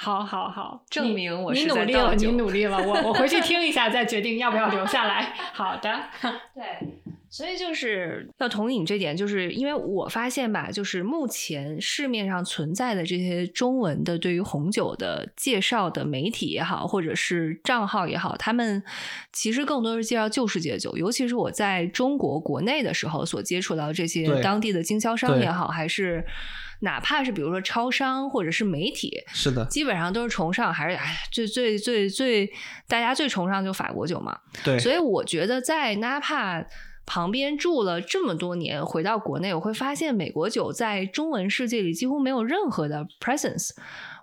[0.00, 5.34] 好好好，证明我你努力了，你努力了，我我回去听一下，再决定要不要留下来。
[5.52, 6.04] 好的，
[6.54, 7.17] 对。
[7.30, 18.82] 所以就是要同意你这点，就是因为我发现吧，就是目前市面上存在的这些中文的对于红酒的介绍的媒体也好，或者是账号也好，他们
[19.32, 20.96] 其实更多是介绍旧世界酒。
[20.96, 26.24] 尤其是我在中国国内的时候所接触到这些当地的经销商也好，还是
[26.80, 32.50] 哪怕是比如说超商或者是媒体，是的，基本上都是崇尚还是哎最最最最
[32.88, 34.38] 大家最崇尚就法国酒嘛。
[34.64, 36.64] 对，所以我觉得在哪怕。
[37.08, 43.70] 旁边住了这么多年，回到国内我会发现美国酒在中文世界里几乎没有任何的 presence。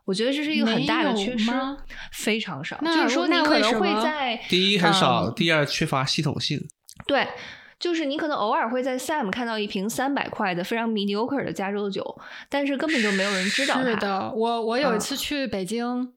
[0.06, 1.52] 我觉得这是一个很大的缺失，
[2.12, 2.78] 非常少。
[2.78, 6.64] 就是说，你可能会在第一很少，第二缺乏系统性。
[7.08, 7.28] 对，
[7.80, 13.82] 就是你可能偶尔会在 Sam 看到一瓶三百块的非常 mediocre 的加州酒，但是根本就没有人知道。
[13.82, 16.14] 是的，我我有一次去北京。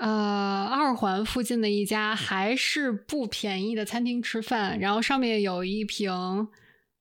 [0.00, 6.48] 呃，二环附近的一家还是不便宜的餐厅吃饭，然后上面有一瓶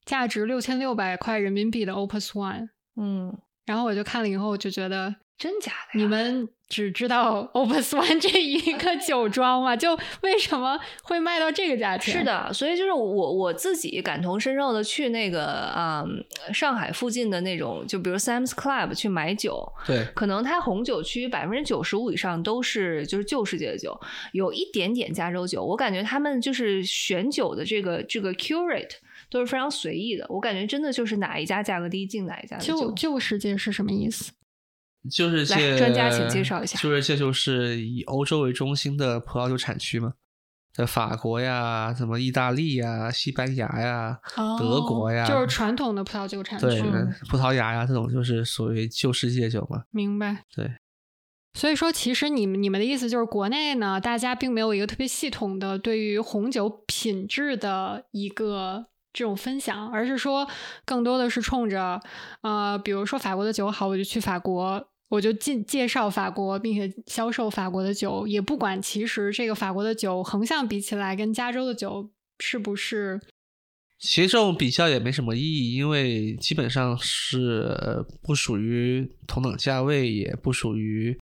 [0.04, 6.48] 价值六千六百块人民币的 Opus One，嗯，然后我就看了以后，我就觉得真假的，你们。
[6.70, 12.20] 只知道 Opus One 这一 个酒庄吗，就为什么会卖到这个价钱？
[12.20, 16.06] 是的，所以就是我我自己感同身受的去那个啊
[16.54, 24.00] 上海附近的那种，就比如 Sam's Club 去买酒，对，可能它红酒区百分之九十五以上都是就是旧世界的酒，
[24.34, 28.92] 有一点点加州酒，我感觉他们就是选酒的这个这个 curate
[29.32, 32.76] 都是非常随意的，我感觉真的就是哪一家价格低进哪一家的酒。
[32.76, 34.34] 旧旧世界是什么意思？
[35.08, 36.80] 就是来专家，请介绍一下。
[36.80, 40.14] 就是这就是以欧洲为中心的葡萄酒产区嘛，
[40.74, 44.20] 在法国呀，什么意大利呀、西班牙呀、
[44.58, 46.66] 德国呀，就是传统的葡萄酒产区。
[46.66, 46.82] 对，
[47.30, 49.84] 葡萄牙呀，这种就是属于旧世界酒嘛。
[49.92, 50.44] 明白。
[50.56, 50.72] 对。
[51.56, 60.48] 所以说，其实你们你们的意思就是，国内呢，大家并没有一个特别系统的对于红酒品质的一个这种分享，而是说，
[60.86, 62.00] 更多的是冲着，
[62.42, 64.90] 呃，比如说法国的酒好，我就去法国。
[65.10, 73.20] 我就介介绍法国，并且销售法国的酒，也不管其实这个法国的酒横向比起来跟加州的酒是不是，
[73.98, 81.18] 其实这种比较也没什么意义，因为基本上是不属于同等价位，也不属于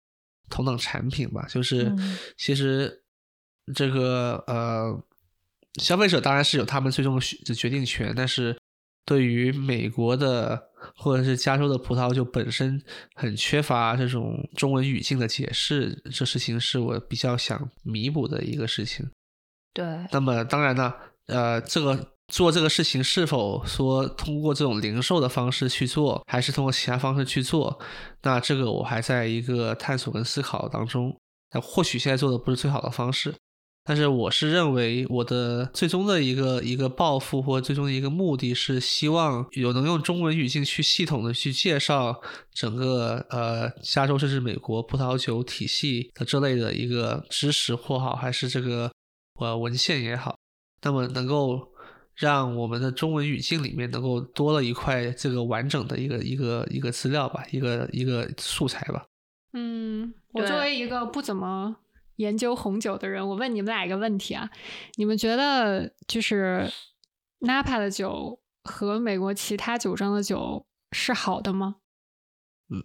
[0.48, 1.44] 同等产品吧。
[1.48, 1.92] 就是
[2.38, 3.02] 其实
[3.74, 5.02] 这个呃，
[5.80, 8.56] 消费者当然是有他们最终的决定权，但是
[9.04, 10.68] 对于美国的。
[10.96, 12.82] 或者是加州的葡萄酒本身
[13.14, 19.08] 很缺乏这种中文语境的解释，这事情是我比较想弥补的一个事情。
[19.72, 19.84] 对。
[20.10, 20.92] 那么当然呢，
[21.26, 27.78] 呃，这个做这个事情是否说通过这种零售的方式去做，还是通过其他方式去做，
[28.22, 31.16] 那这个我还在一个探索跟思考当中。
[31.54, 33.32] 那或许现在做的不是最好的方式。
[33.84, 42.20] 但是我是认为，我的最终的一个一个抱负或最终的一个目的是希望有能用中文语境去系统的去介绍
[42.52, 48.92] 整个呃加州甚至美国葡萄酒体系的这类的一个知识或好，还是这个
[49.40, 50.38] 呃文献也好，
[50.82, 51.72] 那么能够
[52.14, 59.04] 让我们的中文语境里面能够多了一块这个完整的一个一个一个资料吧，一个一个素材吧。
[59.54, 61.76] 嗯，我作为一个不怎么
[62.22, 64.48] 研究红酒的人，我问你们俩一个问题啊：
[64.94, 66.70] 你们觉得就是
[67.40, 71.76] Napa 的酒和美国其他酒庄的酒是好的吗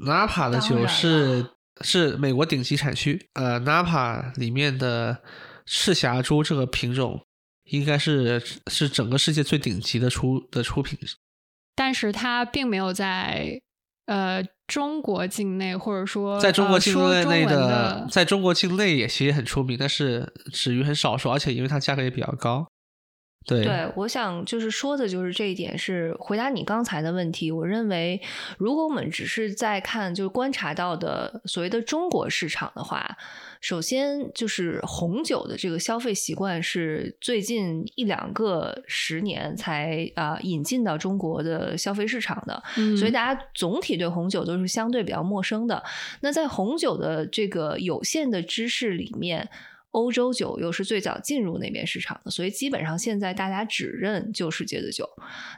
[0.06, 5.22] ？Napa 的酒是是美国顶级产区，呃，Napa 里面的
[5.66, 7.26] 赤霞珠这个品种
[7.66, 10.98] 应该是是整个世界最顶级的出的出品，
[11.76, 13.62] 但是它并没有在
[14.08, 14.44] 呃。
[14.68, 16.94] 中国境内，或者说在中国境
[17.30, 22.68] 内的，在中国境内也其实很出名，但是止于很少数，而且因为它价格也比较高。
[23.48, 27.50] 对，对，我想就是说的就是这一点，是回答你刚才的问题。
[27.50, 28.22] 我认为，
[28.58, 33.18] 如果我们只是在看，就是观察到的所谓的中国市场的话。
[33.60, 42.62] 首先就是红酒的这个消费习惯是最近一两个十年才啊引进到中国的消费市场的，
[42.96, 45.84] 所以大家总体对红酒都是相对比较陌生的。
[46.22, 49.50] 那在红酒的这个有限的知识里面，
[49.98, 55.10] 欧洲酒又是最早进入那边市场的，所以基本上现在大家只认旧世界的酒。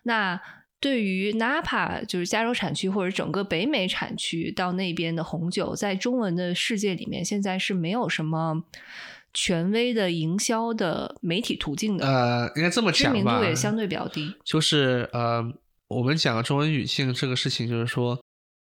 [0.04, 0.40] 那
[0.80, 8.64] 对于 Napa 就是加州产区或者整个北美产区到那边的红酒，在中文的世界里面，现在是没有什么
[9.34, 12.08] 权威的营销的媒体途径的。
[12.08, 14.34] 呃，应该这么讲吧，知名度也相对比较低。
[14.46, 15.44] 就是呃，
[15.90, 18.18] 我们讲中文语境这个事情，就是说，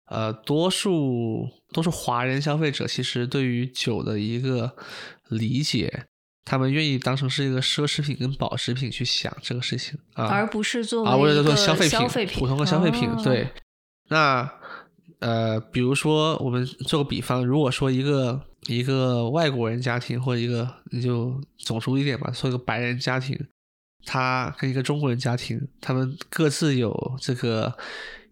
[0.08, 4.74] 呃，多数都是华人消费者，其实对于酒的一个
[5.28, 6.06] 理解。
[6.48, 11.88] 他们愿意当成是一个奢侈品跟保值品去想这个事情啊，而不是作为啊，为了做消费
[12.24, 13.10] 品，普通的消费品。
[13.24, 13.50] 对，
[14.10, 14.48] 那
[15.18, 23.36] 呃，比如说我们做个比方，如果说一个一个外国人家庭或者一个你就种族一点吧，说一个白人家庭，
[24.04, 27.76] 他跟一个中国人家庭，他们各自有这个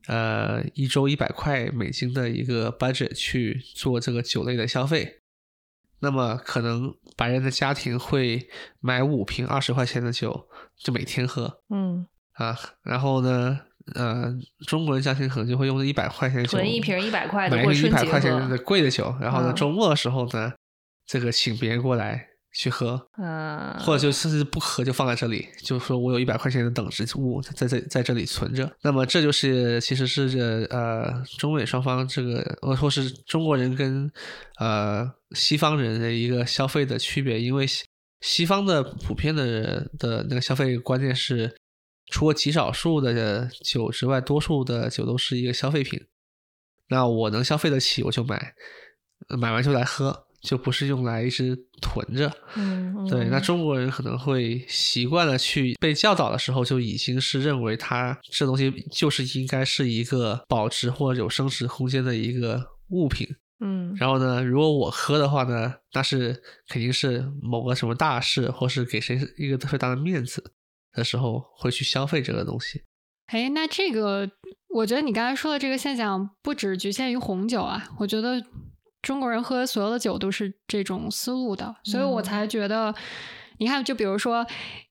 [0.07, 5.19] 呃一周一百块美金的一个 budget 去做这个酒类的消费。
[6.01, 8.49] 那么可能白人的家庭会
[8.81, 11.61] 买五瓶二十块钱的酒，就每天喝。
[11.71, 13.59] 嗯啊，然后呢，
[13.95, 14.35] 呃，
[14.67, 20.53] 中国人家庭可能就会用这一百块钱的酒，囤一瓶一百块的，买一瓶一百块钱的贵的酒，然后呢，周末的时候呢，
[21.07, 22.29] 这个请别人过来。
[22.55, 28.71] 去喝，嗯，或者就甚至不喝，就放在这里，就说我有一百块钱的等值物在在在这里存着。
[28.83, 34.09] 那么这就是其实是这呃中美双方这个，或是中国人跟
[34.61, 37.85] 呃西方人的一个消费的区别，因为西
[38.21, 41.53] 西方的普遍的的那个消费观念是，
[42.13, 46.01] 除了极少数的酒之外，多数的酒都是一个消费品。
[46.89, 48.55] 那我能消费得起，我就买，
[49.41, 50.24] 买完就来喝。
[50.45, 53.25] 就不是用来一直囤着，嗯，对。
[53.31, 63.27] 那中国人可能会习惯了去被教导的时候，就已经是认为它这东西就是应该是一个保值或者有升值空间的一个物品，
[63.65, 63.95] 嗯。
[63.97, 70.53] 然后呢，如果我喝的话呢，那是肯定是某个什么大事，或是给谁一个特别大的面子
[70.93, 72.83] 的时候会去消费这个东西。
[73.29, 74.31] 哎，那这个
[74.75, 78.45] 我觉得你刚才说的这个现象不只局限于红酒啊，我觉得。
[79.05, 82.93] 中国人喝所有的酒都是这种思路的，所以我才觉得，
[83.59, 84.45] 你看，就比如说，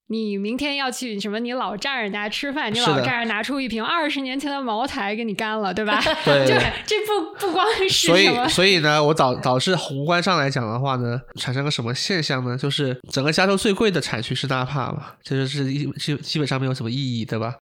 [0.07, 5.99] 你明天要去什么，你老丈人家吃饭，你老丈人拿出一瓶二十年前的茅台给你干了，对吧？
[6.24, 6.53] 对，就
[6.86, 12.55] 这不不光是所以所以呢，我导导致宏观上来讲的话呢，产生个什么现象呢？
[12.55, 17.55] 就是整个加州最贵的产区是纳帕嘛，这就是一基基本上没有什么意义，对吧？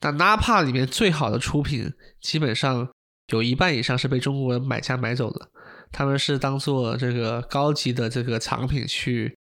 [0.00, 1.92] 但纳帕里面最好的出品，
[2.22, 2.88] 基本上
[3.26, 5.46] 有一半以上是被中国买家买走的。
[5.92, 9.36] 他们是当做这个高级的这个藏品去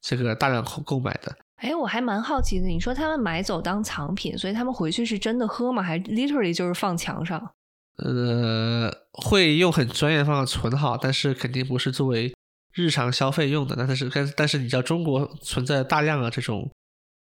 [0.00, 1.36] 这个大量购购买的。
[1.56, 5.82] 哎，我还蛮好奇的，你说他们买走当藏品，所以他们回去是真的喝吗？
[5.82, 7.50] 还 literally 就是放墙上？
[7.96, 12.34] 呃，会用很专业的方法存好，但是肯定不是作为
[12.74, 13.76] 日常消费用的。
[13.76, 16.70] 那但是但但是你知道中国存在大量的这种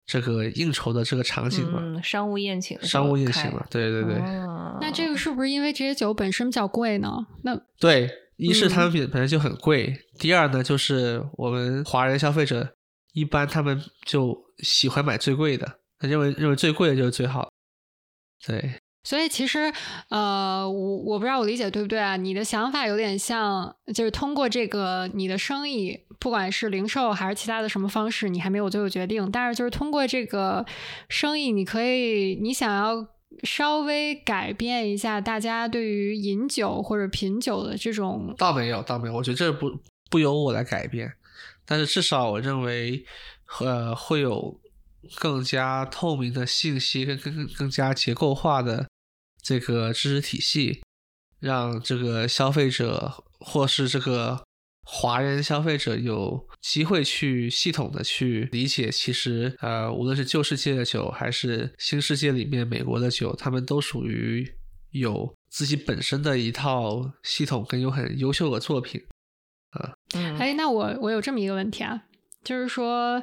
[0.07, 2.01] 这个应酬的这个场景吗？
[2.03, 4.21] 商务宴请，商务宴请嘛，对对对。
[4.81, 7.27] 那这个是不是因为这些酒本身比较贵呢？
[7.43, 8.09] 那对。
[8.39, 12.75] 一是他们品本来就很贵，第二呢，就是我们华人消费者
[13.13, 17.49] 一般他们就喜欢买最贵的，他认为认为最贵的就是最好。
[18.47, 19.73] 对，所以其实
[20.11, 22.17] 呃，我我不知道我理解对不对啊？
[22.17, 30.65] 你的想法有点像，就是通过这个你的生意，不管是零售还是其他的什么方式，你还没有最后决定，但是就是通过这个
[31.09, 33.09] 生意，你可以你想要。
[33.45, 39.15] 稍微改变一下大家对于饮酒或者品酒的这种，倒没有，倒没有。
[39.15, 39.79] 我觉得这不
[40.11, 41.13] 不由我来改变，
[41.65, 43.05] 但是至少我认为，
[43.61, 44.59] 呃，会有
[45.17, 48.89] 更加透明的信息，更更更加结构化的
[49.43, 50.83] 这个知识体系，
[51.39, 54.43] 让这个消费者或是这个
[54.83, 64.47] 华人消费者有机会去系统的去理解，其实呃，无论是旧世界的酒，还是新世界里面美国的酒，他们都属于
[64.91, 69.03] 有自己本身的一套系统，跟有很优秀的作品。
[69.71, 69.95] 啊，
[70.39, 72.03] 哎，那我我有这么一个问题啊，
[72.45, 73.23] 就是说，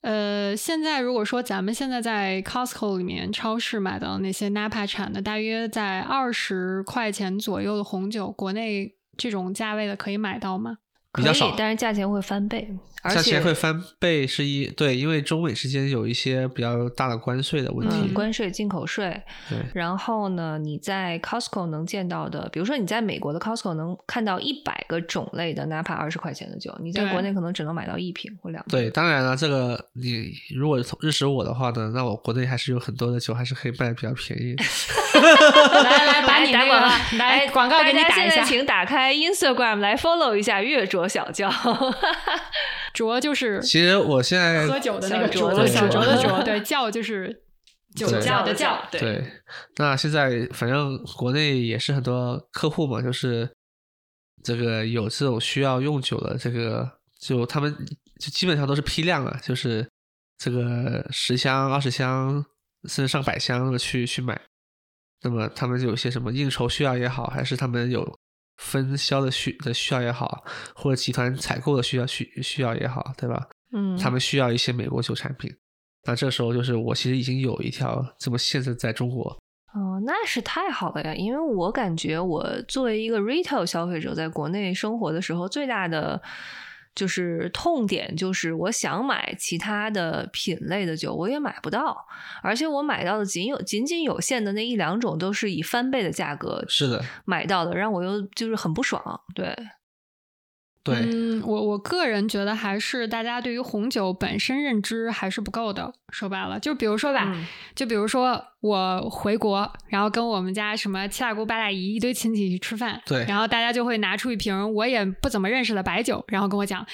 [0.00, 10.78] 呃，现在如果说咱们现在在 Costco 里面超市买到那些 Napa 产的，大约在二十块钱左右的红酒，国内这种价位的可以买到吗？
[11.12, 12.68] 比较少，但是价钱会翻倍。
[13.02, 19.18] 价钱会翻倍是一对，因为中美之间有一些比较大的关税的问题，关税、进口税。
[19.48, 19.58] 对。
[19.72, 28.78] 然后呢，你在 Costco 能见到的，比如说你在美国的 Costco 能看到一百个种类的，哪怕二十块钱的酒，你在国内可能只能买到一瓶或两瓶。
[28.78, 34.54] 对，当然了，这个你如果认识我的话呢，那我国内还是有很多的酒还是可以卖的比较便宜。
[35.14, 41.50] 来来，把你那个来广告给你打一下，请打开 Instagram 来 follow 一下月卓小教。
[42.92, 47.44] 卓就是，其实我现在喝酒的那个浊，小卓的卓，对，叫就是
[47.94, 49.24] 酒窖的窖，对。
[49.76, 53.48] 那现在反正国内也是很多客户嘛，就是
[54.42, 56.88] 这个有这种需要用酒的，这个
[57.20, 57.72] 就他们
[58.18, 59.88] 就基本上都是批量啊，就是
[60.36, 62.44] 这个十箱、二十箱
[62.88, 64.40] 甚至上百箱的去去买。
[65.22, 68.18] 那么他们就有些什么应酬需要也好，还是他们有。
[68.62, 70.44] 分销的需的需要也好，
[70.74, 73.48] 或者集团采购的需要需需要也好，对吧？
[73.72, 75.50] 嗯，他们需要一些美国酒产品。
[76.06, 79.30] 那这时候就是我其实已经有一条这么现在在中国。
[79.72, 81.14] 哦，那是太好了呀！
[81.14, 86.20] 因为我感觉我作为一个 retail 消费者，在国内生活的时候，最大的。
[86.94, 91.96] 就是痛点，就是我想买其他的品类的酒，我也买不到，
[92.42, 99.56] 而且我买到的仅有仅仅有限的那一两种，都是以翻倍的价格是的买到的，让我又就是很不爽，对。
[100.82, 105.92] 对，嗯，我我个人觉得还是大家对于红酒本身认知还是不够的。
[106.10, 107.32] 说白了，就比如说吧，
[107.74, 116.84] 就比如说我回国，然后跟我们家什么七大姑八大姨一堆亲戚去吃饭，对，然后大家就会拿出一瓶我也不怎么认识的白酒，然后跟我讲，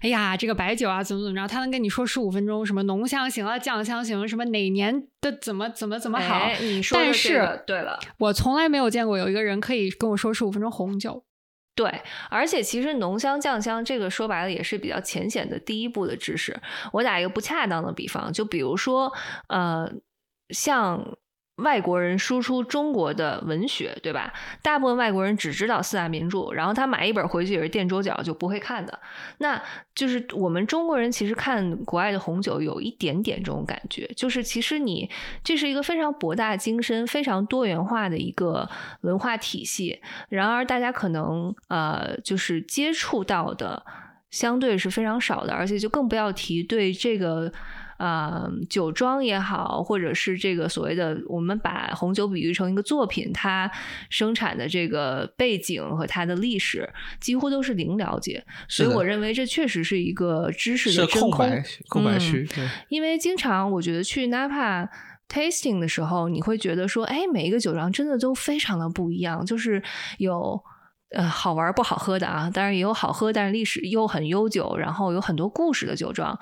[0.00, 6.48] 哎呀，这个白酒啊，怎么怎么着，他能跟你说十五分钟，什么浓香型啊，酱香型，什么哪年的怎么怎么怎么好。
[6.60, 11.22] 你说但是对了，我从来没有见过有一个人可以跟我说十五分钟红酒。
[11.74, 16.60] 对，而且其实浓香酱香这个说白了也是比较浅显的第一步的知识。
[16.92, 19.12] 我打一个不恰当的比方，就比如说，
[19.48, 19.92] 呃，
[20.50, 21.16] 像。
[21.56, 24.32] 外国人输出中国的文学，对吧？
[24.60, 28.98] 大部分外国人只知道四大名著，然后他买一本回去也是垫桌角，就不会看的。
[29.38, 29.62] 那
[29.94, 35.08] 就是我们中国人其实看国外的红酒有一点点这种感觉，就是其实你
[35.44, 38.68] 这是一个非常博大精深、非常多元化的一个
[39.02, 40.00] 文化体系。
[40.28, 43.84] 然而大家可能呃，就是接触到的
[44.30, 47.52] 相对是非常少的，而且就更不要提对这个。
[47.98, 53.70] 呃，酒庄也好，或者是这个所谓的，我们把红酒比喻成一个作品，它
[54.10, 58.44] 生产的这个背景和它的历史，几乎都是零了解。
[58.68, 61.30] 所以我认为这确实是一个知识的真空
[61.88, 62.48] 空白区。
[62.88, 64.88] 因为经常我觉得去 Napa
[65.28, 69.82] tasting 的时候，你会觉得说，哎，每一个酒庄真的都非常的不一样，就是
[70.18, 70.60] 有
[71.14, 76.38] 呃好玩不好喝的啊，当然也有好喝，但是历史又很悠久，然后有很多故事的酒庄。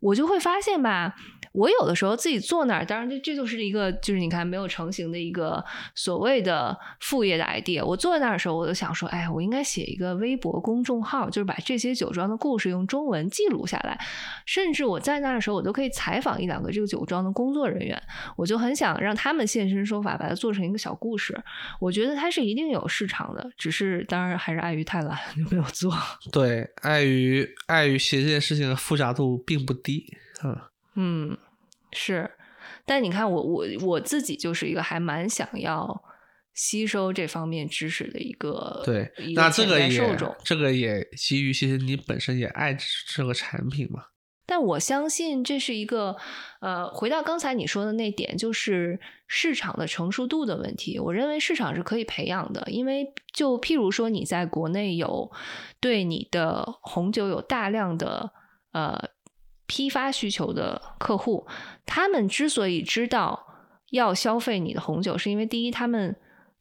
[0.00, 1.14] 我就会发现吧。
[1.52, 5.64] 我有的时候自己坐那儿，当然这这就是一个，就是你看没有成型的一个
[5.96, 7.84] 所谓的副业的 idea。
[7.84, 13.98] 我坐在那儿的时候，我就想说，哎，我应该写一个微博公众号，就是把这些酒庄的故事用中文记录下来。
[14.46, 18.00] 甚至我在那儿的时候，我都可以采访一两个这个酒庄的工作人员。
[18.36, 21.36] 我就很想让他们现身说法，把它做成一个小故事。
[21.80, 25.92] 我觉得它是一定有市场的，只是当然还是碍于太懒就没有做。
[26.30, 30.06] 对，碍于碍于写这件事情的复杂度并不低，
[30.44, 30.56] 嗯。
[30.94, 31.38] 嗯，
[31.92, 32.30] 是，
[32.84, 36.02] 但你看我我我自己就是一个还蛮想要
[36.52, 42.76] 吸收这方面知识的一个对，那这个也这个也基于其实你本身也爱
[43.14, 44.02] 这个产品嘛。
[44.46, 46.16] 但我相信这是一个
[46.60, 50.98] 呃，回到刚才你说的那点，就是市场的成熟度的问题。
[50.98, 55.30] 我认为市场是可以培养的，因为就譬如说你在国内有
[55.78, 58.32] 对你的红酒有大量的
[58.72, 59.10] 呃。
[59.70, 61.46] 批发需求的客户，
[61.86, 63.46] 他们之所以知道
[63.90, 66.16] 要消费你的红酒，是因为第一，他们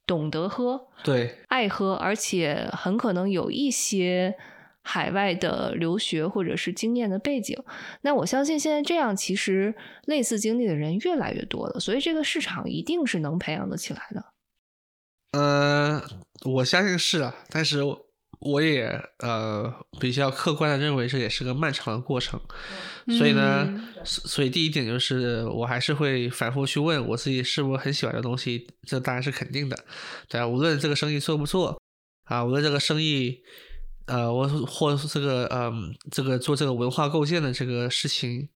[0.05, 4.36] 懂得喝，对，爱喝，而且很可能有一些
[4.84, 7.57] 海外的留学或者是经验的背景。
[8.01, 9.74] 那我相信现在这样其实
[10.05, 14.24] 类似经历的人越来越多了，所以这个市场一定是能培养得起来的。
[15.32, 16.03] 呃，
[16.45, 18.09] 我相信是啊，但是我
[18.62, 22.40] 也呃比较客观的认为这也是个漫长的过程。
[23.18, 23.68] 所以呢，
[24.06, 29.78] 所以第一点就是我还是会反复去问我自己是不是很喜欢的东西，这当然是肯定的，
[30.28, 31.82] 对啊，无论这个生意做不做
[32.26, 33.42] 啊，无论这个生意
[34.06, 38.48] 呃我或这个嗯这个做这个文化构建的这个事情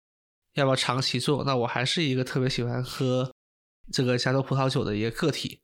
[0.54, 3.32] 要不要长期做，那我还是一个特别喜欢喝
[3.92, 5.62] 这个加州葡萄酒的一个个体。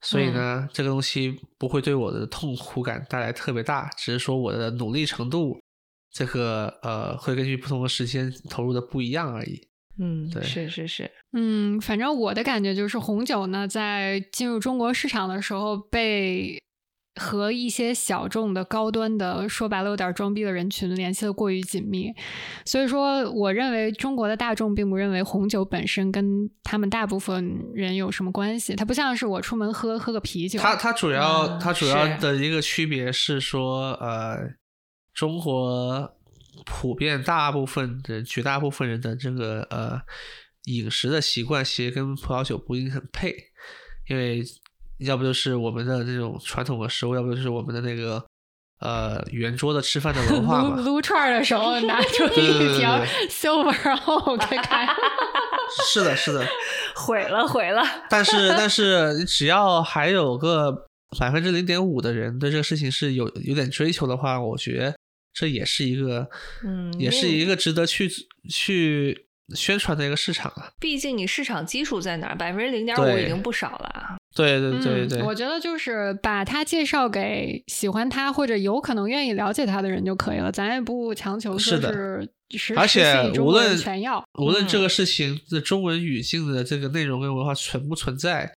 [0.00, 5.58] 所以呢，这个东西不会对我的痛苦感带来特别大，只是说我的努力程度，
[6.12, 9.68] 这个呃，会根据不同的时间投入的不一样而已。
[9.98, 16.58] 嗯，对，是是是，嗯，反正我的感觉就是红酒呢，在进入中国市场的时候被。
[17.18, 22.12] 和一些小众的高端的，说白了有点装逼的人群联系的过于紧密，
[22.64, 30.58] 所以说我认为中国的大众并不认为红酒本身跟他们大部分人有什么关系，它不像是我出门喝喝个啤酒。
[30.60, 34.38] 它它主要它主要的一个区别是说，呃，
[35.12, 36.10] 中国
[36.64, 40.00] 普遍大部分的绝大部分人的这个呃
[40.64, 43.34] 饮食的习惯，其实跟葡萄酒不一定很配，
[44.08, 44.42] 因为。
[44.98, 48.24] 要不就是我们的这种传统的食物，要不就是我们的那个
[48.80, 50.76] 呃圆桌的吃饭的文化嘛。
[50.76, 54.86] 撸撸串的时候 拿出一条 silver，然后开开。
[55.86, 56.46] 是的，是的，
[56.96, 57.82] 毁了，毁了。
[58.08, 60.86] 但是，但是，只要还有个
[61.18, 64.96] 百分之零点五的人对这个事情是有有点追求的话，我觉得
[65.34, 66.26] 这也是一个，
[66.64, 68.10] 嗯，也是一个值得去
[68.48, 70.70] 去宣传的一个市场啊。
[70.80, 74.16] 毕竟你市场基础在哪儿，百分之零点五已经不少了。
[74.34, 82.28] 对对对对，我觉得就是把他介绍给喜欢他或者有可能愿意了解他的人就可以了，咱也不强求说是。
[82.56, 88.50] 是而且无论全要，无论这个事情的中文语境的这个内容跟文化存不存在，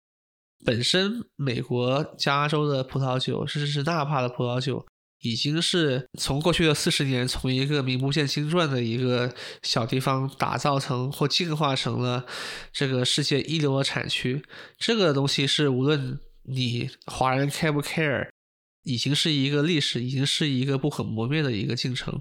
[0.65, 4.85] 本身美国加州的葡萄酒，甚至是纳帕的葡萄酒。
[5.21, 12.25] 已经是从过去的四十年，从一个名不见经传的一个小地方打造成或进化成了
[12.73, 14.43] 这个世界一流的产区。
[14.79, 18.29] 这个东西是无论你华人 care 不 care，
[18.83, 22.19] 已经是一个历史，已经是一个不可磨灭的一个进程，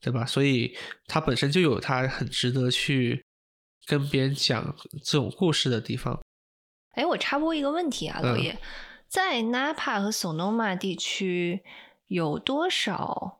[0.00, 0.24] 对吧？
[0.24, 0.76] 所以
[1.06, 3.24] 它本身就有它很值得去
[3.84, 6.20] 跟别人讲这种故事的地方。
[6.92, 8.56] 哎，我插播一个问题啊，老爷，
[9.08, 11.64] 在 Napa 和 Sonoma 地区。
[12.08, 13.38] 有多少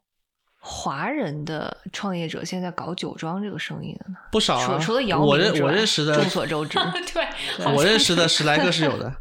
[0.60, 4.16] 华人的创业者现在搞酒庄这个生意的呢？
[4.30, 6.78] 不少啊，除了姚明我认我认识的，众所周知，
[7.12, 7.26] 对，
[7.74, 9.14] 我认识的十来个是有的，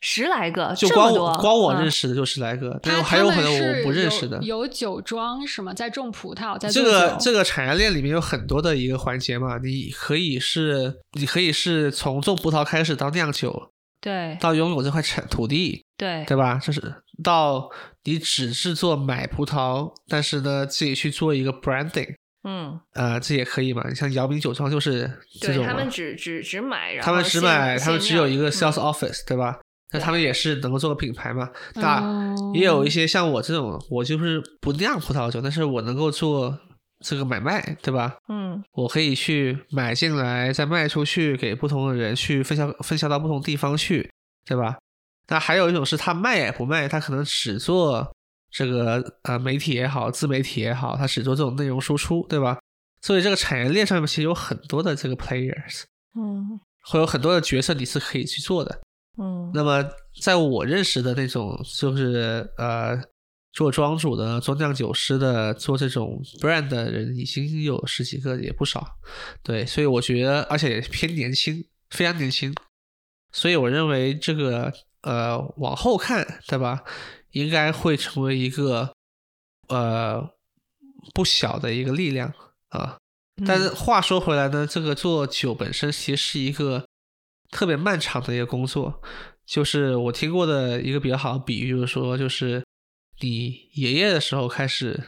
[0.00, 4.42] 十来个，就光我光我认识的就十来个，但还有很多我不认识的。
[4.42, 5.72] 有酒庄是吗？
[5.72, 13.70] 在种葡萄，在这个这个产业链里面有很多的一个环节嘛，你可以是你可以是从种葡萄开始到酿酒。
[14.00, 16.58] 对，到拥有这块产土地，对对吧？
[16.62, 17.70] 就是到
[18.04, 23.84] 你只是做买葡萄，但是呢，自己去做一个 branding，嗯，呃，这也可以嘛。
[23.88, 29.58] 你像姚明酒庄就是这种，他们只只只买，他们只买，他们只有一个 sales office，对吧？
[29.92, 31.48] 那他们也是能够做个品牌嘛。
[31.74, 36.58] 那也有一些像我这种，我就是不酿葡萄酒，但是我能够做。
[37.00, 38.16] 这个买卖对吧？
[38.30, 44.10] 嗯，我可以去买进来，再卖出去，给不同的人去分销，分销到不同地方去，
[44.46, 44.78] 对吧？
[45.28, 48.14] 那还有一种是他卖也不卖，他可能只做
[48.50, 52.58] 这个呃媒体也好，自媒体也好，他只做这种内容输出，对吧？
[53.02, 55.82] 所以这个产业链上面其实有很多的这个 players，
[56.18, 58.80] 嗯，会有很多的角色你是可以去做的，
[59.18, 59.50] 嗯。
[59.54, 59.84] 那么
[60.22, 63.00] 在我认识的那种就是呃。
[63.56, 68.84] 做庄主的、做酿酒师的、做这种 brand 的人已经有十几个，也不少。
[69.44, 72.52] 对，所以我觉得，而且偏年轻，非常年轻。
[73.30, 74.72] 所以我认为这个
[75.04, 76.82] 呃，往后看，对吧？
[77.30, 78.92] 应该会成为一个
[79.68, 80.28] 呃
[81.14, 82.32] 不小的一个力量
[82.68, 82.98] 啊。
[83.46, 86.86] 但是话说回来呢，这个做酒本身其实是一个
[87.50, 89.00] 特别漫长的一个工作。
[89.46, 92.62] 就是我听过的一个比较好的比喻，就是说，就是。
[93.20, 95.00] 你爷爷的时候开始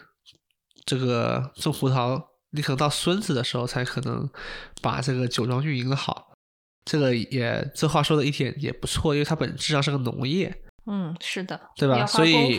[0.84, 4.30] 这个种葡萄，你可能到孙子的时候才可能
[4.80, 6.35] 把这个酒庄运营的好。
[6.86, 10.56] 这个也这话说的一点也不错，因为它本质上是个农业。
[10.86, 12.06] 嗯，是的，对吧？
[12.06, 12.58] 所以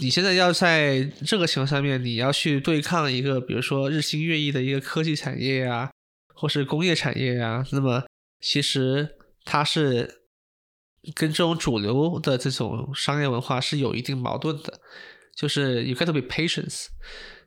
[0.00, 5.92] 你现在要在这个情况下面，你要去对抗一个比如说日新月异的一个科技产业呀，
[6.34, 8.02] 或是工业产业呀，那么
[8.40, 9.10] 其实
[9.44, 10.22] 它是。
[11.14, 14.80] 跟这种主流的这种商业文化是有一定矛盾的，
[15.36, 16.86] 就是 you got to be patience。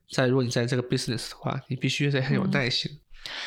[0.09, 2.89] 在如果你在这个 business 的话，你必须得很有耐心。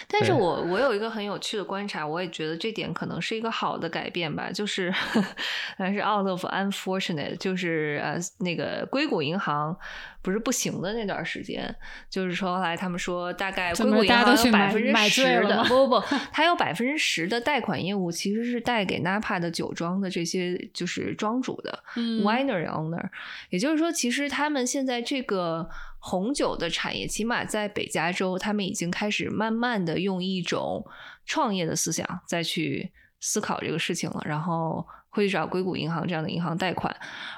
[0.09, 4.91] 但是我我有一个很有趣的观察，我也觉得这点可能是一个好的改变吧，就是
[5.77, 9.77] 还是 out of unfortunate，就是呃那个硅谷银行
[10.23, 11.75] 不是不行的那段时间，
[12.09, 23.11] 就是说后来他们说大概硅谷银行有百分之十的不不不，它有百分之十的贷款业务其实是贷给 Napa 的酒庄的这些就是庄主的 winery owner，
[23.51, 25.69] 也就是说其实他们现在这个。
[26.05, 30.85] 红酒的产业，起码在北加州，他们已经开始慢慢的用一种
[31.25, 36.93] 创业的思想再去思考这个事情了，然后会去找硅谷银行这样的银行贷款，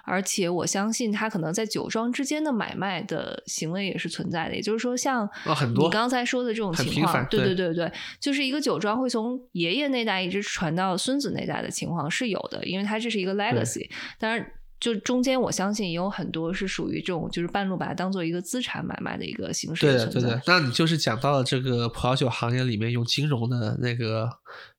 [0.04, 5.28] 而且我相信他可能在酒庄之间的买卖的行为也是存在的，也就是说，像
[5.76, 7.54] 你刚才说的这种情况，对对。
[7.54, 14.46] 对对，就是一个酒庄会从爷爷那代一直传到孙子那代的情况是有的，因为它这是一个 legacy，当然。
[14.84, 19.86] 就中间，我相信也有很多是属于这种，就是半路把它当做一个资产买卖的一个形式。
[19.86, 20.42] 对的，对的。
[20.46, 24.28] 那你就是讲到了这个葡萄酒行业里面用金融的那个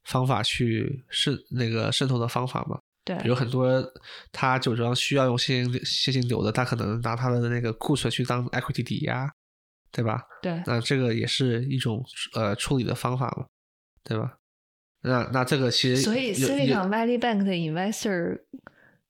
[0.03, 2.77] 方法去渗那个渗透的方法嘛？
[3.03, 3.17] 对。
[3.25, 3.83] 有很多
[4.31, 9.27] 他酒庄需要用现金现金流的，他可能拿他的那个库存去当 equity 抵押，
[9.91, 10.21] 对吧？
[10.43, 10.61] 对。
[10.67, 13.47] 那这个也是一种呃处理的方法嘛，
[14.03, 14.37] 对吧？
[15.01, 18.41] 那那这个其实所以 Silicon Valley Bank 的 investor。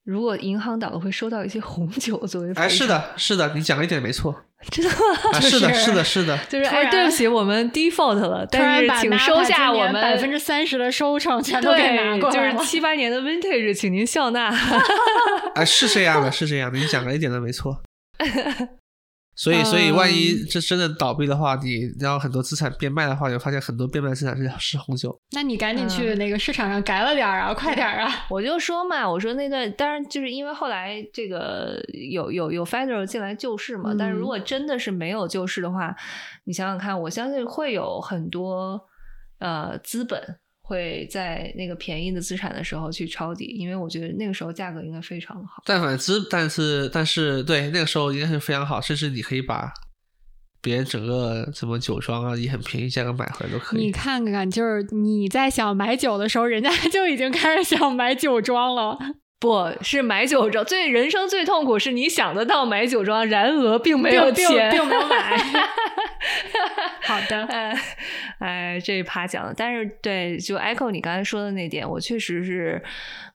[0.06, 4.36] 如果银行倒了，会收到一些红酒作为哎，是的，是的，你讲一点没错，
[4.70, 4.92] 真的
[5.34, 5.40] 吗？
[5.42, 14.56] 是的，是的，是的，就是哎，对不起，我们 default 了，但是请收下我们百分之三十的收成全都给拿过来就是七八年的 vintage，请您笑纳。
[15.56, 17.82] 哎，是这样的，是这样的，你讲的一点都没错。
[19.36, 25.20] 所以，所以万一这真的倒闭的话，你然后很多资产变卖的话，你会发现很多变卖资产是是红酒。
[25.32, 28.26] 那你赶紧去那个市场上改了点啊，快点啊！
[28.30, 31.78] 我就说嘛，我说那个，当然就是因为后来这个
[32.12, 33.94] 有有有 Federal 进来救市嘛。
[34.00, 35.94] 但是如果真的是没有救市的话，
[36.46, 38.80] 你想想看，我相信会有很多
[39.40, 40.40] 呃资本。
[40.68, 45.62] 会在那个便宜的资产的时候去抄底，因为我觉得那个时候价格应该非常好。
[45.64, 49.72] 但反之，但是但是对那个时候应该是非常好，甚至你可以把
[50.62, 53.86] 别人整个什么酒庄啊，以很便宜价格买回来都可以。
[53.86, 58.98] 你看看，就是你在想买酒的时候，人家 就已经开始想买酒庄了。
[59.40, 65.38] 不是买酒庄，最人生最痛苦是你想得到买酒庄，然而并没有钱，并没有买。
[67.04, 67.48] 好的，
[68.40, 72.82] 哎，这一趴讲的，但是对，就 echo 你刚才说的那点，我确实是，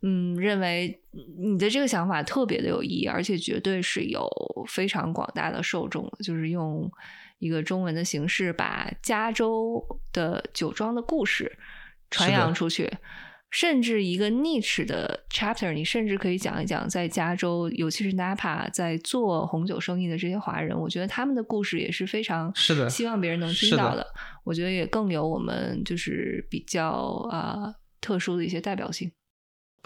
[0.03, 1.01] 嗯，认为
[1.39, 4.29] 你的这个想法特别的有意义，而且绝对是有
[4.67, 6.91] 非常广大的受众，就是用
[7.39, 11.57] 一个中文的形式把加州的酒庄的故事
[12.11, 12.91] 传扬出去。
[13.51, 24.07] 甚至一个 niche 的 chapter，你甚至可以讲一讲在加州，尤其是 Napa 在做红酒生意的这些华人，我觉得他们的故事也是非常是的，希望别人能听到的。
[24.45, 26.91] 我觉得也更有我们就是比较
[27.31, 29.11] 啊特殊的一些代表性。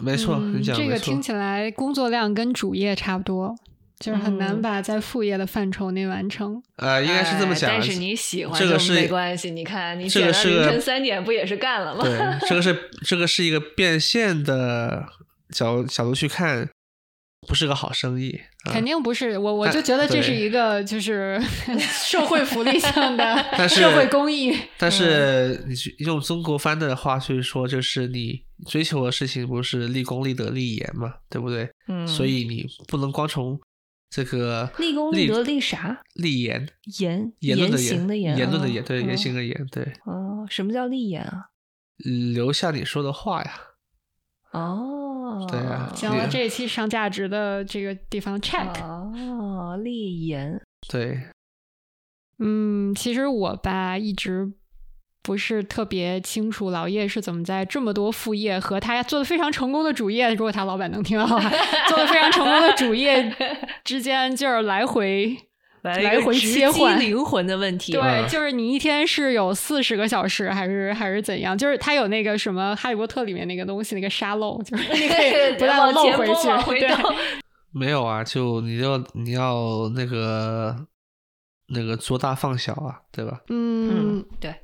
[0.03, 3.55] 没错，这个听起来工作量跟主业差不多。
[4.01, 6.63] 就是很难把在副业的范畴内完成。
[6.77, 7.71] 呃，应该是这么讲。
[7.71, 9.51] 但是你喜欢这个是没关系。
[9.51, 12.03] 你看，你写到凌晨三点不也是干了吗？
[12.05, 15.07] 对，这个是 这个是一个变现的
[15.51, 16.69] 角角度去看，
[17.47, 18.41] 不是个好生意。
[18.73, 21.41] 肯定不是，我我就觉得这是一个就是
[21.79, 23.37] 社会福利上的
[23.69, 24.57] 社会公益。
[24.79, 31.71] 但是你用曾国藩的话去说，就是你追求的事情不是立功、立德、立言嘛，对不对？
[31.89, 32.07] 嗯。
[32.09, 33.61] 所以你不能光从。
[34.15, 36.01] 这个立功立德立啥？
[36.15, 36.69] 立言
[37.01, 41.47] 言言论的言言论的言对言行的言对哦，什么叫立言啊？
[42.35, 43.53] 留下你说的话呀。
[44.53, 45.93] 哦，对啊。
[45.97, 51.21] 行了，这一期上价值的这个地方 check 哦，立言对。
[52.39, 54.53] 嗯，其实我吧一直。
[55.25, 61.51] 不是特别清楚，老叶是怎么在这么多副业和他做的非常成功的主业，如果他老板能听到的话，
[61.89, 63.35] 做的非常成功的主业
[63.83, 65.35] 之间就是来回
[65.81, 67.93] 来回切换灵魂的问题。
[67.93, 71.57] 对，就是你一天是有四十个小时，还是还是怎样？
[71.57, 76.81] 就是他有那个什么《哈利波特》里面那个东西，那个沙漏，就是你可以不断漏回去。
[76.81, 76.91] 对，
[77.73, 80.87] 没有啊，就你要你要那个
[81.69, 83.41] 那个做大放小啊，对吧？
[83.49, 84.55] 嗯，对。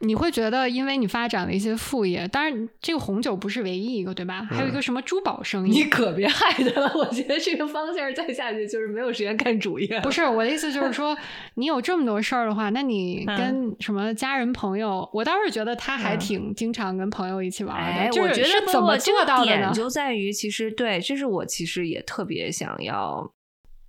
[0.00, 4.46] 你会觉得，因为你发展了一些副业，当然这个红酒不是唯一一个，对吧？
[4.50, 6.92] 还有一个什么珠宝生意，你可别害他了。
[6.94, 9.98] 我觉得这个方向再下去就是没有时间干主业。
[10.00, 11.16] 不是我的意思，就是说
[11.54, 18.20] 你有这么多事儿的话，那你跟什么家人朋友，我倒是觉得他还挺经常跟朋友一起玩的。
[18.20, 19.72] 我觉得怎么做到的呢？
[19.74, 23.32] 就在于其实对，这是我其实也特别想要。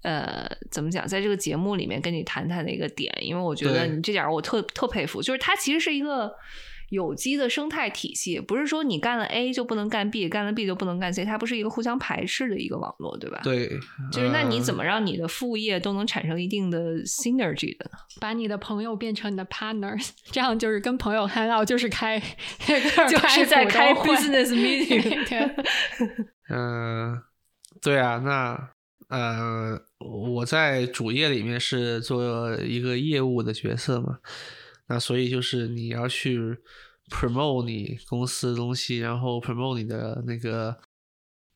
[0.03, 6.31] 呃，怎么讲，在这个节目里面跟你谈谈的一个点，因为我觉得你这点我特特佩服，就是它其实是一个。
[6.89, 13.41] 有机的生态体系不是说你干了 A 就不能干 B，干了 B 就不能干 C，它不是一个互相排斥的一个网络，对吧？
[13.43, 13.67] 对，
[14.09, 17.91] 就是那你怎么让你的副业都能产生一定的 synergy 的？
[18.21, 22.17] 把你的朋友变成你的 partners，这样就是跟朋友 hang out，就是开，
[22.65, 25.51] 就是在开 business meeting。
[26.49, 27.21] 嗯，
[27.81, 28.69] 对啊，那
[29.07, 34.19] 呃，我在主业里面是做一个业务的角色嘛。
[34.87, 36.57] 那所以就是你要去
[37.09, 40.77] promote 你公司的东西，然后 promote 你的那个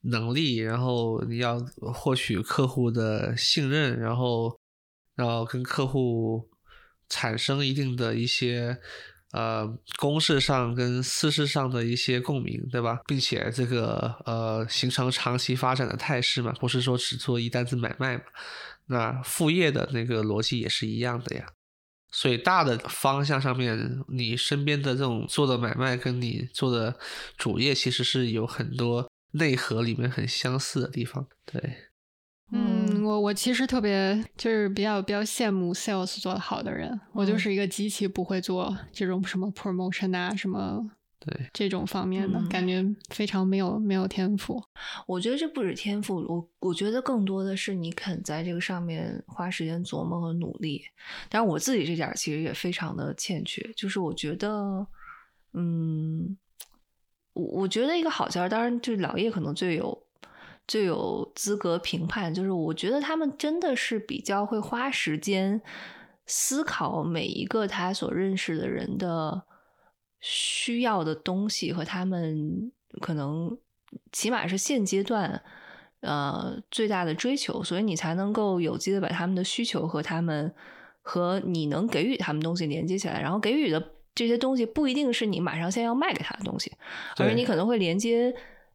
[0.02, 1.60] 能力，然后你要
[1.94, 4.58] 获取客户的信任，然后
[5.18, 6.50] 要跟客户
[7.10, 8.80] 产生一定的一些
[9.32, 9.68] 呃
[9.98, 13.00] 公事上跟私事上的一些共鸣，对吧？
[13.08, 18.24] 并且这个呃形成长期发展的态势嘛，不是说只做一单子买卖嘛。
[18.88, 21.46] 那副业的那个逻辑也是一样的呀。
[22.14, 26.94] 所以大的方向上面，你身边的这种做的买卖跟你做的
[27.38, 31.26] 主业其实是有很多内核里面很相似的地方。
[31.46, 31.78] 对，
[32.52, 32.91] 嗯，
[33.22, 40.92] 我我其实特别就是比较比较羡慕 sales 做的好的人，我就是一个极其不会做这种什么 promotion 啊什么。
[41.24, 44.60] 对这种方面的感觉非常没有没有天赋，
[45.06, 50.82] 我觉得这不止天赋，我我觉得更多的是你肯在这个上面花时间琢磨和努力。
[51.30, 54.88] 但是我自己这点其实也非常的欠缺，就是我觉得，
[55.54, 56.36] 嗯，
[57.34, 60.08] 我我觉得一个好儿，当然就是老叶可能最有
[60.68, 65.62] 最有资格评判，就是我觉得他们真的是比较会花时间
[66.26, 69.44] 思考每一个他所认识的人的。
[70.24, 73.58] 需要的东西和他们可能
[74.12, 75.42] 起码是现阶段
[76.02, 80.54] 呃最大的追求，所以你才能够有机的把他们的需求和他们
[81.02, 86.72] 和你能给予他们东西连接起来，然后给予的这些东西不一定是你马上先要卖给他的东西，
[87.18, 88.32] 而是你可能会连接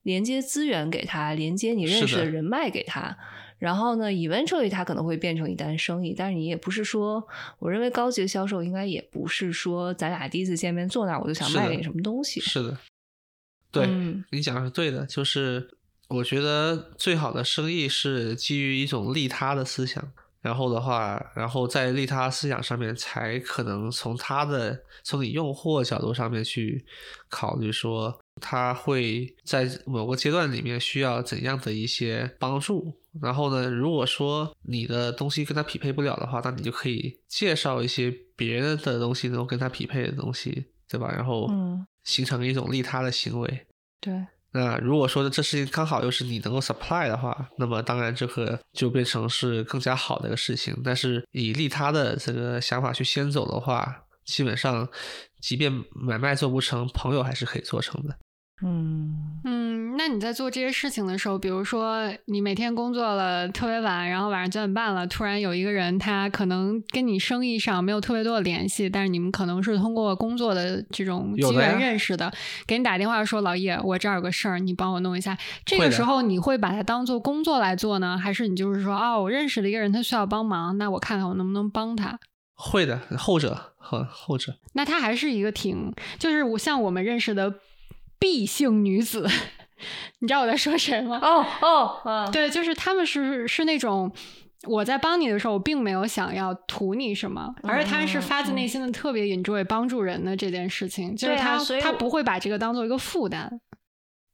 [0.07, 3.19] 连接资源给他，连接你认识的人脉给他。
[3.59, 7.27] 然后呢，eventually 它可能会变成一单生意，但是你也不是说，
[7.59, 12.41] 我认为高级的销售应该也不是说，咱俩第一次见面坐那儿我就想卖给你什么东西。
[12.41, 12.79] 是的，
[13.73, 13.89] 对
[14.31, 15.69] 你讲的是对的，就是
[16.07, 20.13] 我觉得最好的生意是基于一种利他的思想。
[20.41, 26.87] 然后的话，然后在利他思想上面，才可能从他的从你用户角度上面去
[27.29, 32.95] 考虑，说他会在某个阶段里面需要怎样的一些帮助。
[33.23, 41.11] 然后呢，如果说你的东西跟他匹配不了的话，那你就可以介绍一些别人的东西能够跟他匹配的东西，对吧？
[41.11, 41.51] 然后
[42.05, 43.67] 形成一种利他的行为。
[44.01, 44.27] 对。
[44.53, 50.75] 那如果说这事情刚好又是你能够 supply 的话，那么当然这个就变成是更加好的一个事情。
[50.83, 54.89] 但是以利他的这个想法去先走的话，基本上
[55.41, 58.17] 即便买卖做不成，朋友还是可以做成的。
[58.63, 72.33] 嗯嗯，那你在做这些事情的时候，比如说你每天工作了特别晚，然后晚上九点半了，突然有一个人，他可能跟你生意上没有特别多的联系，但是你们可能是通过工作的这种机缘认识的，
[72.67, 75.37] 给你打电话说老叶，我这儿有个事儿，你帮我弄一下。
[75.67, 82.19] 这个时候你会把它当做工作来做呢，还是你就是说哦，我认识了一个人，他需要帮忙，那我看看我能不能帮他？
[82.55, 84.55] 会的，后者后后者。
[84.73, 87.53] 那他还是一个挺，就是我像我们认识的。
[88.19, 89.27] B 姓女子，
[90.21, 91.19] 你知道我在说谁吗？
[91.23, 91.45] 哦
[92.05, 94.11] 哦，对，就是他们是是那种
[94.67, 103.61] 我在帮你的时候，我并没有想要图你什么，而是他是发自内心的特别 enjoy 帮助人的这件事情，就是他他不会把这个当做一个负担。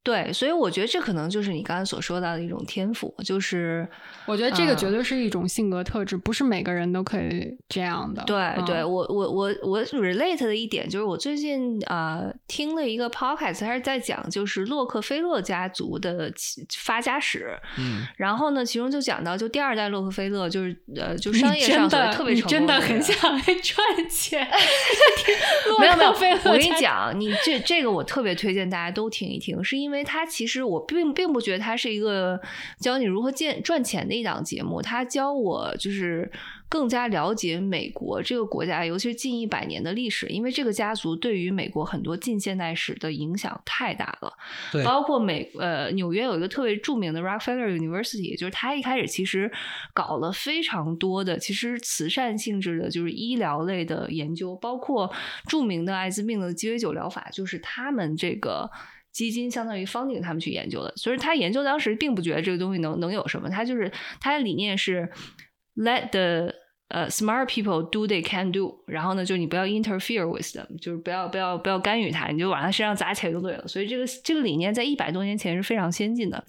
[0.04, 3.88] 对，所以我觉得这可能就是你刚才所说到的一种天赋，就是
[4.26, 8.20] 我觉得这个绝对是一种性格特质，不是每个人都可以这样的。
[8.24, 16.32] 对，对我我我我 relate 的一点就是，我最近啊听了一个 podcast，他是在讲就是洛克菲勒家族的
[16.76, 17.56] 发家史。
[17.78, 24.44] 嗯，然后呢，其中就讲到，就第二代洛克菲勒，就是呃，就商业上特别成功，真的很想来赚钱。
[25.78, 29.91] 没有没有，我跟你讲，你这这个我特别推荐大家都听一听，是因为。
[29.92, 32.40] 因为他其实我并并不觉得他是一个
[32.80, 36.32] 教你如何建赚钱的一档节目，他教我就是
[36.66, 40.26] 更加了解美国这个国家，尤其是近一百年的历史。
[40.28, 44.32] 因为这个家族对于美国很多近现代史的影响太大了，
[44.72, 49.52] 对，包括美呃纽约有一个特别著名的 Rockefeller University，就是他一开始其实
[49.92, 55.12] 搞了非常多的其实慈善性质的，就是医疗类的研究，包括
[55.48, 58.70] 著名的艾滋病的鸡尾酒疗法，就是他们这个。
[59.12, 60.92] 基金相当于方鼎他们去研究的。
[60.96, 65.08] 所以他研究当时并不觉得这个东西能能有什么，他就是他的理念是
[65.76, 66.54] let the
[66.88, 73.66] 呃，smart people do they can do，然后呢，就你不要 interfere with them，就是不要不要不要干预他，你就往他身上砸钱就对了。
[73.66, 76.44] 所以这个这个理念在一百多年前是非常先进的。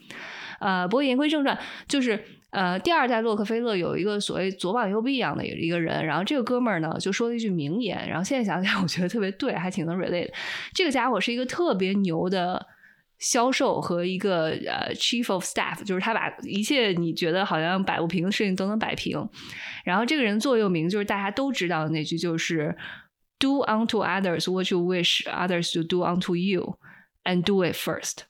[0.60, 1.58] 呃，不过言归正传，
[1.88, 2.22] 就是
[2.54, 10.32] 呃，第二代洛克菲勒有一个所谓左膀右臂一样的一个人，然后这个哥们儿呢就说了一句名言，然后现在想想我觉得特别对，还挺能 relate。
[10.74, 12.66] 这个家伙是一个特别牛的。
[13.20, 19.18] 销售和一个呃 chief of staff，就是他把一切你觉得好像摆不平的事情都能摆平。
[19.86, 22.76] 然后这个人座右铭就是大家都知道的那句，就是
[23.40, 26.78] "Do unto others what you wish others to do unto you,
[27.24, 28.24] and do it first."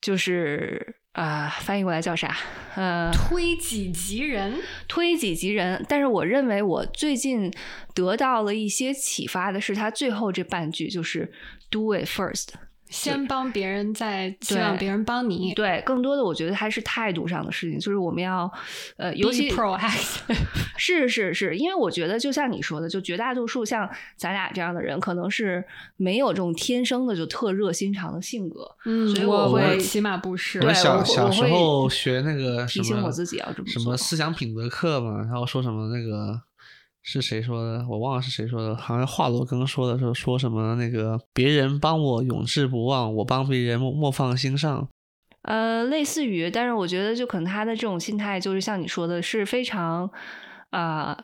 [0.00, 2.36] 就是啊，翻译过来叫啥？
[2.74, 5.82] 呃，推己及人，推己及人。
[5.88, 7.50] 但是我认为我最近
[7.94, 11.32] 得到了一些启发的是他最后这半句，就是
[11.70, 12.48] "Do it first."
[12.88, 15.52] 先帮别人，再希望别人帮你。
[15.54, 18.50] 对，更多的我觉得还是态度上的事情，就是我们要，
[18.96, 20.34] 呃，尤其 proactive。
[20.78, 25.64] 是是是，因为我觉得就像你说的，就绝大多数像咱俩这样的人，可能是
[25.96, 28.70] 没有这种天生的就特热心肠的性格。
[28.84, 30.60] 嗯，所以我会起码不是。
[30.60, 36.40] 我小小时会候学那个提醒我自己要这么什么思想品德课嘛，然后说什么那个
[37.08, 37.86] 是谁说的？
[37.88, 44.88] 我忘了是谁说的，好像华罗庚说的，说说什么那个别人帮我永志不忘，我帮别人莫莫放心上。
[45.42, 50.10] 呃，类似于，但是我觉得就可能他的这种心态，就是像你说的，是非常
[50.70, 51.16] 啊、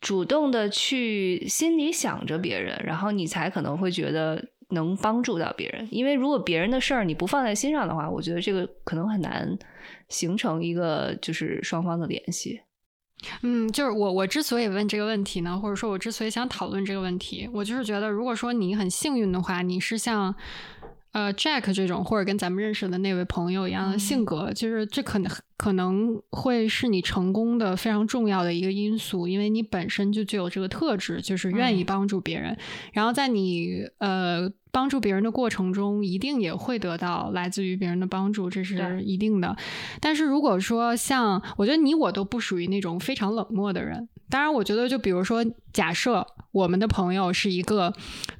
[0.00, 5.88] 主动的去心里想着别人，然后你才可能会觉得能帮助到别人。
[5.90, 9.58] 因为如果别人的事儿你不放在心上的话，我觉得这个可能很难
[10.08, 12.60] 形成一个就是双方的联系。
[13.42, 20.34] 嗯，就是我我之所以问这个问题呢，或者说我之所以想讨论这个问题，我就是觉得，如果说你很幸运的话，你是像
[21.14, 32.54] 呃 Jack 这种，或者跟咱们认识的那位朋友一样的性格，就是这可能可能会是你成功的非常重要的一个因素，因为你本身就具有这个特质，就是愿意嗯帮助别人，
[32.92, 34.52] 然后在你呃。
[34.74, 39.56] 帮助别人的过程中，一定也会得到来自于别人的帮助，这是一定的。
[40.00, 44.08] 但是如果说像我觉得你我都不属于那种非常冷漠的人。
[44.30, 47.92] 当然，我觉得就比如说，假设我们的朋友是一个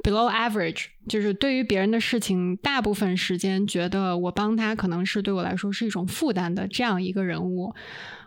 [0.02, 7.74] below average，就是对于别人的事情，大部分时间觉得我帮他可能是对我来说是一种负担的这样一个人物，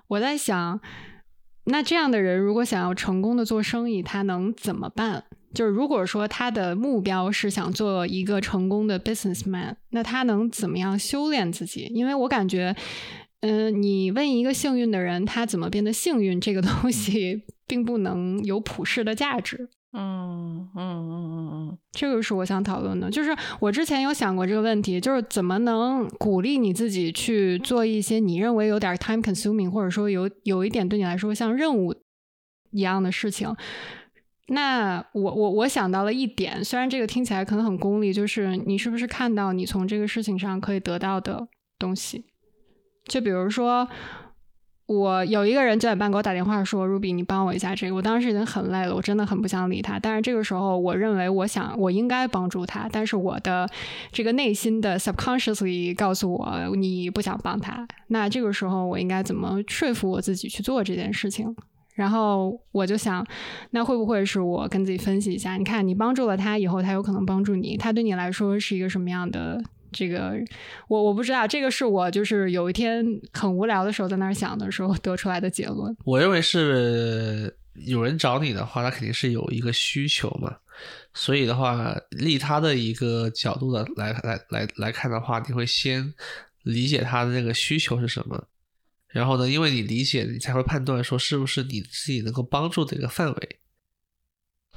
[0.08, 0.80] 我在想，
[1.66, 5.24] 那这样的人如果想要成功的做生意，他能怎么办？
[5.54, 11.90] 就是如果说他的目标是想做一个成功的 businessman，那他能怎么样修炼自己？
[11.94, 12.76] 因为我感觉，
[13.42, 19.70] 嗯、你问一个幸运的人他怎么变得幸运，这个东西并不能有普世的价值。
[19.94, 31.96] 嗯嗯嗯嗯嗯，这个是我想讨论的，就是我之前有想过这个问题，就是怎么能鼓励你自己去做一些你认为有点 time consuming，或者说有有一点对你来说像任务
[32.72, 33.56] 一样的事情。
[34.50, 41.48] 那我我我想到了一点，虽然这个听起来可能很功利，就是你是不是看到你从这个事情上可以得到的
[41.80, 42.26] 东西？
[43.08, 43.88] 就比如说，
[44.86, 50.00] 我有一个人九点半给我打电话说：“Ruby，你帮我一下这个。”我当时已经很累了，我真的很不想理他。
[50.00, 53.70] 但是这个时候，我认为我想我应该帮助他，但是我的
[54.12, 57.86] 这个内心的 subconsciously 告诉我你不想帮他。
[58.08, 61.54] 那这个时候，我应该怎么说服我自己去做这件事情？
[61.96, 63.26] 然后我就想，
[63.72, 65.58] 那会不会是我跟自己分析一下？
[65.58, 69.62] 你看，你帮助了他以后，他有可能帮助你，他对你来说是一个什么样的？
[69.92, 70.34] 这个
[70.88, 75.96] 我我不知道，这个是我就是有一天很无聊的时候在那儿想的时候得出来的结论。
[76.04, 77.56] 我认为是
[77.86, 80.56] 有人找你的话，他肯定是有一个需求嘛，
[81.14, 86.14] 所以的话，立他的一个角度的来来来来看的话，你会先
[86.64, 88.48] 理解他的那个需求是什么，
[89.08, 93.60] 然后呢，因为你理解，你才会判断说是不是你自己能够帮助的一个范围。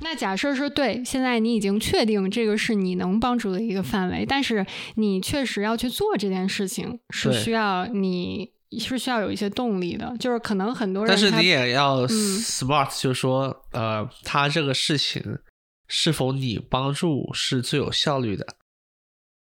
[0.03, 4.65] 那假设是对，现在你已经确定这个是你能帮助的一个范围，但是
[4.95, 12.09] 你确实要去做这件事情，是需要你是需要有一些动力的，就是可能很多人但是你也要嗯。
[12.09, 15.39] smart，、就是说，呃，他这个事情
[15.87, 18.47] 是否你帮助是最有效率的。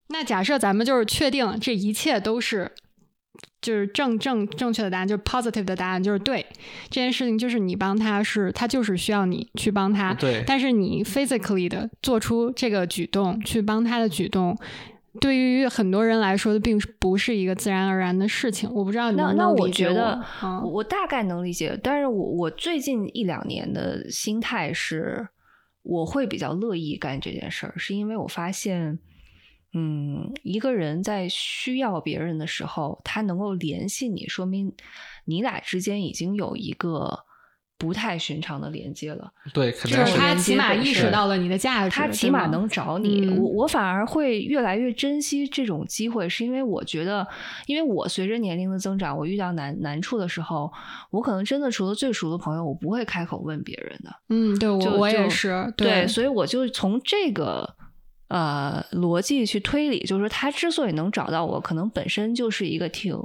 [0.08, 2.74] 那假设咱们就是确定这一切都是
[3.60, 6.44] 就是正正正确的答案，就是 positive 的答案，就是对
[6.88, 14.56] 这件事情就是你帮他是他就是需要你去帮他，对但是你 physically 的做出这个举动去帮他的举动。
[15.20, 18.66] 对于很多人来说，并不是一个自然而然的事情。
[18.72, 25.28] 我不知道你能不那那我能理解觉得嗯我我大概能理解，但是我我最近一两年的心态是，
[25.82, 28.98] 我会比较乐意干这件事儿，是因为我发现，
[29.74, 34.74] 嗯，一个人在需要别人的时候，他能够联系你，说明
[35.24, 37.24] 你俩之间已经有一个。
[37.78, 43.28] 不太寻常的连接了，对，就是他起码意识到了你的价值，他起码能找你。
[43.30, 47.26] 我我反而会越来越珍惜这种机会，是因为我觉得，
[47.66, 50.72] 因为我随着年龄的增长，我遇到难难处的时候，
[51.10, 54.14] 我可能真的除了最熟的朋友，我不会开口问别人的。
[54.28, 57.68] 嗯，对我我也是，对，所以我就从这个
[58.32, 63.16] 呃逻辑去推理，就是说他之所以能找到我，可能本身就是一个挺。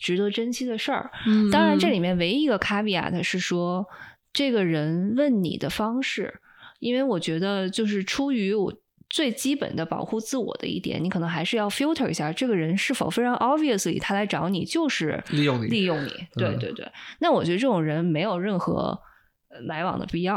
[0.00, 1.10] 值得珍惜的事儿，
[1.50, 3.84] 当然这里面唯一一个 caveat 是说，
[4.32, 6.32] 这个人问你的方式，
[6.78, 8.72] 因为我觉得就是出于我
[9.10, 16.88] 最基本的保护自我的一点，你可能还是要 filter 一下这个人是否非常 obviously 他来找你就是利用你，利用你，对对对。
[17.18, 18.96] 那我觉得这种人没有任何
[19.66, 20.36] 来往的必要。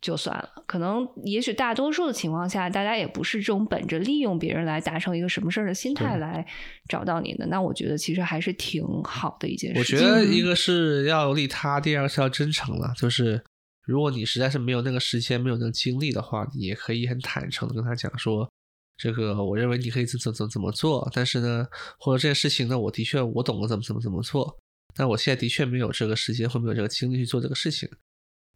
[0.00, 6.46] 就算了，可能也许大多数的情况下，大家也不是这种本着利用别人来达成一个什么事儿的心态来
[6.88, 7.46] 找到你的。
[7.48, 9.78] 那我觉得其实还是挺好的一件事。
[9.78, 12.92] 我觉得一个是要利他，第二个是要真诚了。
[12.96, 13.44] 就是
[13.84, 18.50] 如果你实在是没有那个时间、没有那个精力的话，你也可以很坦诚的跟他讲说，
[18.96, 21.66] 这个我认为你可以怎怎怎怎么做，但是呢，
[21.98, 24.58] 或者这件事情呢，我的确我懂得怎么怎么怎么做，
[24.94, 27.86] 但我现在的确没有这个时间或没有这个精力去做这个事情。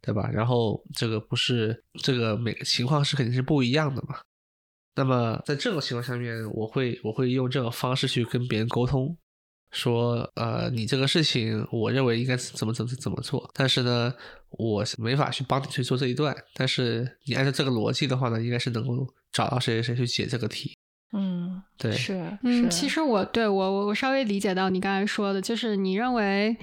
[0.05, 0.29] 对吧？
[0.31, 4.19] 然后这个不是这个每个情况是肯定是不一样的嘛。
[4.95, 9.17] 那么在这种情况下面，我会我会用这种方式去跟别人沟通，
[9.71, 14.13] 说呃，你这个事情我认为应该怎么怎么怎么做，但是呢，
[14.51, 16.35] 我没法去帮你去做这一段。
[16.53, 20.77] 但是你按照这个逻辑的话呢，应该是能够找到谁谁谁去解这个题。
[21.11, 26.55] 嗯，对，是，嗯，其实我对我我我稍微理解到你刚才说的，就是你认为。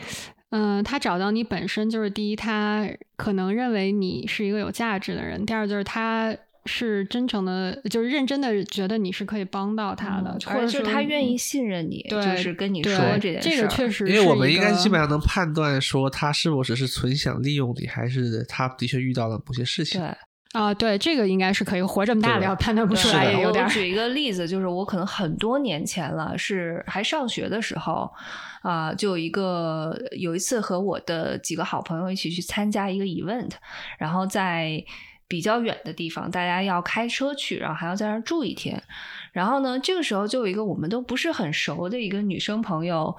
[0.53, 13.49] 嗯，他找到你本身就是第一，他可能认为你是一个有价值的人；第二，就是他是真诚的，就是认真的觉得你是可以帮到他的，或者是他愿意信任你，就是跟你说这件事。
[13.49, 20.01] 这个确实，因为我们应该基本上能判断说他是否只是纯想利用你，还是他的确遇到了某些事情。
[20.01, 20.15] 对
[20.53, 23.67] 啊，对，这个应该是可以活这么大了，判断不出来也有点。
[23.69, 28.11] 举一个例子，就是我可能很多年前了，是还上学的时候。
[28.63, 33.51] 啊，就有一个有一次和我的几个好朋友一起去参加一个 event，
[33.99, 34.81] 然后在
[35.27, 38.81] 比较远的地方，大家要开车去，然后还要在那儿住一天。
[39.33, 43.17] 然后呢，这个时候就有一个我们都不是很熟的一个女生朋友。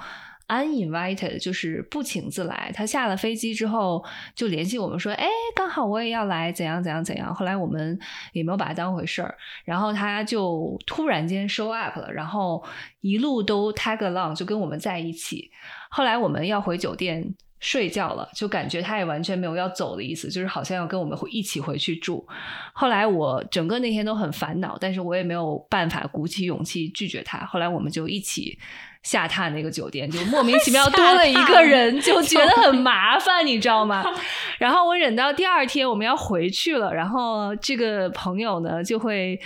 [0.47, 2.71] Uninvited 就是不请自来。
[2.75, 4.03] 他下了飞机之后
[4.35, 7.97] 就联系我们说：“哎，刚好我也要来，怎样怎样怎样。”后来我们
[8.33, 9.35] 也没有把他当回事儿。
[9.63, 12.63] 然后他就突然间 show up 了，然后
[13.01, 15.49] 一路都 tag along，就跟我们在一起。
[15.89, 22.27] 后来我们要回酒店睡觉了，就感觉他也完全没有要走的意思，就是好像要跟我们回一起回去住。
[22.73, 27.39] 后来我整个那天都很烦恼，但是我也没有办法鼓起勇气拒绝他。
[27.45, 28.59] 后来我们就一起。
[29.03, 34.03] 下榻那个酒店就莫名其妙多了一个人，就觉得很麻烦，你知道吗？
[34.57, 39.39] 然后我忍到第二天我们要回去了，然后这个朋友呢就会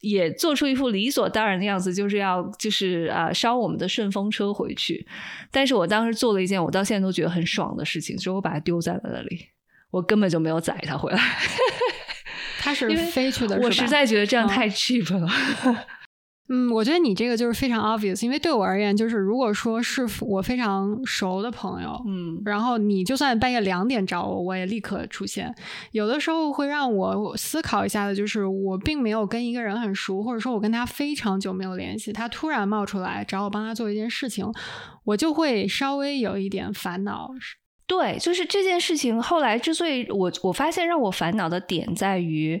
[0.00, 5.06] 也做出一副理所当然的样子，就是要就是啊烧我们的顺风车回去。
[5.50, 9.48] 但是我当时做了一件我到现在都觉得很爽的事情，就是我把它丢在了那里，
[9.92, 11.20] 我根本就没有载他回来。
[12.58, 15.28] 他是飞去的，我实在觉得这样太 cheap 了。
[16.48, 25.54] 嗯，我觉得你这个就是非常 obvious，因为对我而言，就是如果说是我非常熟的朋友，嗯，然后你就算半夜两点找我，我也立刻出现。
[25.92, 34.46] 有的时候会让我思考一下的，就是我并没有跟一个人很熟，或者说我跟他非常久没有联系，他突然冒出来找我帮他做一件事情，
[35.04, 37.30] 我就会稍微有一点烦恼。
[37.94, 39.20] 对，就是这件事情。
[39.20, 42.60] 后来之所以我我发现让我烦恼的点在于，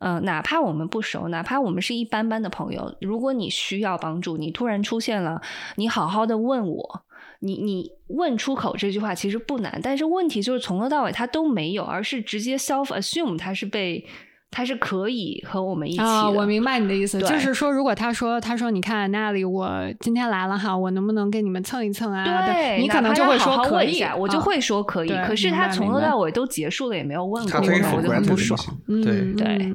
[0.00, 5.40] 嗯，哪怕我们不熟，哪怕我们是一般般的朋友，如果你需要帮助，你突然出现了，
[5.76, 7.04] 你好好的问我，
[7.38, 14.04] 你你问出口这句话其实不难，但是问题就是从头到尾他都没有，而是直接 self assume 他是被。
[14.52, 16.30] 他是可以和我们一起的。
[16.30, 19.66] 我明白你的意思，就是说，如果他说，他说，你看那里，我
[19.98, 22.46] 今天来了哈，我能不能跟你们蹭一蹭啊？
[22.46, 25.08] 对，你可能就会说可以，我就会说可以。
[25.26, 27.66] 可是他从头到尾都结束了，也没有问过我，
[27.96, 28.58] 我就很不爽。
[28.86, 29.74] 对对，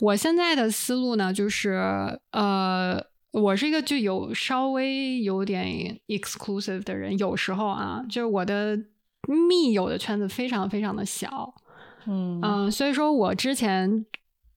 [0.00, 1.80] 我现在的思路呢，就是
[2.32, 3.02] 呃，
[3.32, 8.78] 我是一个就有稍微有点 exclusive 的人，有时候啊，就是我的
[9.48, 11.54] 密友的圈子非常非常的小。
[12.06, 14.04] 嗯，所以说我之前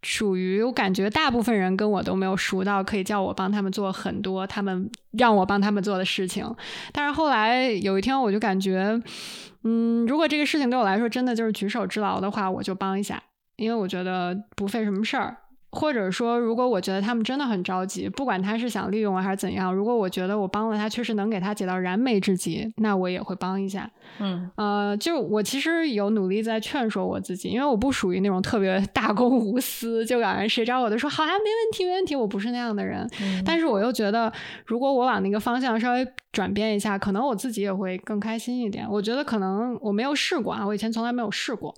[0.04, 6.56] 属于我感觉大部分人跟我都没有熟到可以叫我帮他们做很多他们让我帮他们做的事情，
[6.94, 9.02] 但是后来有一天我就感觉，
[9.64, 13.22] 嗯，如果这个事情对我来说真的就是举手之劳的话，我就帮一下，
[13.56, 15.38] 因为我觉得不费什么事儿。
[15.72, 23.90] 或者说，如果我觉得他们真的很着急，不管他是想利用我还是怎样，如果我觉得我帮了他，确实能给他解到燃眉之急，那我也会帮一下。
[24.20, 33.08] 嗯，呃，就我其实有努力在劝说我自己，因为我不属于那种特别大公无私，就感觉谁找我都说好啊，没问题，没问题，我不是那样的人。
[33.46, 34.32] 但是我又觉得，
[34.66, 38.88] 如果我往那个方向稍微转变一下，可能我自己也会更开心一点。
[38.90, 41.74] 我觉得可能我没有试过啊，我以前从来没有试过。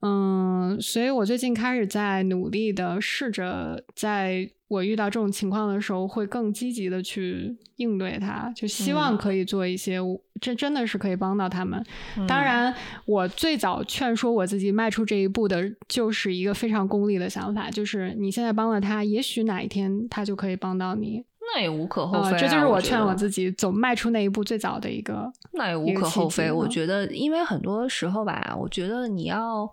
[0.00, 9.98] 嗯，所以我最近开始在努力的试着，在我遇到这种情况的时候，会更积极的去应对它，就希望可以做一些，
[10.40, 11.84] 这真的是可以帮到他们。
[12.26, 12.74] 当然，
[13.04, 21.22] 我最早劝说我自己迈出这一步的，就是一个非常功利的想法，就是你现在帮了他，也许哪一天他就可以帮到你。
[21.54, 25.30] 那也无可厚非，这就是我劝我自己走迈出那一步最早的一个。
[25.52, 29.68] 那也无可厚非，我觉得，因为很多时候吧，我觉得你要，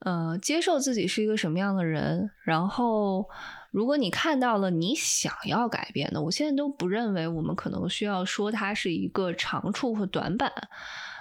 [0.00, 3.28] 呃，接受自己是一个什么样的人，然后，
[3.70, 10.50] 如果你看到了你想要改变的，我现在都不认为我们可能需要说它是一个长处和短板。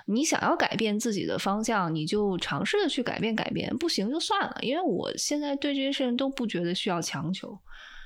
[0.05, 4.57] 你想要改变自己的方向，你就尝试着去改变改变，不行就算了。
[4.59, 7.57] 因为我现在对这些事情都不觉得需要强求。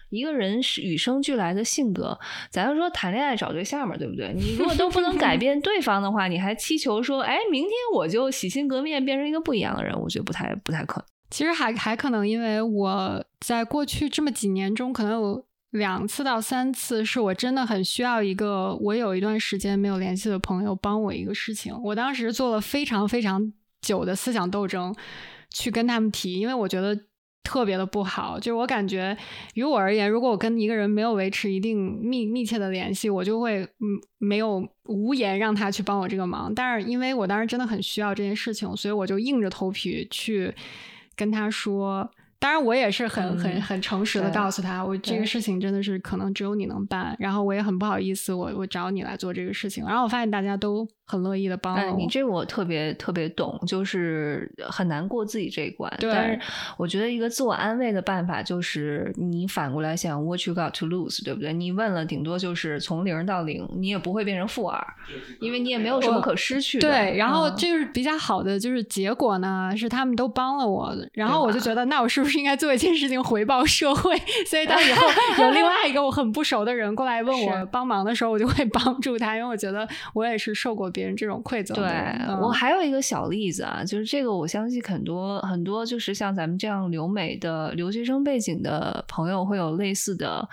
[0.09, 2.17] 一个人是与生俱来的性格，
[2.49, 4.34] 咱就说谈恋爱找对象嘛，对不对？
[4.34, 11.05] 你如果都不能改 变对方的话，你还祈求说，哎，明天我就洗心革面变成一个不一样的人，我觉得不太不太可能。
[11.29, 21.77] 其实还还可能，因为我在过去这么几年中，可能有两次到三次，是我真的很需要一个我有一段时间没有联系的朋友帮我一个事情。
[21.84, 23.51] 我当时做了非常非常
[23.81, 24.95] 久的思想斗争，
[25.49, 26.97] 去跟他们提，因为我觉得。
[27.47, 29.17] 特别的不好，就是我感觉，
[29.53, 36.53] 于我而言，如果我跟一个人没有维持一定密密切的联系，我就会嗯没有无言让他去帮我这个忙。
[36.53, 40.53] 但是因为我当时真的很需要这件事情，所以我就硬着头皮去
[41.15, 42.11] 跟他说。
[42.39, 47.15] 当然，我也是很很很诚实的告诉他，我这个事情真的是可能只有你能办。
[47.17, 49.83] 然后我也很不好意思，我我找你来做这个事情。
[49.83, 51.97] 然后我发现大家都很乐意的帮我。
[51.97, 55.91] 你这我特别特别懂，就是很难过自己这一关。
[55.99, 56.11] 对。
[56.11, 56.39] 但是
[56.77, 61.51] 我觉得一个自我安慰的办法就是你反过来想，What you got to lose，对不对？
[61.53, 64.79] 你问了，顶多就是从零到零，你也不会变成负二，
[65.39, 66.88] 因为你也没有什么可失去的。
[66.88, 67.17] 对。
[67.17, 72.27] 然后就是比较好的就是结果呢，是他们都帮了我，然后我就觉得那我是不是？
[72.27, 74.13] 不是应该做一件事情回报社会，
[74.45, 75.07] 所以到以后
[75.45, 81.77] 有另外一个我很不熟的人过来问我帮忙的时候，我就会帮助他，因为我觉得我也是受过别人这种馈赠。
[81.77, 81.85] 对
[82.41, 90.49] 我还有一个小例子啊，就是这个我相信很多很多就是像咱们这样留美的留学生背景的朋友会有类似的。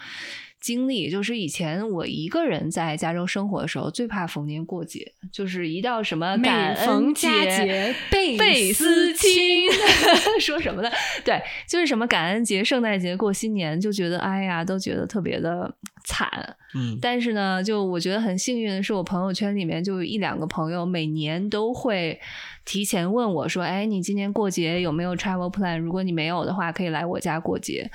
[0.65, 9.69] 经历就是以前我一个人在加州生活的时候，最怕逢年过节，就是一到什么感恩节、倍思亲，
[10.41, 10.89] 说什么呢？
[11.23, 11.39] 对，
[11.69, 15.70] 就是什么感恩节、圣诞节、过新年，就觉得哎呀，都觉得特别的
[16.07, 16.27] 惨。
[16.74, 22.19] 嗯，但是呢，就我觉得很幸运的是，我朋友圈里面就有一两个朋友，每年都会
[22.65, 25.78] 提前问我说：“哎，你今年过节有没有 travel plan？
[25.78, 27.91] 如果你没有的话，可以来我家过节。”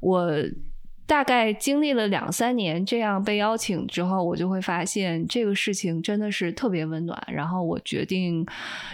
[0.00, 0.32] 我。
[1.06, 7.22] 大概经历了两三年这样被邀请之后，我就会发现这个事情真的是特别温暖。
[7.28, 8.44] 然后我决定，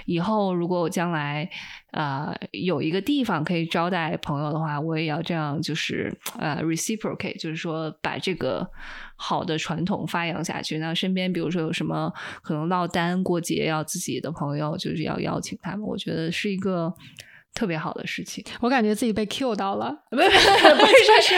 [0.04, 1.48] 以后如果我将来
[1.92, 8.70] 啊有一个地方可以招待朋友的话，我也要这样，就是呃 reciprocate，就是说把这个
[9.16, 10.76] 好的传统发扬下去。
[10.76, 12.12] 那身边比如说有什么
[12.42, 15.80] 可能落单过节要自己的朋友，就是要邀请他们。
[15.82, 16.92] 我觉得是一个。
[17.54, 21.34] 特别好的事情，我感觉自己被 Q 到了， 不是不是是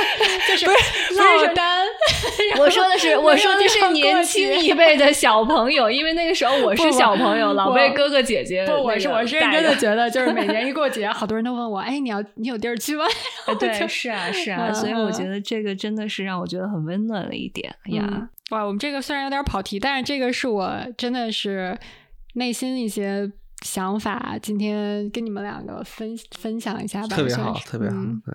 [0.48, 0.66] 就是
[1.14, 1.84] 落单，
[2.58, 8.64] 我说的是我说的是年轻一辈的小朋友，因为那个时候我是小朋友，老被哥哥姐姐。
[8.64, 13.04] 不，我是我是认真的觉得，就是每年一过节，好多人都问我，哎，你要你有地儿去吗？
[13.58, 18.28] 对，是啊是啊，所以我觉得这个真的是让我觉得很温暖了一点呀。
[18.50, 21.76] 哇，我们这个虽然有点跑题，但是这个是我真的是
[22.34, 23.32] 内心一些。
[23.64, 27.16] 想法，今天跟你们两个分分享一下吧。
[27.16, 27.96] 特别好，特别好。
[27.96, 28.34] 对。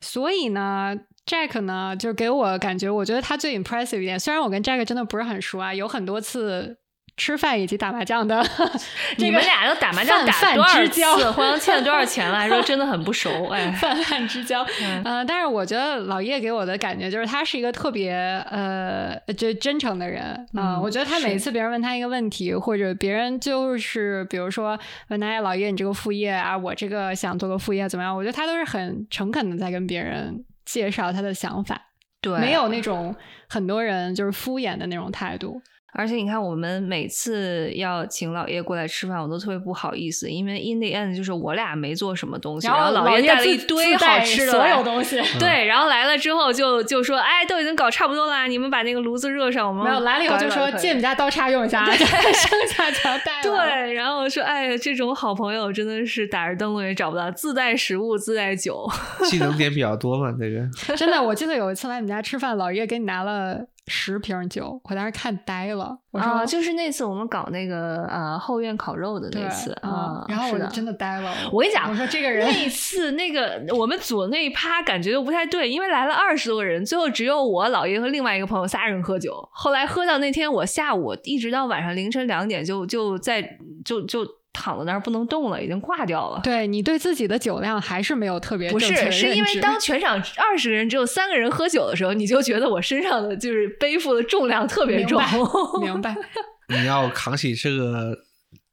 [0.00, 0.96] 所以呢
[1.26, 4.18] ，Jack 呢，就给我感觉，我觉得他最 impressive 一点。
[4.18, 6.78] 虽然我跟 Jack 真的不是很熟啊，有很多次。
[7.16, 8.44] 吃饭以及打麻将的，
[9.18, 11.30] 你们俩都打麻将打多少次？
[11.30, 12.36] 互相欠了多少钱了？
[12.36, 14.66] 还说真的很不熟， 哎，泛泛之交。
[15.04, 18.12] 嗯，但是我觉得老叶给我的感觉就是他是一个特别
[18.50, 20.80] 呃，就真诚的人啊。
[20.80, 24.78] 我觉得他每次别人问他一个问题，或者别人就是比如说
[25.08, 28.16] 问他老叶你这个副业啊，我这个想做个副业怎么样？
[28.16, 31.80] 我觉得他都是很诚恳的在跟别人介绍他的想法，
[32.20, 33.14] 对，没有那种
[33.48, 35.62] 很多人就是敷衍的那种态度。
[35.96, 45.22] 而且你看，我们每次要请老爷过来吃饭，我都特别不好意思，因为 in the end 就是我俩没做什么东西，然后老爷带了一堆好吃的所有东西。
[45.38, 49.68] 对，然后来了之后就就说，哎，都已经搞差不多了，你们把那个炉子热上。
[49.68, 53.40] 我们没有来了以后就说借你们家刀叉用一下， 剩下全带。
[53.40, 58.84] 对，然后我说，哎，这种好朋友真的是打着灯笼也找不到，自带食物自带酒，
[59.30, 60.68] 技能点比较多嘛，这个。
[60.96, 63.66] 真的，我记得有一次来你们家吃饭，老爷给你拿了。
[63.86, 65.98] 十瓶酒，我当时看呆了。
[66.10, 71.32] 我说，就是那次我们搞那个呃后院烤肉的那次啊，然后我就真的呆了。
[71.52, 79.48] 我跟你讲，我说这个人那次那个我们组那一趴感觉都不太对，因为来了二十多个人，最后只有我姥爷和另外一个朋友仨人喝酒。
[79.52, 84.26] 后来喝到那天我下午一直到晚上凌晨两点，就就在就就。
[84.54, 86.40] 躺在那儿不能动了，已经挂掉了。
[86.42, 95.20] 对你对自己的酒量还是没有特别不是，是因为当全场二十个人只有三个人喝酒的时候，你就觉得我身上的就是背负的重量特别重。
[95.82, 96.16] 明白。
[96.70, 98.16] 你要扛起这个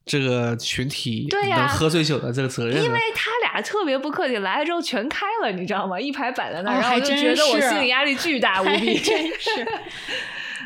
[0.05, 2.81] 这个群体能喝醉酒的这个责任。
[2.81, 5.99] 因为他俩特别不客气，来了之后全开了，你知道吗？
[5.99, 8.97] 一排摆在那儿，然后就觉得我心理压力巨大无比。
[8.99, 9.67] 真是。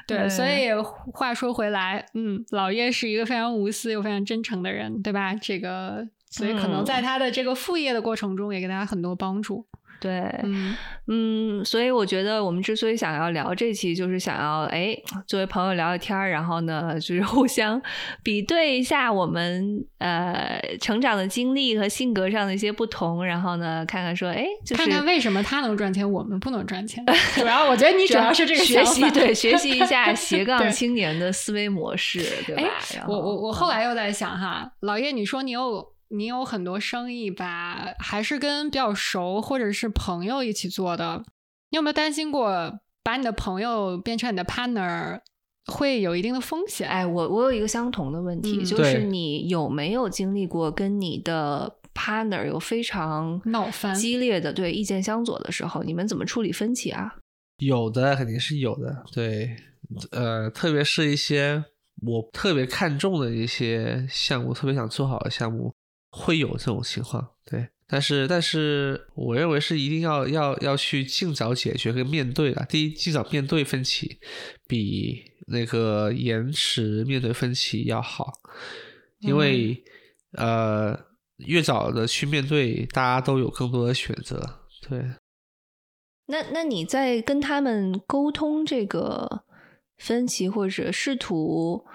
[0.07, 0.69] 对，所以
[1.13, 5.33] 话说回来，嗯，老叶是一个非常无私又非常真诚的人，对吧？
[5.35, 9.65] 这个，所以可能在他的这个副业的过程中，也给大家很多帮助。
[10.05, 10.75] 对，嗯
[11.07, 14.95] 嗯，所以我觉得我们之所以想要聊这期，就是想要哎，
[15.25, 17.81] 作为朋友聊聊天儿，然后呢，就是互相
[18.21, 27.03] 比对一下我们呃成长的经历和性格上的一些不同，然后呢，看看说哎，就看看为什么他能赚钱，我们不能赚钱。
[27.33, 32.69] 主要我觉得你主要是这个学习，对，学习一下 斜杠青年的思维模式，对吧？
[33.07, 35.94] 我我我后来又在想哈，老叶，你说你有。
[36.09, 41.23] 你有很多生意吧，还是跟比较熟或者是朋友一起做的？
[41.71, 45.19] 你有没有担心过把你的朋友变成你的 partner
[45.65, 46.87] 会有一定的风险？
[46.87, 55.81] 哎，我我有一个相同的问题，就是你有没有经历过跟你的 partner 有非常闹翻、激烈的对意见相左的时候？
[55.83, 57.15] 你们怎么处理分歧啊？
[57.57, 59.03] 有的，肯定是有的。
[59.11, 59.55] 对，
[60.11, 61.63] 呃，特别是一些
[62.05, 65.73] 我特别看重的一些项目，特别想做好的项目。
[66.17, 72.65] 会有这种情况，对，但是但是我认为是一定要要要去尽早解决跟面对的。
[72.69, 74.17] 第一，尽早面对分歧，
[74.65, 78.31] 比那个延迟面对分歧要好，
[79.19, 79.83] 因为
[80.37, 80.97] 呃，
[81.45, 84.61] 越早的去面对，大家都有更多的选择。
[84.87, 85.03] 对，
[86.27, 89.43] 那那你在跟他们沟通这个
[89.97, 91.85] 分歧，或者试图。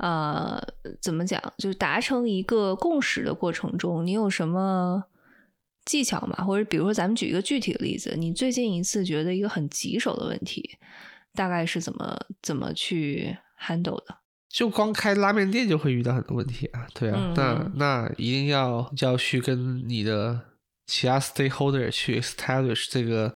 [0.00, 0.58] 呃，
[0.98, 1.40] 怎么讲？
[1.58, 5.04] 就是达成一个共识的过程中，你有什么
[5.84, 6.42] 技巧吗？
[6.42, 10.78] 或者比如说，咱们举一个具体的例子，你最近一次觉得一个很棘手的问题，
[11.34, 14.16] 大概是怎么怎么去 handle 的？
[14.48, 20.40] 就光开拉面店就会遇到很多问题啊，对啊，那那一定要就要去跟你的
[20.86, 23.34] 其他 stakeholder 去 establish 这个。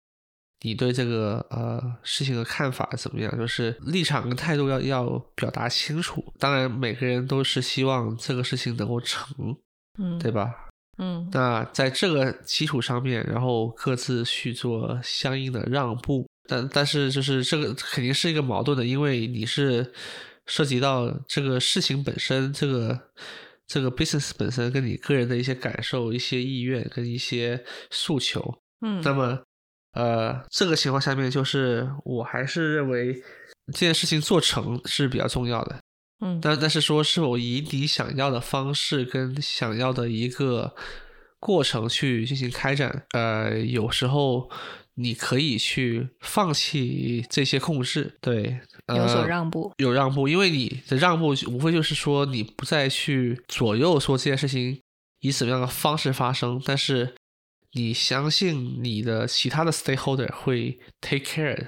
[0.63, 3.37] 你对这个呃事情的看法怎么样？
[3.37, 6.23] 就是立场跟态度要要表达清楚。
[6.39, 9.27] 当然，每个人都是希望这个事情能够成，
[9.99, 10.55] 嗯，对吧？
[10.97, 16.25] 嗯，那在这个基础上面，然后各自去做相应的让步。
[16.47, 19.91] 但但是就是这个肯定是一个矛盾的，因为你是
[20.45, 22.97] 涉及到这个事情本身，这个
[23.67, 27.61] 这个 business 本身跟你个人的一些感受、一些意愿跟一些
[27.91, 29.41] 诉求，嗯，那么。
[29.93, 33.13] 呃，这个情况下面，就是我还是认为
[33.71, 35.79] 这件事情做成是比较重要的，
[36.19, 40.73] 嗯，但但是说是否以你想要的方式跟想要的一个
[41.39, 44.49] 过程去进行开展，呃，有时候
[44.95, 54.81] 你可以去放弃这些控制，对，有所让步，有让步，因为你的让步无非就是说你不再去左右说这件事情
[55.19, 57.13] 以什么样的方式发生，但是。
[57.73, 61.67] 你相信你的其他的 stakeholder 会 take care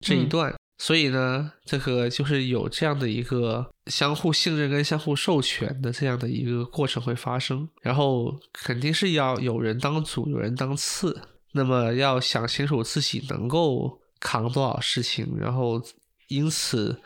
[0.00, 11.20] 这一段，所以呢，这个就是有这样的一个相互信任跟相互授权的这样的一个过程会发生，然后肯定是要有人当主，有人当次，
[11.52, 15.80] 那么要想清楚自己能够扛多少事情，然后
[16.28, 17.00] 因此。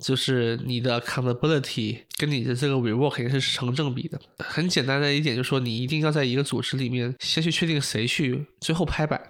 [0.00, 4.20] 就是你的 accountability 跟你的这个 reward 肯定是成正比的。
[4.38, 9.20] 很简单的一点就是说，你一定要在一个组织里面先去确定谁去最后拍板，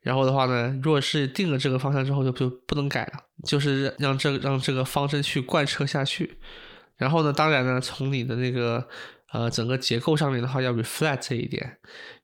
[0.00, 3.12] 然后的话呢，如果是定了这个方向之后，就就不能改了，
[3.46, 6.38] 就是让这让这个方针去贯彻下去。
[6.96, 8.86] 然后呢，当然呢，从你的那个
[9.32, 11.78] 呃整个结构上面的话，要 reflect 这一点。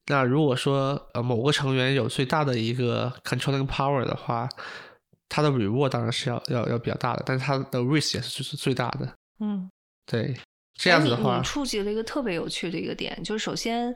[0.07, 4.49] 那如果说呃某个成员有最大的一个 controlling power 的话，
[5.29, 9.15] 它的 reward 当然是要要要比较大的，但是它的 risk 也是是最大的。
[9.41, 9.71] 嗯，
[10.07, 10.37] 对。
[10.81, 13.93] 这样子的话，你触及了一个特别有趣的一个点，就是首先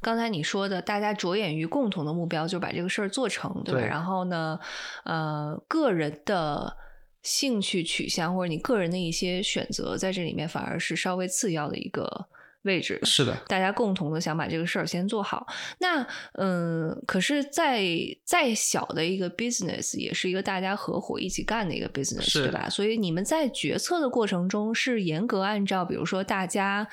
[0.00, 3.80] 刚才你说的，大家着眼于共同的目标，就把这个事儿做成，对吧？
[3.80, 4.56] 然后呢，
[5.04, 6.76] 呃，个人的
[7.24, 12.28] 兴趣取向或者你个人的一些选择，在这里面反而是稍微次要的一个。
[12.62, 15.46] 位置是的，大家共同的想把这个事儿先做好。
[15.78, 17.82] 那嗯，可是再
[18.24, 22.68] 再小的一个 business，也是一个大家合伙一起干的一个 business，对吧？
[22.68, 26.86] 所以你们在决策的过程中是严格按照，比如说大家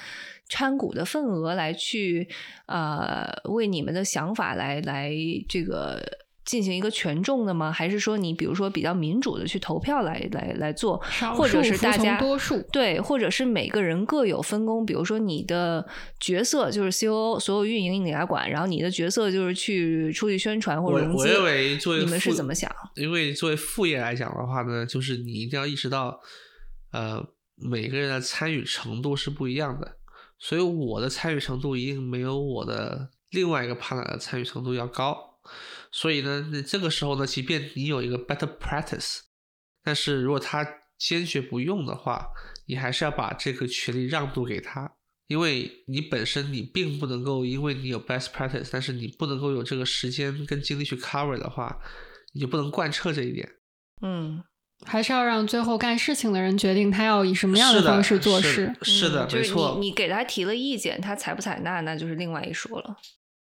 [0.49, 2.29] 参股的份额来去
[2.67, 5.11] 呃，为你们的想法来来
[5.49, 6.26] 这个。
[6.47, 7.69] 进行一个权重的吗？
[7.69, 10.97] 还是说你比如说比较民主的去投票来来来做，
[11.35, 14.85] 或者是大家多数对，或者是每个人各有分工。
[14.85, 15.85] 比如说你的
[16.21, 21.27] 角色就是 COO，所有运营你来管，然后你的角色就是去出去宣传或者融资。
[21.27, 22.73] 我认为作为你们是怎么想？
[22.95, 26.21] 因为作为副业来讲的话呢，就是你一定要意识到，
[26.93, 27.21] 呃，
[27.57, 29.97] 每个人的参与程度是不一样的，
[30.39, 35.36] 所以我的参与程度一定没有我的另外一个 partner 的参与程度要高。
[35.91, 39.19] 所以呢，这个时候呢，即便你有一个 better practice，
[39.83, 40.65] 但是如果他
[40.97, 42.27] 坚决不用的话，
[42.65, 44.91] 你还是要把这个权利让渡给他，
[45.27, 51.77] 因为你本身你并不能够，因为你有 best practice，但是你不能够有这个时间跟精力去 cover 的话，
[52.33, 53.49] 你就不能贯彻这一点。
[54.01, 54.43] 嗯，
[54.85, 58.75] 还是要让最后干事情的人决定他要以什么样的方式做事。
[58.81, 59.77] 是的，没错。
[59.79, 62.95] 你你给他提了意见，他采不采纳，那就是另外一说了。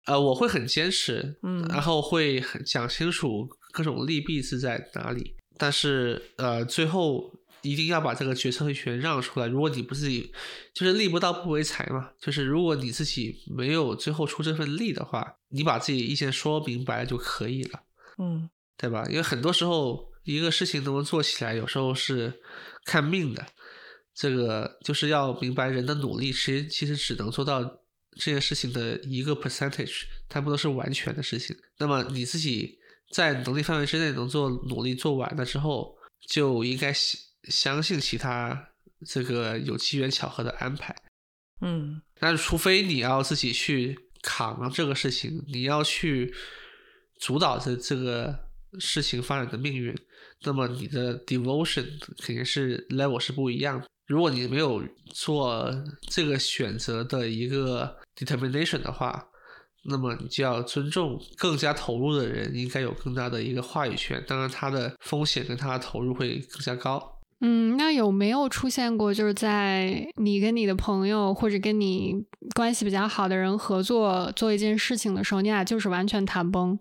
[0.07, 7.33] 呃，我会很坚持，嗯，然后会很讲清楚各种利弊是在哪里，但是呃，最后
[7.63, 9.47] 一定要把这个决策权让出来。
[9.47, 10.31] 如果你不自己，
[10.75, 17.81] 就是力不到不为财嘛，就是如果你自己没有最后出这份力的话，你把自己意见说明白就可以了，
[18.19, 19.07] 嗯，对吧？
[19.09, 22.41] 因为很多时候一个事情能不能做起来，有时候是
[22.85, 23.47] 看命的，
[24.15, 27.81] 这个就是要明白人的努力，其实其实只能做到。
[28.17, 31.57] 这件事情的一个 percentage，它不能是完全的事情。
[31.79, 32.79] 那么你自己
[33.13, 35.97] 在能力范围之内能做努力做完了之后，
[36.29, 38.71] 就应该相相信其他
[39.07, 40.95] 这个有机缘巧合的安排。
[41.61, 46.35] 嗯，那除非你要自己去扛这个事情，你要去
[47.21, 49.95] 主导这这个事情发展的命运，
[50.43, 51.87] 那么你的 devotion
[52.19, 53.87] 肯定是 level 是不一样的。
[54.07, 55.71] 如果你没有做
[56.11, 59.29] 这个选择的一个 determination 的话，
[59.85, 64.23] 那么你就要尊重更加投入的人，应该有更大的一个话语权。
[64.27, 67.21] 当然，他的风险跟他的投入会更加高。
[67.41, 72.15] 嗯，那有没有出现过，就是在你跟你的朋友或者跟你
[72.55, 76.79] 关系比较好的人合作做一件事情的时候，你俩就是完全谈崩，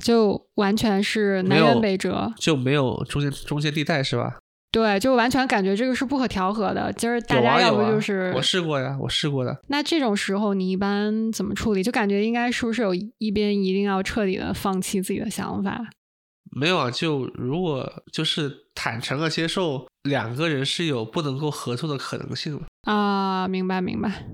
[0.00, 4.38] 就完全是南辕北辙，就没有中间中间地带是吧？
[4.76, 6.92] 对，就完全感觉这个是不可调和的。
[6.92, 9.58] 今儿大家要不就是我试过呀，我试过的。
[9.68, 11.82] 那这种时候你一般怎么处理？
[11.82, 15.80] 就感觉应该是不是有一边一定要彻底的放弃自己的想法？
[16.50, 24.26] 没有啊，就如果就是坦诚的接受两个人是有不能够合作的可能性的啊，明白明白。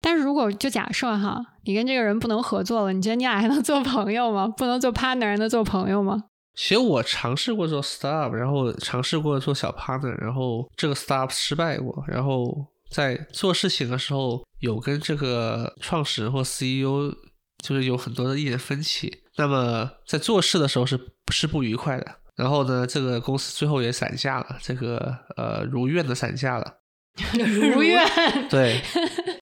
[0.00, 4.46] 但是如果就假设哈，你跟这个人不能合作了，你觉得你俩还能做朋友吗？
[4.46, 6.22] 不能做 partner，能做朋友吗？
[6.58, 17.14] 其实我尝试过做 startup，然后尝试过做小 partner，然后这个 startup 失败过，然后在做事情的时候有跟这个创始人或 CEO
[17.62, 19.22] 就是有很多的意见分歧。
[19.36, 20.98] 那么在做事的时候是
[21.32, 22.16] 是不愉快的。
[22.34, 26.74] 然后呢，这个公司最后也散架了，这个呃如愿的散架了。
[27.34, 28.04] 如愿
[28.48, 28.80] 对，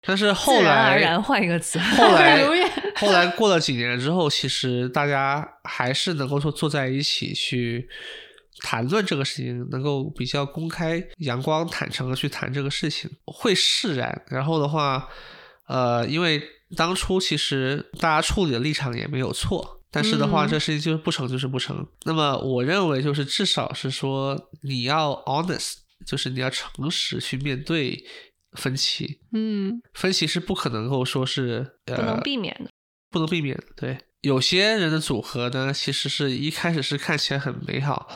[0.07, 2.45] 但是后来然换一个词，后来
[2.95, 7.89] 后来过了几年之后，其实大家还是能够说坐在一起去
[8.61, 14.23] 谈论这个事情，能够比较公开、阳光、坦诚的去谈这个事情，会释然。
[14.29, 15.09] 然后的话，
[15.67, 16.41] 呃，因为
[16.77, 21.85] 当初其实大家处理的立场也没有错，但是的话，这事情就是不成就是不成。
[22.05, 25.79] 那么我认为就是至少是说你要 honest。
[26.05, 27.99] 就是你要诚实去面对
[28.57, 32.71] 分歧，嗯，分歧是不可能够说是呃不能避免的，
[33.11, 33.65] 不能避免的。
[33.77, 38.09] 对，有些人的组合呢，其实是一开始是看起来很美好，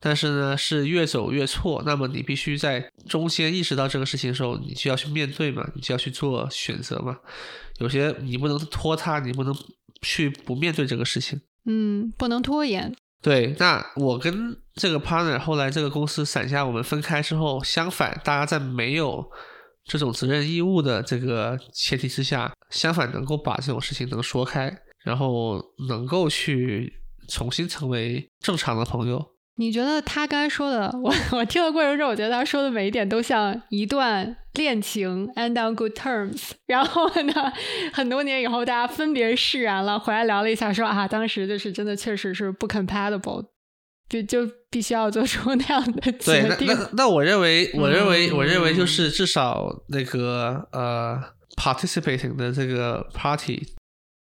[0.00, 1.82] 但是呢是越走越错。
[1.86, 7.18] 那么你必须在中间意识到这个事情的时候，你就要去面对嘛，你就要去做选择嘛。
[7.78, 9.56] 有些你不能拖沓，你不能
[10.02, 12.94] 去不面对这个事情，嗯，不能拖延。
[13.22, 19.30] 对，那我跟这个 partner 后来这个公司散下，我们分开之后，相反，大家在没有
[19.84, 24.74] 这种责任义务的这个前提之下，相反能够把这种事情能说开，
[25.04, 26.92] 然后能够去
[27.28, 29.30] 重新成为正常的朋友。
[29.56, 36.50] 你觉得他刚才说的，我 我听的过程中，我觉得他说的每一点都像一段恋情 end on good terms。
[36.66, 37.52] 然后呢，
[37.92, 43.46] 很多年以后大家分别释然了，回来聊了一下，说啊，当时就是真的确实是不 compatible，
[44.22, 46.66] 就就必须要做出那样的决定。
[46.66, 51.20] 对，那那那我认为，我认为，我认为就是至少那个呃
[51.56, 53.74] participating 的这个 party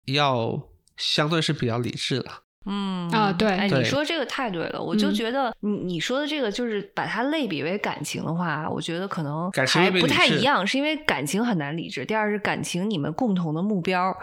[0.07, 0.59] 要
[0.97, 2.27] 相对是比较理智的。
[2.65, 12.05] 嗯啊，对，哎，你说这个太对了，我就觉得你你说的这个就是把它类比为感情的话，我觉得可能还不太一样，是因为感情很难理智。
[12.05, 14.17] 第二是感情，你们共同的目标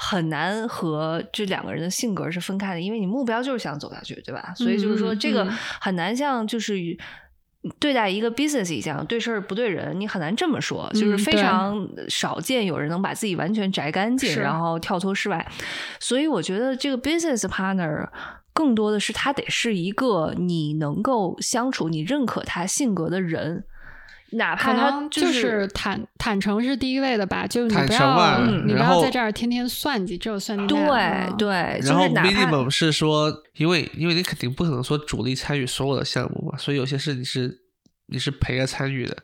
[0.00, 4.54] 很难和这两个人的性格是分开的，因为你目标就是想走下去，对吧？
[4.56, 5.44] 所以就是说这个
[5.80, 6.78] 很难像就是。
[7.80, 15.44] 对待一个 business 一样，对事儿不对人，你很难这么说，就是非常少见有人能把自己完全摘干净，然后跳脱室外。
[15.98, 18.08] 所以我觉得这个 business partner
[18.52, 23.64] 更多的是他得是一个你能够相处、你认可他性格的人。
[24.32, 30.78] 哪怕就是坦坦诚是第一位的吧，就你不要你不要在这儿天天算计，只有算计对
[31.38, 31.48] 对。
[31.82, 37.58] 然后 minimum 是说，因为因为你肯定不可能说主力参与所有的项目嘛，所以有些事你是
[38.08, 39.16] 你是陪着参与的，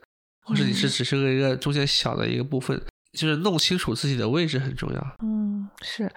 [0.43, 2.81] 或者你是只是个一个中间小的一个部分，
[3.12, 5.16] 就是弄清楚自己的位置很重要。
[5.22, 6.10] 嗯，是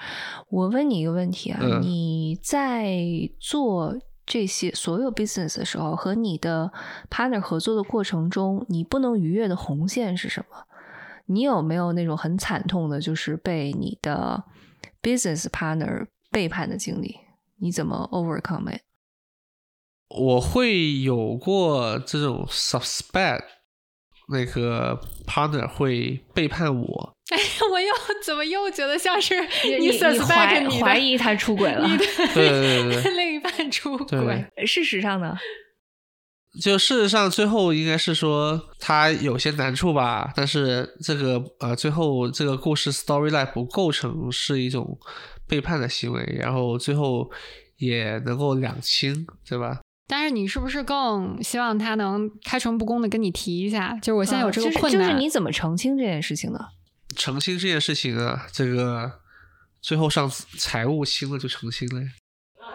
[0.50, 2.96] 我问你一个问题啊，你在
[3.40, 3.94] 做。
[4.28, 6.72] 这些所有 business 的时候和你的
[7.10, 10.66] partner 合作的过程中，你不能逾越的红线是什么？
[11.28, 14.44] 你有没有那种很惨痛的，就是被你的
[15.02, 17.18] business partner 背叛的经历？
[17.60, 18.82] 你怎么 overcome it？
[20.10, 23.44] 我会有过这种 suspect，
[24.30, 27.17] 那个 partner 会背叛我。
[27.36, 27.38] 哎，
[27.72, 27.88] 我又
[28.24, 29.36] 怎么又觉得像是
[29.80, 31.86] 你 suspect 你怀疑他出轨了？
[31.92, 34.46] 你对对对，另一半出轨。
[34.66, 35.36] 事实上呢，
[36.62, 44.98] 就事实上最后应该是说他有些难处吧，但是这个呃最后这个故事 storyline 不构成是一种
[45.48, 47.30] 背叛的行为，然后最后
[47.78, 49.82] 也能够两清，对吧？
[50.08, 53.94] 但是你是不是更希望他能开诚布公的跟你提一下？
[54.02, 56.60] 就是我现在有这个困难，就是你怎么澄清这件事情呢？
[57.18, 59.20] 澄清这件事情啊，这个
[59.82, 62.08] 最后上财务清了就澄清了呀。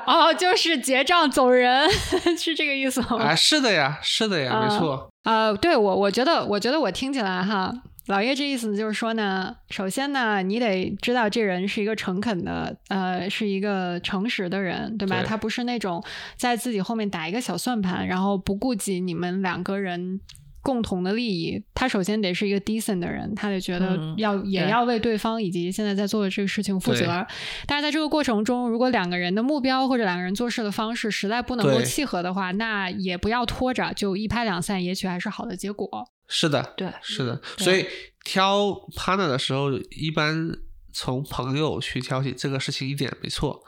[0.05, 1.89] 哦，就是结账走人，
[2.37, 3.23] 是这个意思吗？
[3.23, 5.09] 啊，是的呀，是的呀，没错。
[5.23, 7.73] 呃，对我，我觉得，我觉得我听起来哈，
[8.09, 15.23] 老叶这意思就是说呢，首先呢，你得知道这人是一个诚恳的，呃，是一个诚实的人，对吧？
[15.25, 16.03] 他不是那种
[16.37, 20.21] 在自己后面打一个小算盘，然后不顾及你们两个人。
[20.63, 27.27] 共同的利益，他首先得是一个 decent 的人，他得觉得要也要为对方以及现在在做的这个事情负责。
[27.67, 35.89] 但是在这个过程中，如果两个人的目标或者两个人做事的方式实在不能够契合的话，那也不要拖着，就一拍两散，也许还是好的结果。
[36.29, 37.41] 是的，对，是的。
[37.59, 37.85] 所以
[38.25, 40.51] 挑 partner 的时候，一般
[40.93, 43.63] 从朋友去挑起这个事情一点没错。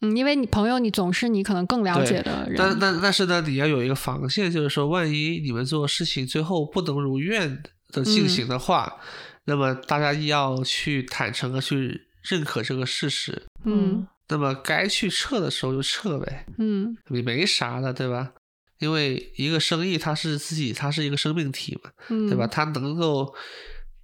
[0.00, 2.56] 嗯，因为你朋友，你总是你可能更了解的人。
[2.56, 7.62] 但但但是呢，你要有一个防线，就是说，万一你们做事情最后不能如愿
[7.92, 8.96] 的进行的话，
[9.44, 13.42] 那么大家要去坦诚的去认可这个事实。
[13.64, 14.06] 嗯。
[14.28, 16.46] 那么该去撤的时候就撤呗。
[16.58, 16.96] 嗯。
[17.10, 18.32] 也没啥的，对吧？
[18.80, 22.46] 因为一个生意它是自己，它是一个生命体嘛，对吧？
[22.46, 23.32] 它能够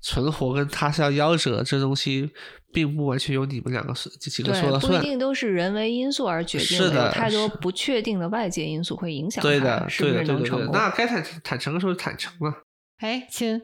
[0.01, 2.31] 存活跟他是要夭折，这东西。
[2.73, 10.73] 并不完全由你们两个是这几个说了算，不一定都是人为因素而决定的，有太多不确定的外界因素会影响对的，是不是能成功？
[10.73, 12.63] 那该坦坦诚的时候坦诚了。
[12.99, 13.61] 哎，亲，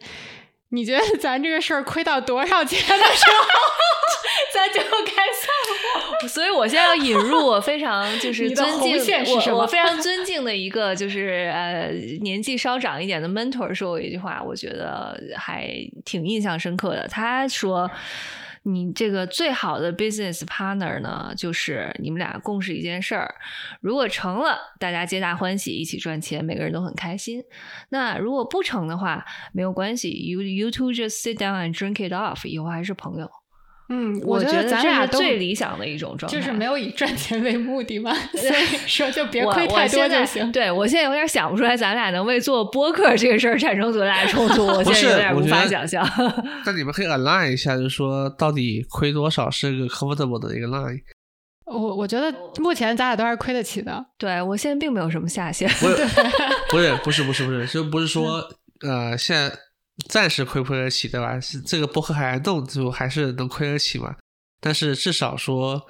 [0.70, 3.46] 你觉得咱这个事儿亏到多少钱的时候，
[4.52, 5.55] 咱就该算？
[6.26, 8.96] 所以我现在要引入我非常 就是尊敬
[9.50, 11.90] 我我非常 尊敬的一个就是呃
[12.22, 15.68] 年纪稍长一点的 mentor 说过一句话，我觉得还
[16.04, 17.06] 挺印象深刻的。
[17.08, 17.90] 他说。
[18.68, 23.32] 你这个最好的 business partner 呢，就是你们俩共事一件事儿，
[23.80, 27.40] 如果成了，大家皆大欢喜，一起赚钱，每个人都很开心。
[27.90, 33.30] 那如果不成的话，没有关系，you you two just sit down and drink it off，以后还是朋友。
[33.88, 40.50] 嗯，我觉得咱俩最理想的一种状态，就是没有以赚钱为目的嘛，所以 说就别亏太多就行。
[40.50, 46.04] 对我现在有点想不出来，咱俩能为做播客这个事儿产生多大的冲突，我现在有点无法想象。
[46.66, 51.00] 那你们可以 align 一下，就是说到底亏多少是个 comfortable 的一个 line。
[51.66, 54.04] 我我觉得目前咱俩都还是亏得起的。
[54.18, 55.68] 对我现在并没有什么下限。
[56.70, 58.48] 不是不是不是不是不是，就不是说
[58.84, 59.56] 呃现在。
[60.09, 61.39] 暂时亏不亏得起对吧？
[61.64, 64.14] 这个薄荷海岸洞就还是能亏得起嘛。
[64.60, 65.86] 但是至少说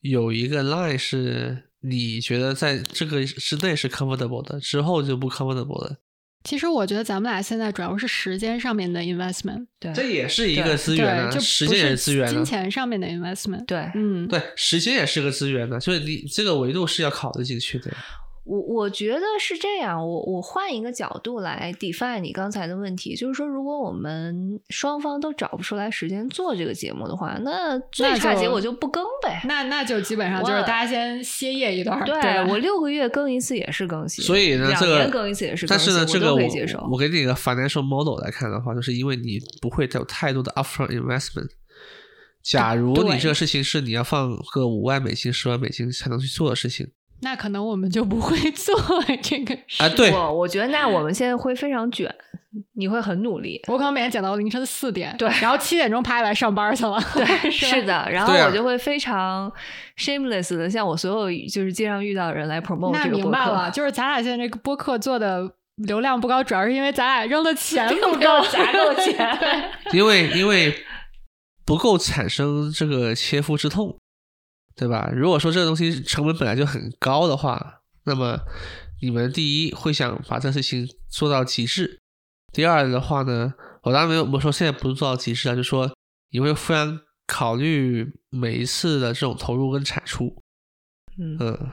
[0.00, 5.96] 有一个 line 是你觉得在这个之内是 comfortable 的之后就不 comfortable 的
[6.44, 14.28] 其实我觉得咱们俩现在主要是时间上面的 investment 对这也是一个资源啊时间也是资源金钱上面的 investment 对嗯。
[14.28, 17.90] 对时间也是个资源的所以你这个维度是要考得进去的
[18.44, 29.40] 我我觉得是这样，我我换一个角度来 define 你刚才的问题，就是说，如果我们双方都找不出来时间做这个节目的话，那最差结果就不更呗。
[29.46, 31.98] 那那,就基本上就是大家先歇业一段。
[32.04, 41.48] 对,对我六个月更一次也是更新，所以呢，这个更一次也是更新，但是呢，这个我我给你一个 financial model 来看的话，就是因为你不会有太多的 upfront investment。
[42.42, 46.86] 假如你这个事情是你要放个五万美金、十万美金才能去做的事情，
[47.20, 48.74] 那可能我们就不会 做
[49.22, 49.88] 这个啊。
[49.88, 52.14] 对，我我觉得那我们现在会非常卷，
[52.74, 53.60] 你会很努力。
[53.68, 56.98] 我可能每天讲到凌晨四点，对，然后七点钟爬起来上班去了。
[57.14, 59.50] 对，是的，然后我就会非常
[59.98, 63.22] shameless 的向我所有就是街上遇到的人来 promote 这个播客。
[63.22, 65.50] 明白了，就是咱俩现在这个播客做的。
[65.88, 69.68] 流量不高，主要是因为咱俩扔的钱 不够，砸够钱。
[69.92, 70.72] 因为因为
[71.66, 73.96] 不够产生这个切肤之痛。
[74.76, 75.10] 对吧？
[75.14, 78.38] 如果说这个东西成本本来就很高的话，那么
[79.00, 82.00] 你们第一会想把这事情做到极致，
[82.52, 85.94] 第二的话呢，我当然没有，我说现在不是做到极致啊，就说
[86.30, 90.42] 你会忽然考虑每一次的这种投入跟产出。
[91.16, 91.70] 嗯，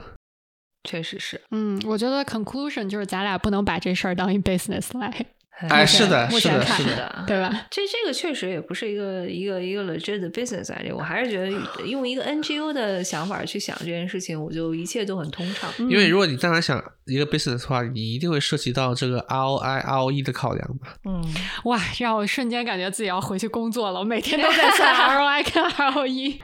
[0.84, 1.42] 确实是。
[1.50, 5.26] 嗯，我觉得 conclusion 就是咱俩不能把这事儿当一 business 来。
[5.70, 7.24] 哎，是的，是的，是的。
[7.28, 7.50] 对吧？
[7.70, 10.96] 这这个确实也不是一个一个一个 legit business idea。
[10.96, 11.50] 我还是觉得
[11.86, 15.70] 用一个 NGO 的想法去想这件事情，我就一切都很通畅。
[15.90, 20.96] 因为如果你当然想一个 business 的话，你一定会涉及到这个 ROI，ROE 的考量吧。
[21.06, 21.24] 嗯。
[21.66, 24.00] 哇，让我瞬间感觉自己要回去工作了。
[24.00, 26.40] 我每天都在想 ROI 跟 ROE。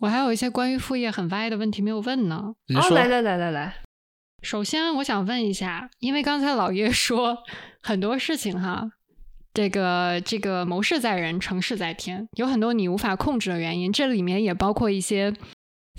[0.00, 2.42] 我还有一些关于副业很歪的问题没有问呢。
[2.66, 3.74] 然后，来来来来来。
[4.42, 7.38] 首先，我想问一下，因为刚才老叶说
[7.80, 8.90] 很多事情哈，
[9.54, 15.32] 这个这个谋事在人，成事在天，有很多你无法控制的原因，这里面也包括一些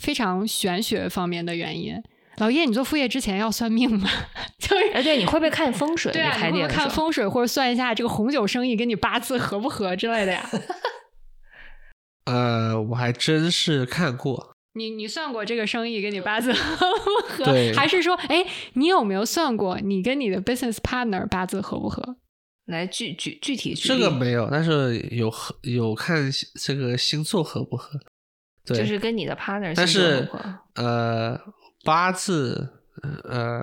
[0.02, 1.95] 非常玄学方面的原因。
[2.38, 4.10] 老叶，你做副业之前要算命吗？
[4.60, 6.11] 就是，哎，对，你会不会看风水？
[6.11, 6.36] 对啊，
[6.68, 10.49] 看风水或者算一下这个红酒生意跟你八字合不合之类的呀？
[12.26, 14.53] 呃，我还真是看过。
[14.76, 17.74] 你你算过这个生意跟你八字 合不合？
[17.76, 22.18] 还是说，哎，你有没有算过你跟你的 business partner 八字合不合？
[22.66, 23.90] 来具具具体具。
[23.90, 28.00] 这个没有，但是有合有看这个星座合不合。
[28.66, 29.74] 对，就是跟你的 partner。
[29.76, 30.28] 但是
[30.76, 31.38] 呃
[31.84, 32.70] 八字
[33.26, 33.62] 呃，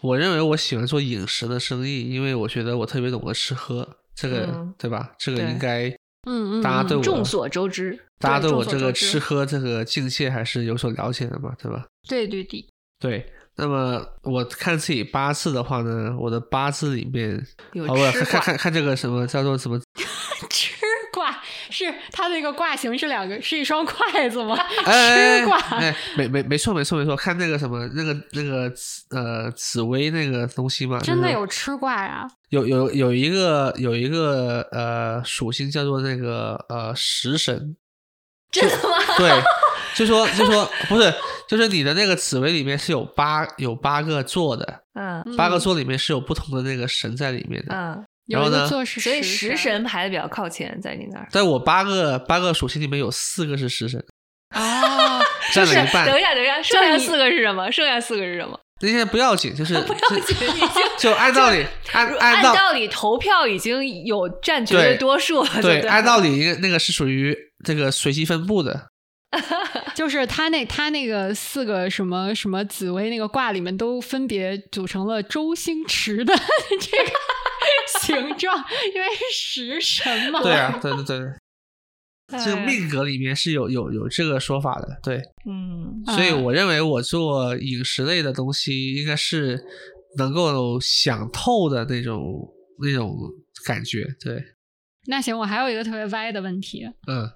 [0.00, 5.12] 我认为我喜欢做饮食的生意，因为我觉得我特别懂得吃喝，这个对吧？
[5.18, 5.88] 这个应该
[6.28, 8.05] 嗯嗯，大家对我众所周知。
[8.18, 11.84] 大家对我这个吃喝这个境界还是有所了解的嘛对吧？
[12.08, 12.64] 对对对。
[12.98, 17.38] 对那么我看自己八字的话呢我的八字里面
[17.74, 19.78] 有吃个看看看这个什么叫做什么
[20.50, 20.74] 吃
[21.12, 21.30] 卦
[21.70, 24.56] 是它那个卦形是两个是一双筷子吗？
[24.84, 28.72] 吃卦哎没没没错没错没错看那个什么那个那个
[29.10, 32.26] 呃紫薇那个东西吗真的有吃卦呀？
[32.50, 37.74] 有有有一个有一个呃属性叫做那个呃食神
[38.50, 38.96] 真的吗？
[39.18, 39.30] 对
[39.94, 41.12] 就说就说 不是
[41.48, 48.04] 就是你的那个紫薇里面是有八有八个座的嗯八个座里面是有不同的那个神在里面的嗯。
[48.28, 48.82] 然后呢所
[49.14, 51.28] 以食神排的比较靠前在你那儿。
[51.30, 54.04] 在我八个八个属性里面有四个是食神
[54.50, 55.20] 啊
[55.54, 57.70] 占了一半等一下等一下剩下四个是什么？
[57.70, 58.58] 剩下四个是什么？
[58.80, 60.36] 那些不要紧，就是 不要紧，
[60.98, 67.34] 就按道理，按按道理投票已经有占绝对多数，对，按道理那个是属于
[67.64, 68.88] 这个随机分布的，
[69.96, 76.34] 就是他那他那个四个什么什么紫薇那个卦里面都分别组成了周星驰的
[76.80, 77.12] 这个
[78.00, 78.56] 形状，
[78.94, 81.18] 因为食神嘛，对呀，对对对。
[82.28, 89.64] 这个命格里面是有有有这个说法的，对，嗯，所以我认为我做饮食类的东西应该是
[90.18, 93.16] 能够想透的那种那种
[93.64, 94.42] 感觉，对。
[95.06, 97.30] 那行，我还有一个特别歪的问题，嗯，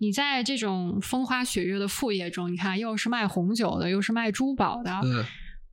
[0.00, 5.24] 你在这种风花雪月的副业中，你看又是卖红酒的，又是卖珠宝的，嗯，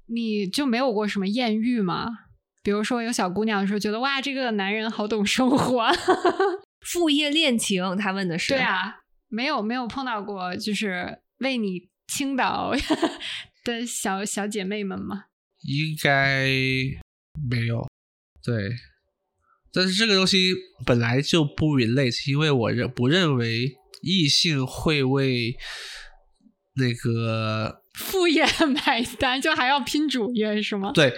[0.08, 2.08] 你就没有过什么艳遇吗？
[2.64, 5.86] 比如说有小姑娘说觉得哇，这个男人好懂生活。
[6.86, 12.74] 副业恋情他问的是对啊没有没有碰到过就是为你倾倒
[13.66, 15.26] 的小小姐妹们吗？
[15.64, 16.48] 应该
[17.50, 17.88] 没有
[18.44, 18.72] 对。
[19.74, 20.54] 但是这个东西
[20.86, 25.54] 本来就不 relate 因为我认不认为异性会为
[26.76, 28.46] 那个 副业
[28.86, 30.92] 买单就还要拼主业是吗？
[30.94, 31.18] 对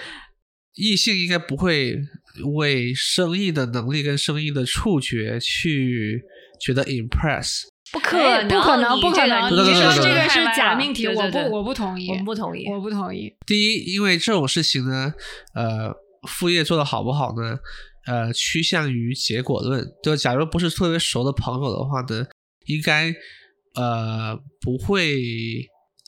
[0.73, 1.97] 异性应该不会
[2.43, 6.21] 为生意的能力跟生意的触觉去
[6.59, 7.63] 觉得 impress。
[7.93, 9.49] 不可能，不可能，不可能！
[9.49, 13.33] 你说这个是假命题，我不，我不同意，我们不同意，我不同意。
[13.45, 15.13] 第一，因为这种事情呢，
[15.53, 15.93] 呃，
[16.27, 17.57] 副业做的好不好呢？
[18.05, 19.85] 呃，趋向于结果论。
[20.03, 22.25] 就假如不是特别熟的朋友的话呢，
[22.65, 23.13] 应该
[23.75, 25.15] 呃不会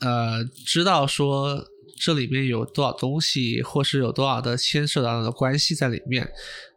[0.01, 1.63] 呃知道说
[1.99, 6.27] 这里面有多少东西，或是有多少的牵涉到的关系在里面。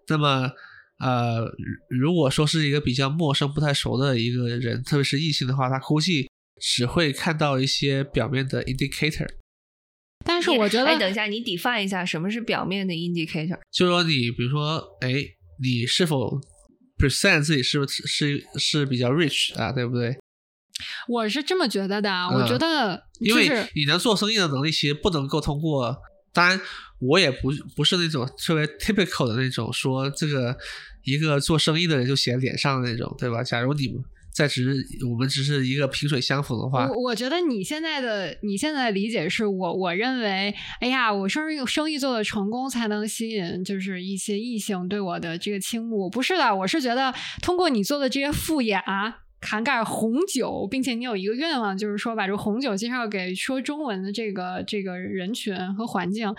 [0.08, 0.50] 那么。
[0.98, 1.44] 呃，
[1.88, 6.30] 如果说是一个比较陌生、不太熟的一个人，特别是异性的话，他估计
[6.60, 9.26] 只会看到一些表面的 indicator。
[10.24, 13.58] 但是我觉得，哎，等一下，你 define 一下什么是表面的 indicator？
[13.72, 15.12] 就说你，比如说，哎，
[15.60, 16.38] 你是否
[16.96, 20.16] present 自己是不是是是比较 rich 啊，对不对？
[21.08, 25.96] 我是这么觉得的，我觉得，因为你能做生意的能力，其实不能够通过。
[26.32, 26.60] 当然，
[26.98, 30.56] 我也不不是那种特别 typical 的那种说这个。
[31.04, 33.42] 一个做生意的人就写脸上的那种，对吧？
[33.42, 34.00] 假如你们
[34.32, 49.21] 在只是我们只是一个萍水相逢的话，我我觉得你现在的你现在的理解是我我认为，哎呀，我生意生意做的成功才能吸引就是一些异性对我的这个倾慕，不是的，我是觉得通过你做的这些副业啊。
[49.42, 56.32] 涵盖红酒，并且你有一个愿望，就是说把这个红酒介绍给说中文的这个这个人群和环境，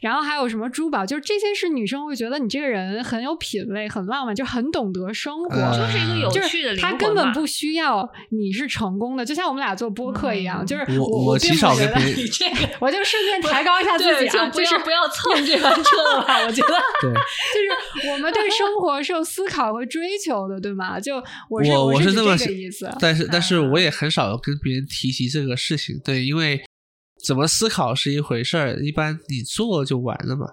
[0.00, 6.76] 然后还有什么珠宝，就是这些是女生会觉得你这个人很有品味、很浪漫，就很懂得生活，就是一个有趣的。
[6.76, 16.46] 他根本不需要你是成功的，就像我们俩做播客一样，就是我我极少跟别人，我就顺便抬高一下自己，就不要不要蹭这班车了。
[16.46, 21.00] 我觉得， 对，就是我们对生活是有思考和追求的，对吗？
[21.00, 26.62] 就我是我是这么意思，但是但是我也很少跟别人提及这个事情，对，因为
[27.24, 30.46] 怎么思考是一回事儿，一般你做就完了嘛，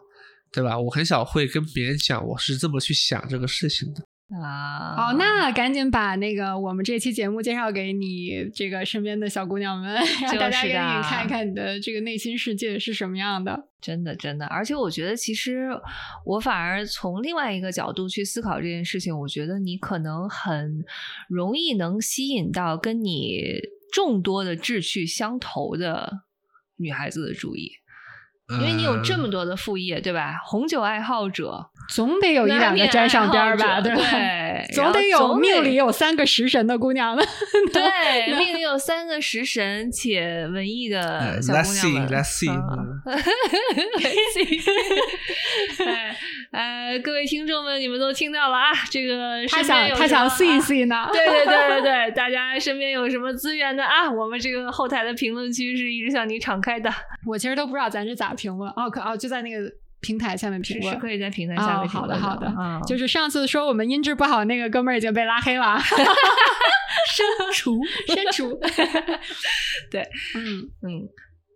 [0.51, 0.79] 对吧？
[0.79, 4.03] 我很少会跟别人讲我是这么去想这个事情的。
[4.31, 9.93] 啊，好，那赶紧把那个我们这期节目介绍给你这个身边的小姑娘们，
[10.23, 13.67] 让大家给你看一看你的这个内心世界是什么样的。
[13.81, 15.69] 真的，真的，而且我觉得，其实
[16.25, 20.85] 我反而从另外一个角度去思考这件事情，我觉得你可能很
[21.27, 23.59] 容易能吸引到跟你
[23.91, 26.21] 众多的志趣相投的
[26.77, 27.73] 女孩子的注意。
[28.49, 30.35] 因为你有这么多的副业，对吧？
[30.45, 34.01] 红酒爱好者总得有一两个沾上边吧，对吧？
[34.73, 37.25] 总得有命里有三个食神的姑娘们。
[37.73, 42.07] 对，命里有三个食神且文艺的小姑娘们。
[42.09, 42.63] Let's see, let's
[44.39, 44.61] see.
[46.51, 48.71] 哎，各位听众们，你们都听到了啊？
[48.89, 51.09] 这个他想他想 see see 呢？
[51.11, 54.09] 对对对对 对，大家身边有什么资源的啊？
[54.09, 56.89] 我们这个后台的评论区是一直向你敞开的。
[57.25, 59.59] 我其实都不知道咱是咋评论哦，可哦就在那个
[60.01, 65.95] 平台下面评论，是可以在平台下面好的好的，嗯，就是上次说我们音质不好那个哥们儿已经被拉黑了，删
[67.53, 68.59] 除删除，
[69.91, 70.01] 对，
[70.35, 71.07] 嗯嗯，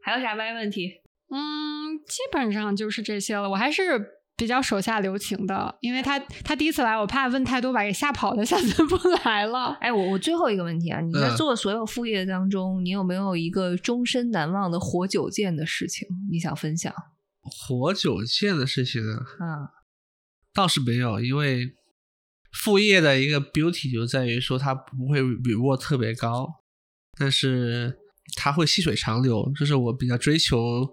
[0.03, 1.01] 还有啥歪问题？
[1.31, 3.49] 嗯，基本上就是这些了。
[3.49, 4.11] 我还是。
[4.37, 9.77] 比较手下留情的，因为他他第一次来，我怕问太多把给吓跑了，下次不来了。
[9.79, 16.93] 哎，我我最后一个问题啊，你在做所有副业当中，你有没有一个终身难忘的活久见的事情你想分享？
[17.45, 19.67] 活久见的事情啊，嗯，
[20.53, 21.73] 倒是没有，因为
[22.51, 26.47] 副业的一个 beauty 就在于说它不会 reward 特别高，
[27.17, 27.97] 但是
[28.35, 30.87] 它会细水长流，这是我比较追求。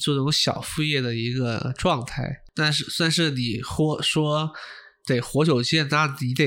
[0.00, 4.52] 做这种小副业的一个状态，但是算是你活说
[5.06, 6.44] 得活久见，那你得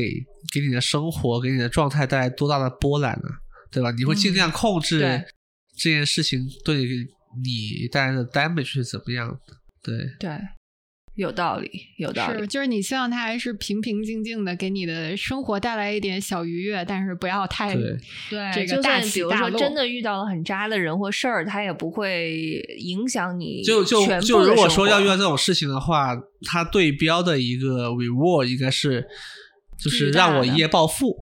[0.52, 3.30] 给你的生活、给你的状态带来多大的波澜呢？
[3.72, 3.90] 对吧？
[3.92, 5.00] 你会尽量控制
[5.78, 6.86] 这件事情对你
[7.92, 9.58] 带来的 damage 是怎么样的？
[9.84, 10.38] 对对。
[11.16, 17.98] 有道理，有道理，是就是你希望他还是平平静静的，给你的生活带来一点小愉悦，但是不要太对
[18.54, 19.60] 这个大起大落。
[19.60, 23.64] 真的遇到了很渣的人或事儿，他也不会影响你。
[23.64, 26.16] 就就就如果说要遇到这种事情的话，
[26.46, 29.04] 他对标的一个 reward 应该是
[29.80, 31.18] 就是让我一夜暴富。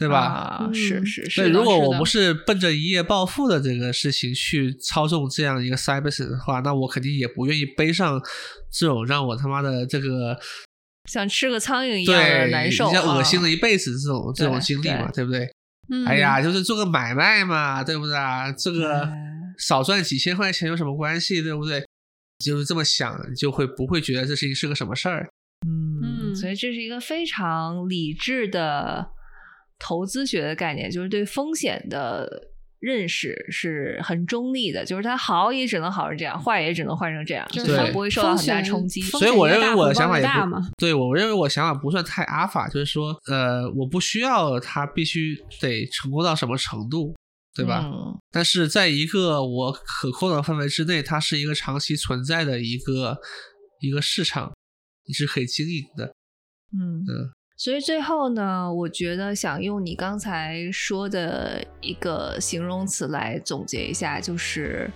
[0.00, 0.70] 对吧？
[0.72, 1.30] 是是是。
[1.30, 8.18] 所以，如果我不是奔着一夜暴富的这个事情去操纵这样一个 cyber 的话，那我肯定也不愿意背上
[8.72, 10.34] 这种让我他妈的这个
[11.04, 15.46] 像吃个苍蝇一样的难受、像恶心了一辈子这种这种经历嘛，对不对？
[16.06, 18.50] 哎呀，就是做个买卖嘛，对不对啊？
[18.52, 19.06] 这个
[19.58, 21.84] 少赚几千块钱有什么关系，对不对？
[22.42, 25.28] 就是这么想，就会不会觉得这事情是个什么事儿？
[25.68, 29.10] 嗯，所以这是一个非常理智的。
[29.80, 32.48] 投资学的概念就是对风险的
[32.78, 39.02] 认识是很中立的，就是它好也只能好成这样，坏也只能坏成这样，就是它不会受到很大冲击。
[39.02, 47.14] 所以我认为我的想法也不对我认为我想法不算太阿法，就是说，呃，我不需要它必须得成功到什么程度，
[47.54, 47.84] 对吧？
[48.30, 53.18] 但是在一个我可控的范围之内，它是一个长期存在的一个
[53.80, 54.52] 一个市场，
[55.06, 56.06] 你是可以经营的。
[56.72, 57.32] 嗯嗯。
[57.60, 64.90] 所以最后呢，我觉得想用你刚才说的一个形容词来总结一下，就是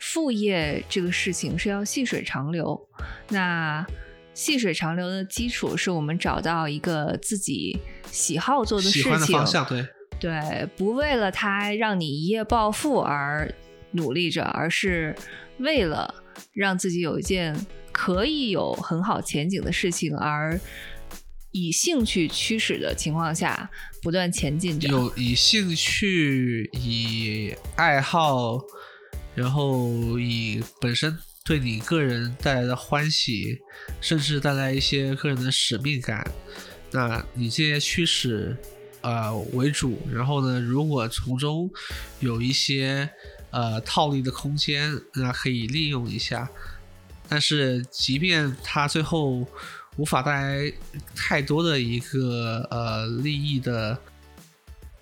[0.00, 2.80] 副业这个事情是要细水长流。
[3.28, 3.86] 那
[4.32, 7.78] 细水长流的基础是我们找到一个自己
[8.10, 9.86] 喜好做的事情，方向对
[10.18, 13.52] 对，不为了它让你一夜暴富而
[13.90, 15.14] 努力着，而是
[15.58, 16.14] 为了
[16.54, 17.54] 让自己有一件
[17.92, 20.58] 可以有很好前景的事情而。
[21.50, 23.70] 以兴趣驱使的情况下，
[24.02, 24.86] 不断前进着。
[24.86, 28.60] 有以兴趣、以爱好，
[29.34, 33.58] 然后以本身对你个人带来的欢喜，
[34.00, 36.30] 甚至带来一些个人的使命感，
[36.90, 38.54] 那你这些驱使
[39.00, 39.98] 呃为主。
[40.12, 41.70] 然后呢，如果从中
[42.20, 43.08] 有一些
[43.50, 46.48] 呃套利的空间，那可以利用一下。
[47.26, 49.48] 但是，即便他最后。
[49.98, 50.72] 无法带来
[51.14, 53.98] 太多的一个呃利益的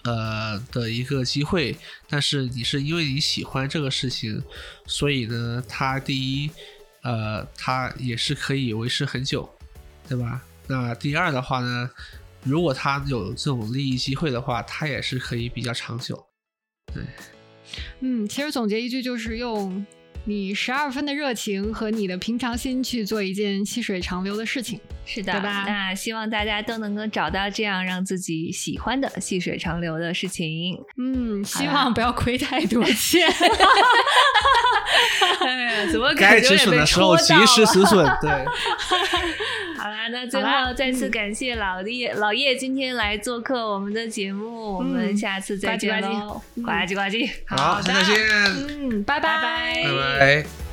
[0.05, 1.77] 呃的一个机会，
[2.09, 4.43] 但是你是因为你喜欢这个事情，
[4.87, 6.51] 所以呢，它第一
[7.03, 9.49] 呃它也是可以维持很久，
[10.09, 10.43] 对吧？
[10.67, 11.91] 那第二的话呢，
[12.43, 16.27] 如果它有这种利益机会的话，它也是可以比较长久。
[16.95, 17.05] 对，
[18.01, 19.85] 嗯，其实总结一句就是用。
[20.29, 25.65] 你十二分的热情和你的平常心去做一件细水长流的事情，是的，对吧？
[25.69, 30.77] 那希望大家都能够找到这样让自己喜欢的细水长流的事情。
[30.99, 33.23] 嗯，希望不要亏太多钱。
[35.93, 38.05] 怎么该止损的时候及时止损？
[38.21, 38.31] 对。
[39.79, 46.43] 好啦，那最后再次感谢老叶老叶今天来做客我们的节目，我们下次再见喽！
[46.57, 48.17] 呱唧呱唧，好，再见。
[48.69, 50.66] 嗯，拜拜拜拜拜。